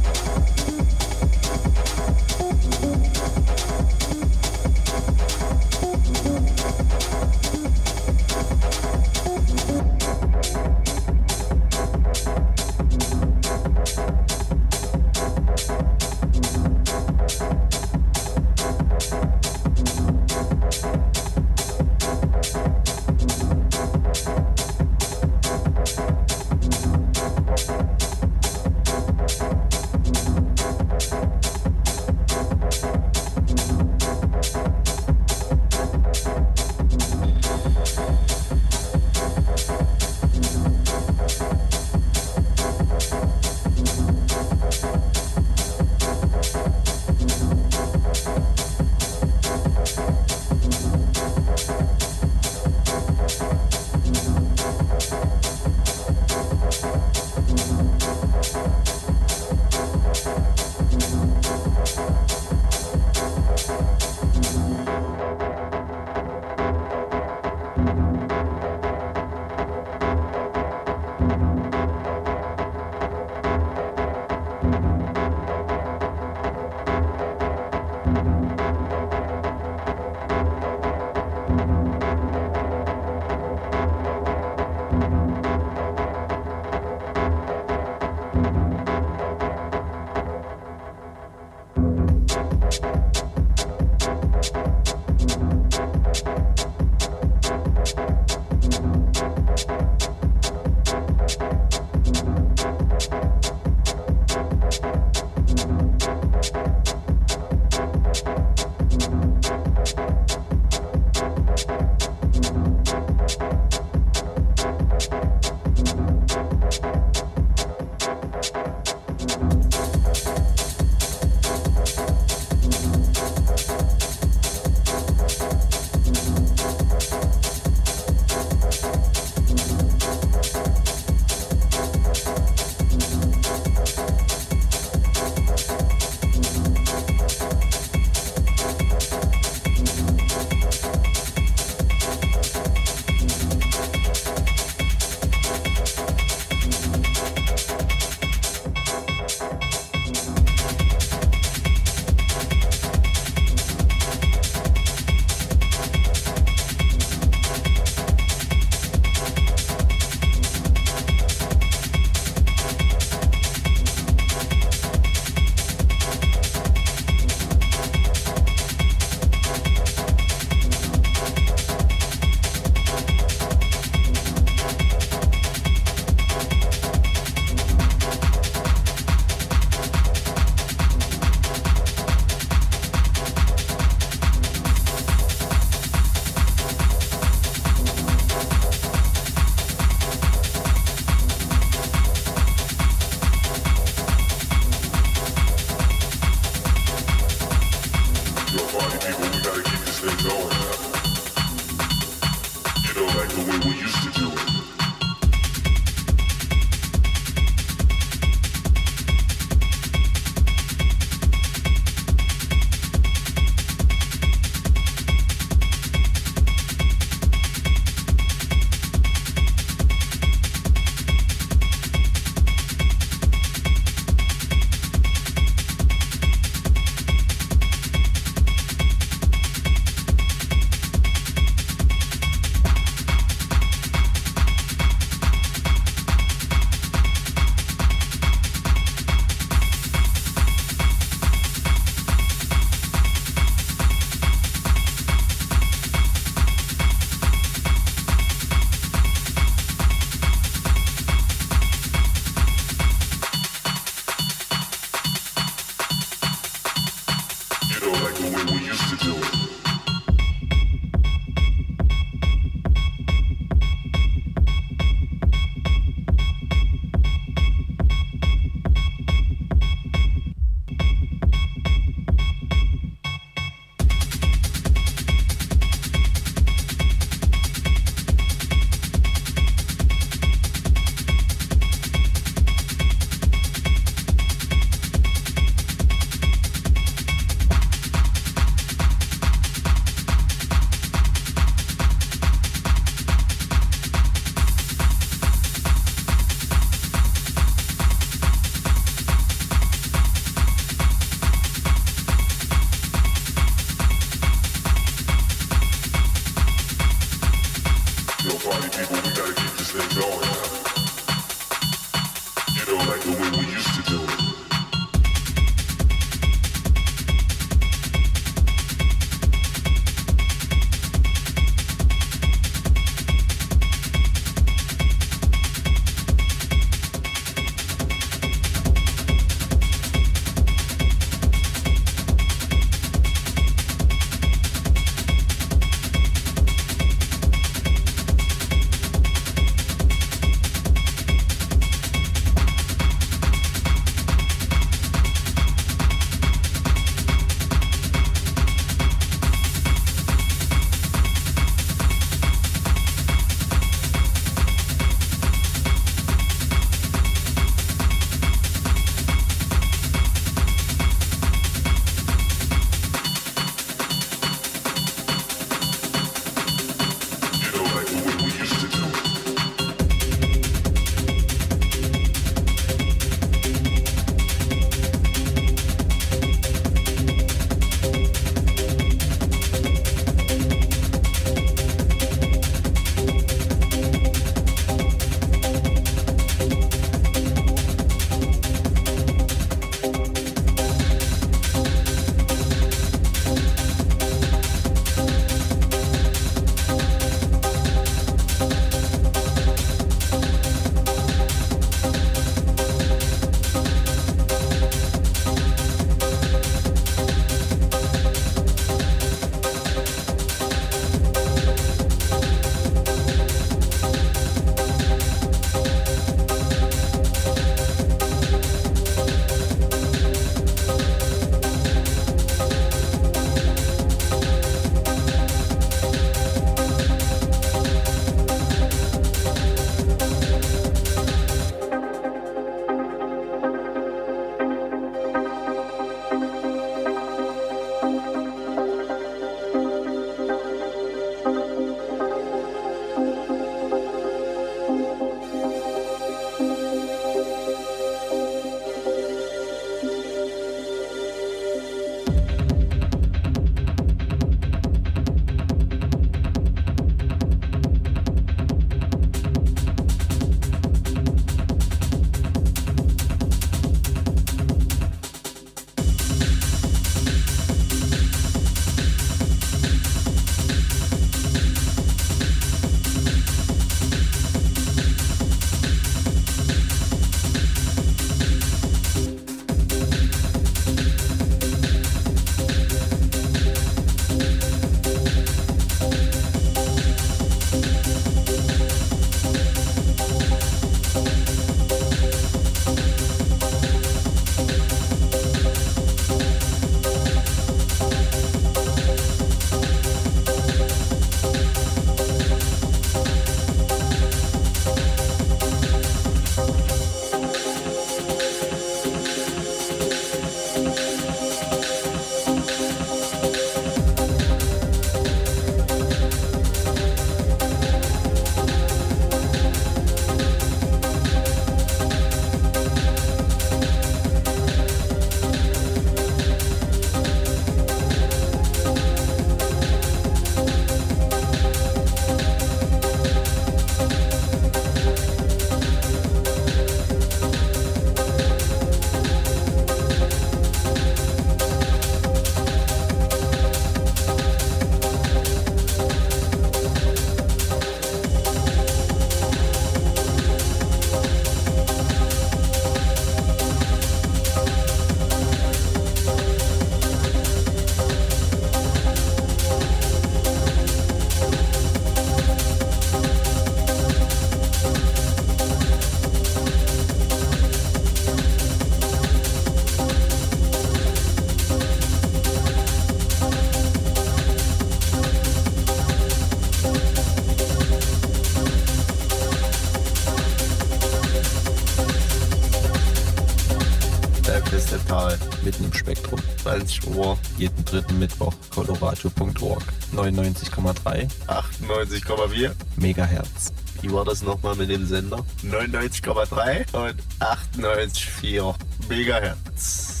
[585.44, 586.20] Mitten im Spektrum.
[586.42, 588.32] 20 Uhr, jeden dritten Mittwoch.
[588.50, 589.62] Colorado.org.
[589.94, 593.52] 99,3, 98,4 Megahertz.
[593.82, 595.24] Wie war das nochmal mit dem Sender?
[595.42, 598.54] 99,3 und 98,4
[598.88, 600.00] Megahertz.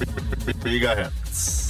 [0.00, 1.67] M- Megahertz.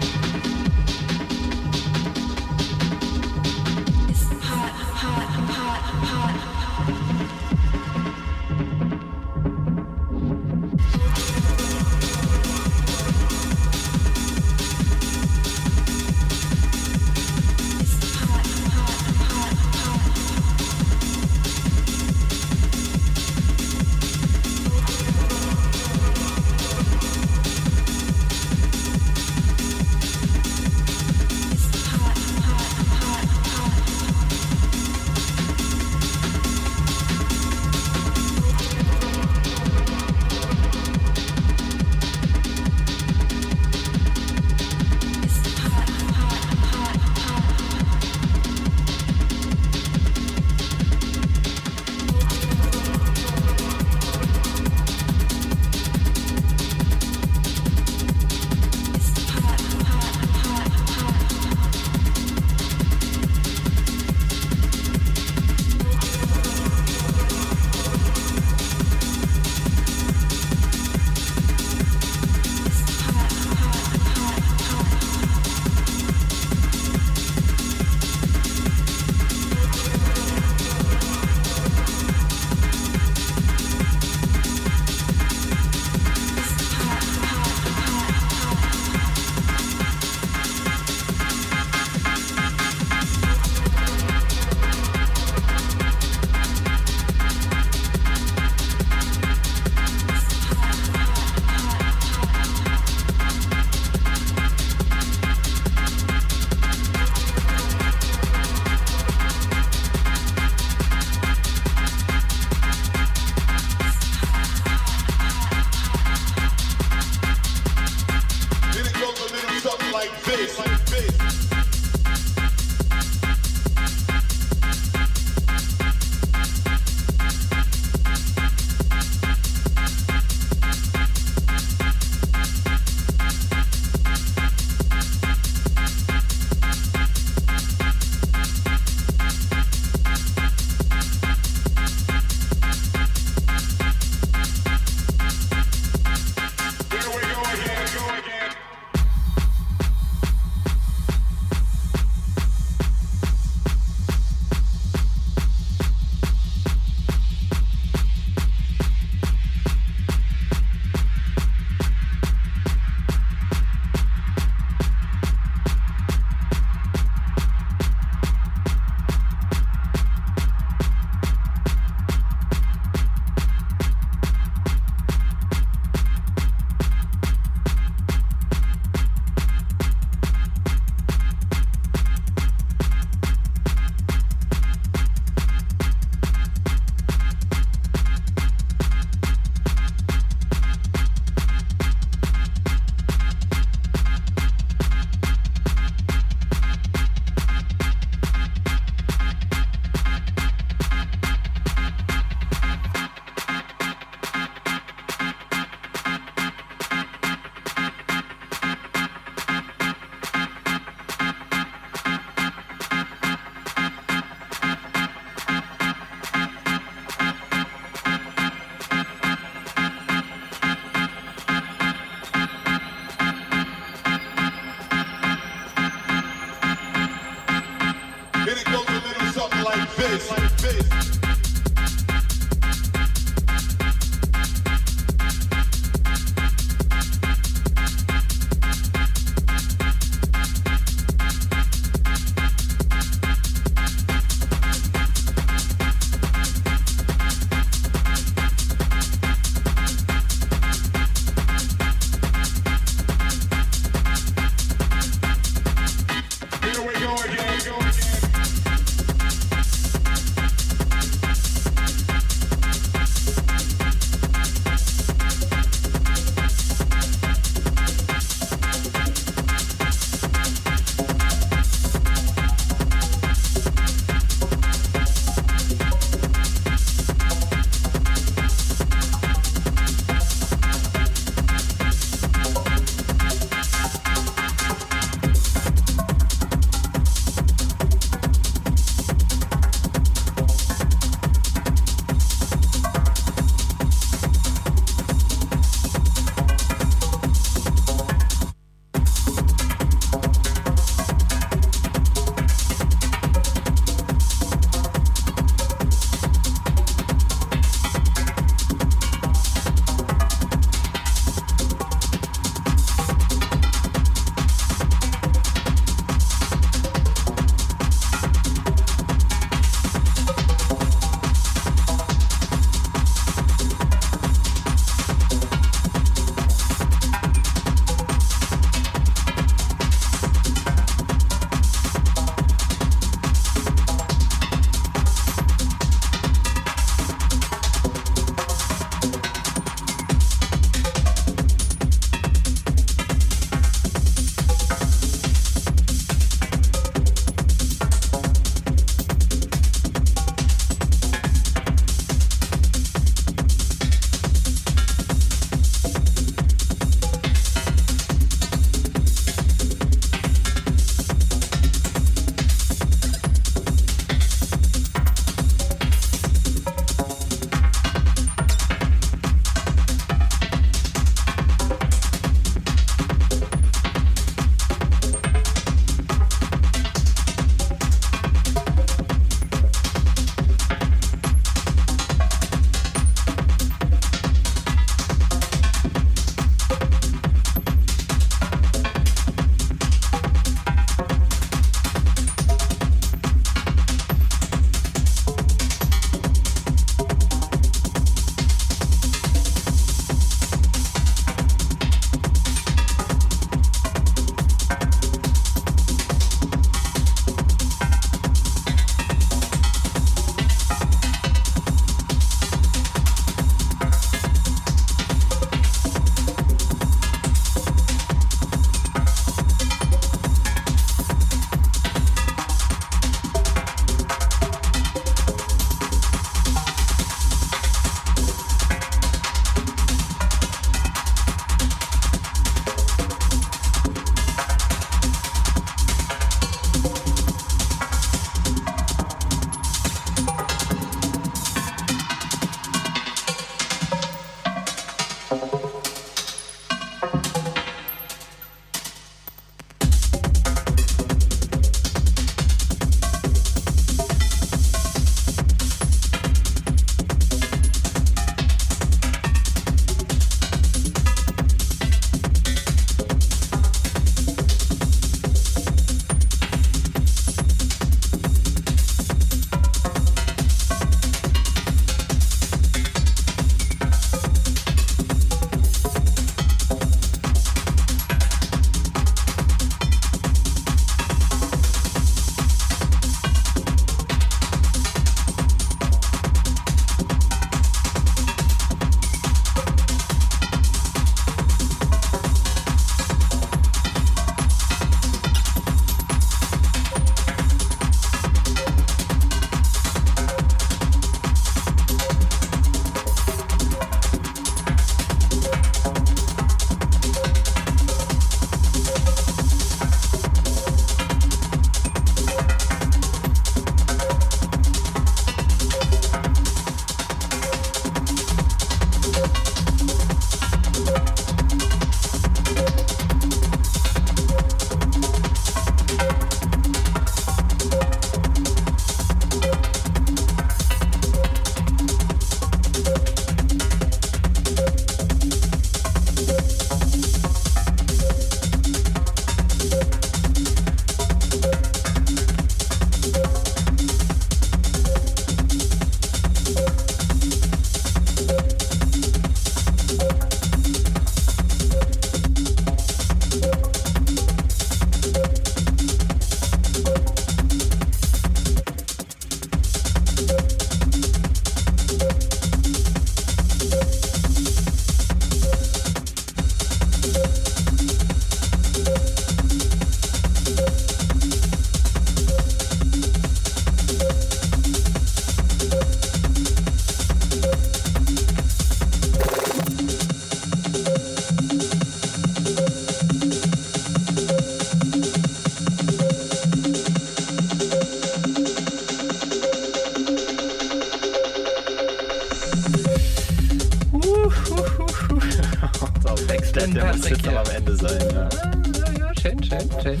[596.98, 598.00] Muss jetzt aber am Ende sein.
[598.12, 598.28] Ja.
[598.28, 600.00] Ja, ja, schön, schön, schön.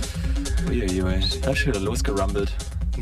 [0.68, 1.20] Uiuiui.
[1.42, 2.52] Da ist schon wieder losgerumbelt.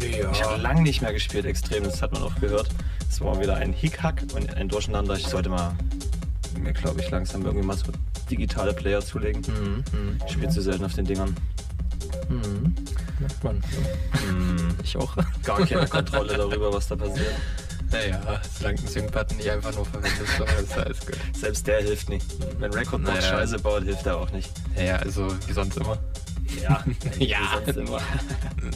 [0.00, 0.30] Ja.
[0.30, 2.68] Ich habe lange nicht mehr gespielt, extrem, das hat man auch gehört.
[3.08, 5.14] Es war wieder ein Hickhack und ein Durcheinander.
[5.14, 5.74] Ich sollte mal
[6.58, 7.86] mir, glaube ich, langsam irgendwie mal so
[8.30, 9.42] digitale Player zulegen.
[10.26, 11.34] Ich spiele zu selten auf den Dingern.
[13.18, 13.62] Merkt man.
[14.82, 15.16] Ich auch.
[15.42, 17.34] Gar keine Kontrolle darüber, was da passiert.
[17.90, 21.16] Naja, solange ein Sync-Button nicht einfach nur verwendest, dann ist alles gut.
[21.36, 22.24] Selbst der hilft nicht.
[22.58, 23.20] Wenn Recordbox Naja.
[23.38, 24.50] Scheiße baut, hilft er auch nicht.
[24.74, 25.98] Naja, also wie sonst immer.
[26.62, 26.84] Ja,
[27.18, 27.38] Ja.
[27.64, 28.00] wie sonst immer.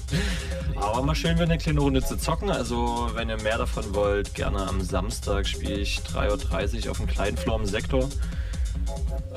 [0.76, 2.50] Aber mal schön, wenn eine kleine Runde zu zocken.
[2.50, 7.07] Also, wenn ihr mehr davon wollt, gerne am Samstag spiele ich 3.30 Uhr auf dem
[7.07, 8.09] kleinen Floor im Sektor.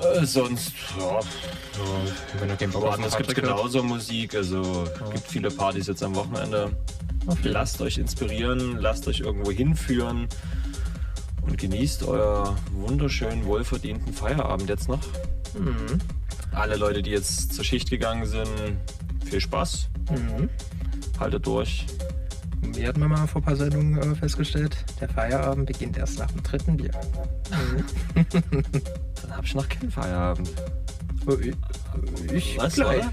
[0.01, 1.19] Äh, sonst, ja,
[2.39, 4.35] Wenn du keinen Bock auf gibt es Hardback genauso Musik.
[4.35, 6.72] Also, gibt viele Partys jetzt am Wochenende.
[7.43, 10.27] Lasst euch inspirieren, lasst euch irgendwo hinführen
[11.64, 15.00] genießt euer wunderschönen, wohlverdienten Feierabend jetzt noch.
[16.51, 18.50] Alle Leute, die jetzt zur Schicht gegangen sind,
[19.24, 19.88] viel Spaß.
[21.17, 21.85] Haltet durch.
[22.74, 26.43] Wir hatten mal vor ein paar Sendungen äh, festgestellt, der Feierabend beginnt erst nach dem
[26.43, 26.92] dritten Bier.
[28.16, 30.50] Dann hab ich noch keinen Feierabend.
[31.25, 31.56] Oh, ich,
[32.33, 33.06] ich Was, gleich.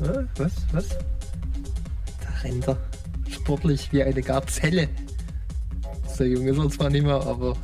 [0.00, 0.20] oder?
[0.20, 0.52] Äh, was?
[0.72, 0.88] Was?
[0.88, 2.76] Da rennt er
[3.28, 4.88] sportlich wie eine Gazelle.
[6.16, 7.56] So jung ist er zwar nicht mehr, aber.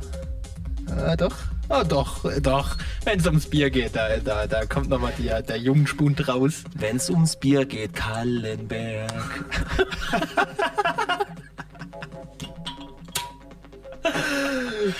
[0.87, 1.35] Ah, doch.
[1.69, 2.77] Ah, doch, äh, doch.
[3.05, 6.63] Wenn es ums Bier geht, da, da, da kommt nochmal der, der Jungspund raus.
[6.75, 9.13] Wenn's ums Bier geht, Kallenberg.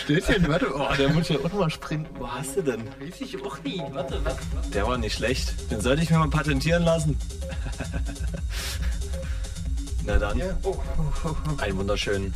[0.03, 0.67] Stößchen, warte.
[0.75, 2.19] Oh, der muss ja auch nochmal sprinten.
[2.19, 2.83] Wo hast du denn?
[2.99, 3.81] Weiß ich auch nie.
[3.91, 4.69] Warte, warte, warte.
[4.71, 5.71] Der war nicht schlecht.
[5.71, 7.17] Den sollte ich mir mal patentieren lassen.
[10.05, 11.35] Na dann, oh, oh, oh.
[11.61, 12.33] einen wunderschönen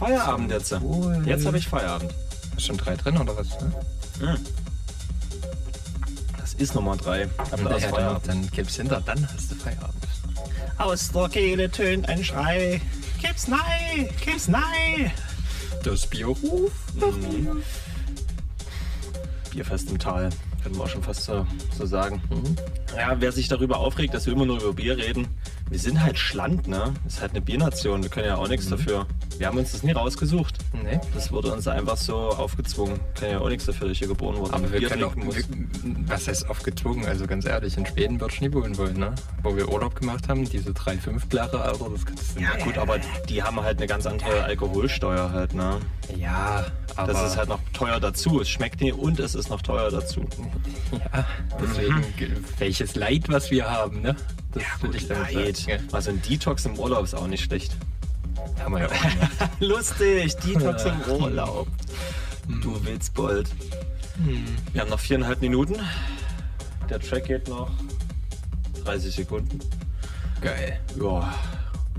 [0.00, 0.80] Feierabend jetzt.
[0.80, 1.22] Wohl.
[1.26, 2.12] Jetzt habe ich Feierabend.
[2.56, 3.48] Ist schon drei drin oder was?
[4.18, 4.38] Ne?
[6.38, 7.28] Das ist Nummer drei.
[7.36, 8.28] Hab da Naja, dann, Feierabend.
[8.28, 9.94] dann gib's hinter, dann hast du Feierabend.
[10.78, 12.80] Aus der Kehle tönt ein Schrei.
[13.20, 15.12] Gib's nei, gib's nei.
[15.84, 16.74] Das Bier ruft.
[19.50, 20.30] Bierfest im Tal,
[20.62, 21.46] können wir auch schon fast so,
[21.76, 22.22] so sagen.
[22.96, 25.28] Ja, wer sich darüber aufregt, dass wir immer nur über Bier reden,
[25.70, 26.92] wir sind halt Schland, ne?
[27.06, 29.06] Ist halt eine Biernation, wir können ja auch nichts dafür.
[29.38, 30.58] Wir haben uns das nie rausgesucht.
[30.72, 31.00] Nee.
[31.14, 33.00] Das wurde uns einfach so aufgezwungen.
[33.18, 34.52] Können ja auch nichts dafür, dass ich hier geboren wurde.
[34.52, 35.44] Aber wir Bier können auch, wir,
[36.06, 37.06] was heißt aufgezwungen?
[37.06, 39.14] Also ganz ehrlich, in Schweden nie wohnen wollen, ne?
[39.42, 42.98] Wo wir Urlaub gemacht haben, diese drei Fünftlare, Alter, das kannst du Ja gut, aber
[43.28, 45.78] die haben halt eine ganz andere Alkoholsteuer halt, ne?
[46.16, 46.66] Ja,
[46.96, 48.40] aber Das ist halt noch teuer dazu.
[48.40, 50.26] Es schmeckt nie und es ist noch teuer dazu.
[50.92, 51.24] ja,
[51.60, 54.16] deswegen ge- welches Leid, was wir haben, ne?
[54.52, 55.56] Das will ich damit Leid.
[55.56, 55.88] sagen.
[55.92, 57.76] Also ein Detox im Urlaub ist auch nicht schlecht.
[58.58, 59.50] Ja, haben wir ja auch gemacht.
[59.60, 61.68] Lustig, Detox im Urlaub.
[62.62, 63.48] Du Witzbold.
[64.72, 65.76] Wir haben noch viereinhalb Minuten.
[66.88, 67.70] Der Track geht noch
[68.84, 69.60] 30 Sekunden.
[70.40, 70.80] Geil.
[71.00, 71.32] Ja,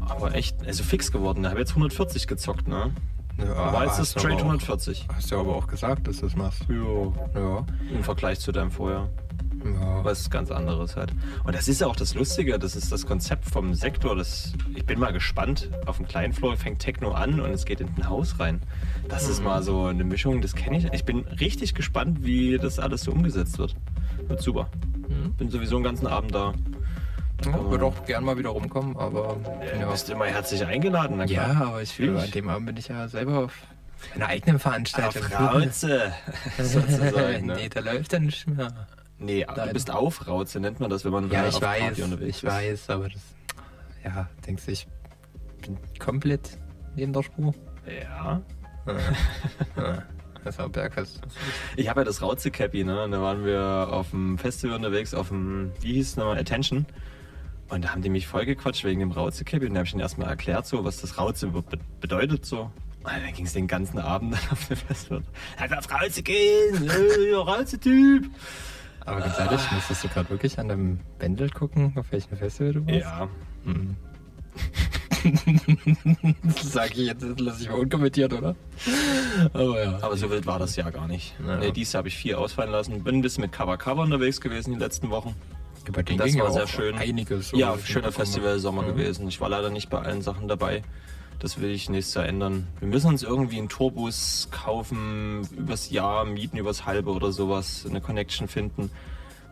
[0.07, 1.43] aber echt, also fix geworden.
[1.43, 2.93] Ich habe jetzt 140 gezockt, ne?
[3.37, 5.07] Ja, Aber jetzt ist straight aber auch- 140.
[5.15, 6.61] Hast du aber auch gesagt, dass du das machst.
[6.67, 7.39] Ja.
[7.39, 7.65] Ja.
[7.91, 9.09] Im Vergleich zu deinem vorher.
[9.63, 10.03] Ja.
[10.03, 11.11] Was ganz anderes halt.
[11.43, 14.15] Und das ist ja auch das Lustige, das ist das Konzept vom Sektor.
[14.15, 15.69] Das, ich bin mal gespannt.
[15.85, 18.61] Auf dem kleinen Floor fängt Techno an und es geht in ein Haus rein.
[19.09, 20.91] Das ist mal so eine Mischung, das kenne ich.
[20.93, 23.75] Ich bin richtig gespannt, wie das alles so umgesetzt wird.
[24.27, 24.69] Wird super.
[25.37, 26.53] Bin sowieso den ganzen Abend da.
[27.45, 29.37] Ja, würde auch gern mal wieder rumkommen, aber.
[29.73, 31.17] Du Ja, bist immer herzlich eingeladen.
[31.17, 31.53] na klar.
[31.53, 32.23] ja aber ich Natürlich.
[32.23, 33.53] an dem Abend bin ich ja selber auf
[34.15, 35.23] einer eigenen Auf Veranstaltung.
[35.33, 36.11] Rauze,
[36.59, 37.47] sozusagen.
[37.47, 37.55] Ne?
[37.55, 38.87] nee, da läuft dann nicht mehr.
[39.21, 41.99] Nee, du bist auf Rauze, nennt man das, wenn man Ja, ich auf Party weiß,
[41.99, 42.49] unterwegs ich ist.
[42.49, 43.21] weiß, aber das.
[44.03, 44.87] Ja, denkst du, ich
[45.61, 46.57] bin komplett
[46.95, 47.53] neben der Spur?
[47.85, 48.41] Ja.
[48.87, 50.03] Ja,
[50.43, 51.21] das war Bergfest.
[51.75, 53.03] Ich habe ja das Rauze-Cappy, ne?
[53.03, 56.87] Und da waren wir auf dem Festival unterwegs, auf dem, wie hieß es nochmal, Attention.
[57.69, 59.67] Und da haben die mich vollgequatscht wegen dem Rauze-Cappy.
[59.67, 61.63] Und da habe ich ihnen erstmal erklärt, so, was das Rauze be
[61.99, 62.71] bedeutet, so.
[63.03, 65.21] Und dann ging es den ganzen Abend dann auf dem Festival.
[65.59, 66.89] Halt auf Rauze gehen!
[66.89, 68.25] Äh, Rauze-Typ!
[69.05, 72.85] Aber ganz ehrlich, musstest du gerade wirklich an dem Bändel gucken, auf welchem Festival du
[72.85, 72.99] warst?
[72.99, 73.27] Ja.
[76.43, 78.55] Das sag ich jetzt, das lasse ich mal unkommentiert, oder?
[79.53, 79.99] Aber ja.
[80.01, 81.35] Aber so wild war das Jahr gar nicht.
[81.45, 81.57] Ja.
[81.57, 83.03] Nee, dieses Jahr habe ich vier ausfallen lassen.
[83.03, 85.35] Bin ein bisschen mit Cover Cover unterwegs gewesen die letzten Wochen.
[85.91, 86.95] Bei denen Das ging war ja sehr schön.
[86.95, 87.51] Einiges.
[87.51, 88.59] Ja, schöner mitbekommen Festival habe.
[88.59, 89.27] Sommer gewesen.
[89.27, 90.83] Ich war leider nicht bei allen Sachen dabei.
[91.41, 92.67] Das will ich nächstes Jahr ändern.
[92.79, 97.99] Wir müssen uns irgendwie einen Tourbus kaufen, übers Jahr mieten, übers halbe oder sowas, eine
[97.99, 98.91] Connection finden.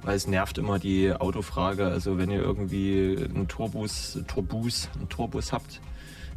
[0.03, 1.87] Weil es nervt immer die Autofrage.
[1.87, 5.81] Also wenn ihr irgendwie einen Tourbus, Tourbus, einen Tourbus habt,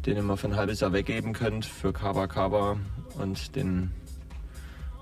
[0.07, 2.77] den ihr mal für ein halbes Jahr weggeben könnt für Kaba Kaba
[3.19, 3.91] und den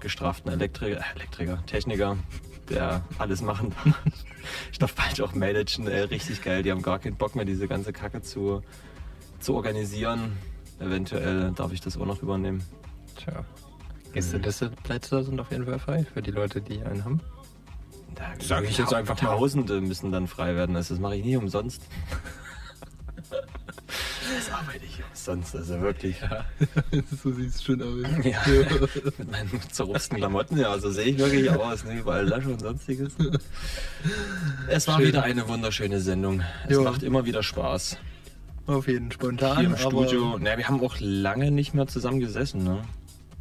[0.02, 2.18] gestraften Elektriker, äh, Elektriker, Techniker,
[2.70, 4.00] der alles machen darf.
[4.72, 6.64] Ich darf bald auch managen, ey, richtig geil.
[6.64, 8.64] Die haben gar keinen Bock mehr, diese ganze Kacke zu,
[9.42, 10.38] zu organisieren.
[10.80, 12.64] Eventuell darf ich das auch noch übernehmen.
[13.18, 13.44] Tja.
[14.14, 17.22] Gästeliste-Plätze sind auf jeden Fall frei für die Leute, die einen haben.
[18.16, 19.30] Da, Sag ich jetzt einfach mal.
[19.38, 20.76] Tausende müssen dann frei werden.
[20.76, 21.82] Also das mache ich nie umsonst.
[24.34, 26.16] Das arbeite ich umsonst, also wirklich.
[27.24, 28.26] so sieht es schon aus.
[28.26, 28.42] Ja,
[29.18, 31.84] mit meinen zerrupsten Klamotten, ja, so sehe ich wirklich aus.
[31.84, 32.00] Ne?
[32.00, 33.14] Überall Lasche und sonstiges.
[34.68, 35.08] Es war Schön.
[35.08, 36.42] wieder eine wunderschöne Sendung.
[36.68, 36.82] Es Ja.
[36.84, 37.98] macht immer wieder Spaß.
[38.68, 39.58] Auf jeden spontan.
[39.58, 40.38] Hier im Studio.
[40.40, 42.64] Na, wir haben auch lange nicht mehr zusammen gesessen.
[42.64, 42.82] Ne?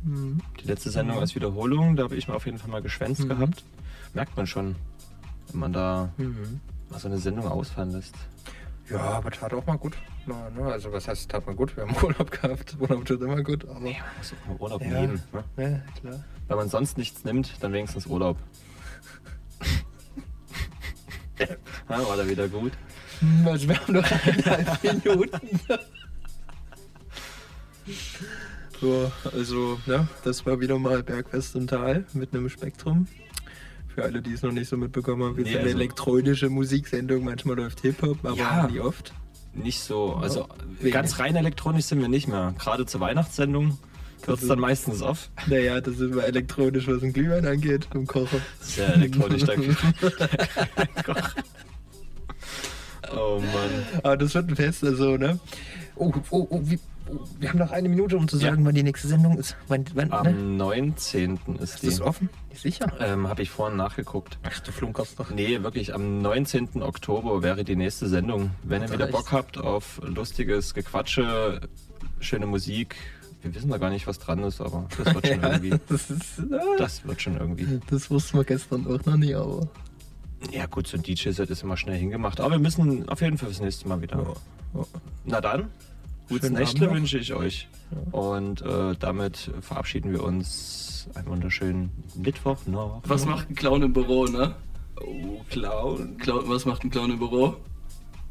[0.02, 0.40] Mhm.
[0.60, 3.64] Die letzte Sendung als Wiederholung, da habe ich mir auf jeden Fall mal geschwänzt gehabt.
[4.14, 4.76] Merkt man schon,
[5.50, 6.60] wenn man da Mhm.
[6.90, 8.14] mal so eine Sendung ausfallen lässt.
[8.88, 9.96] Ja, aber tat auch mal gut.
[10.26, 10.64] Na, ne?
[10.72, 11.76] Also was heißt, tat mal gut?
[11.76, 12.76] Wir haben Urlaub gehabt.
[12.80, 13.68] Urlaub tut immer gut.
[13.68, 15.00] Aber Nee, man muss auch mal Urlaub Ja.
[15.00, 15.22] nehmen.
[15.32, 15.44] Ne?
[15.56, 16.24] ja, klar.
[16.48, 18.36] Wenn man sonst nichts nimmt, dann wenigstens Urlaub.
[21.38, 21.46] ja,
[22.08, 22.72] war da wieder gut.
[23.44, 25.60] Also wir haben noch eineinhalb Minuten.
[28.80, 33.06] so, also, ne, das war wieder mal Bergfest im Tal mit einem Spektrum.
[33.94, 36.48] Für alle, die es noch nicht so mitbekommen haben, wir Nee, sind eine also- elektronische
[36.48, 37.24] Musiksendung.
[37.24, 38.66] Manchmal läuft Hip-Hop, aber Ja.
[38.68, 39.12] nie oft.
[39.52, 40.94] Nicht so, also wenig.
[40.94, 42.54] ganz rein elektronisch sind wir nicht mehr.
[42.58, 43.78] Gerade zur Weihnachtssendung
[44.24, 45.28] hört es dann meistens auf.
[45.48, 48.38] Naja, das ist mal elektronisch, was den Glühwein angeht, im Kocher.
[48.60, 49.76] Sehr elektronisch, danke.
[53.16, 54.00] oh Mann.
[54.02, 55.38] Aber das wird ein Fest, also, ne?
[55.96, 56.78] Oh, oh, oh, wie,
[57.10, 58.50] oh wir haben noch eine Minute, um zu Ja.
[58.50, 59.56] sagen, wann die nächste Sendung ist.
[59.68, 60.14] Wann, wann, ne?
[60.18, 61.38] Am 19.
[61.60, 61.86] ist Ist die.
[61.88, 62.28] das offen?
[62.54, 62.92] Sicher?
[63.00, 64.38] Ähm, Habe ich vorhin nachgeguckt.
[64.42, 65.30] Ach, du flunkerst doch.
[65.30, 66.82] Nee, wirklich, am 19.
[66.82, 68.50] Oktober wäre die nächste Sendung.
[68.62, 69.06] Wenn ihr wieder.
[69.08, 71.60] Bock habt auf lustiges Gequatsche,
[72.20, 72.96] schöne Musik.
[73.42, 75.74] Wir wissen da gar nicht, was dran ist, aber das wird schon irgendwie.
[75.88, 76.38] das ist.
[76.38, 77.80] äh, Das wird schon irgendwie.
[77.88, 79.66] Das wussten wir gestern auch noch nie, aber.
[80.50, 82.40] Ja gut, so ein DJ-Set ist immer schnell hingemacht.
[82.40, 84.34] Aber wir müssen auf jeden Fall das nächste Mal wieder.
[84.74, 84.84] Ja.
[85.24, 85.70] Na dann,
[86.28, 87.68] gutes Nächtle wünsche ich euch.
[88.12, 91.08] Und äh, damit verabschieden wir uns.
[91.14, 93.00] Einen wunderschönen Mittwoch noch.
[93.04, 94.54] Was macht ein Clown im Büro, ne?
[95.00, 96.18] Oh, Clown.
[96.18, 97.56] Clown, was macht ein Clown im Büro?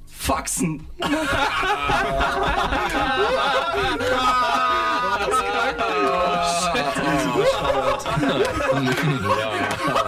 [0.05, 0.85] Faxen!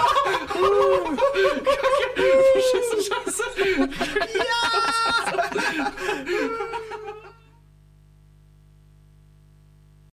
[4.34, 4.51] Ja.
[5.51, 5.92] Scheiße!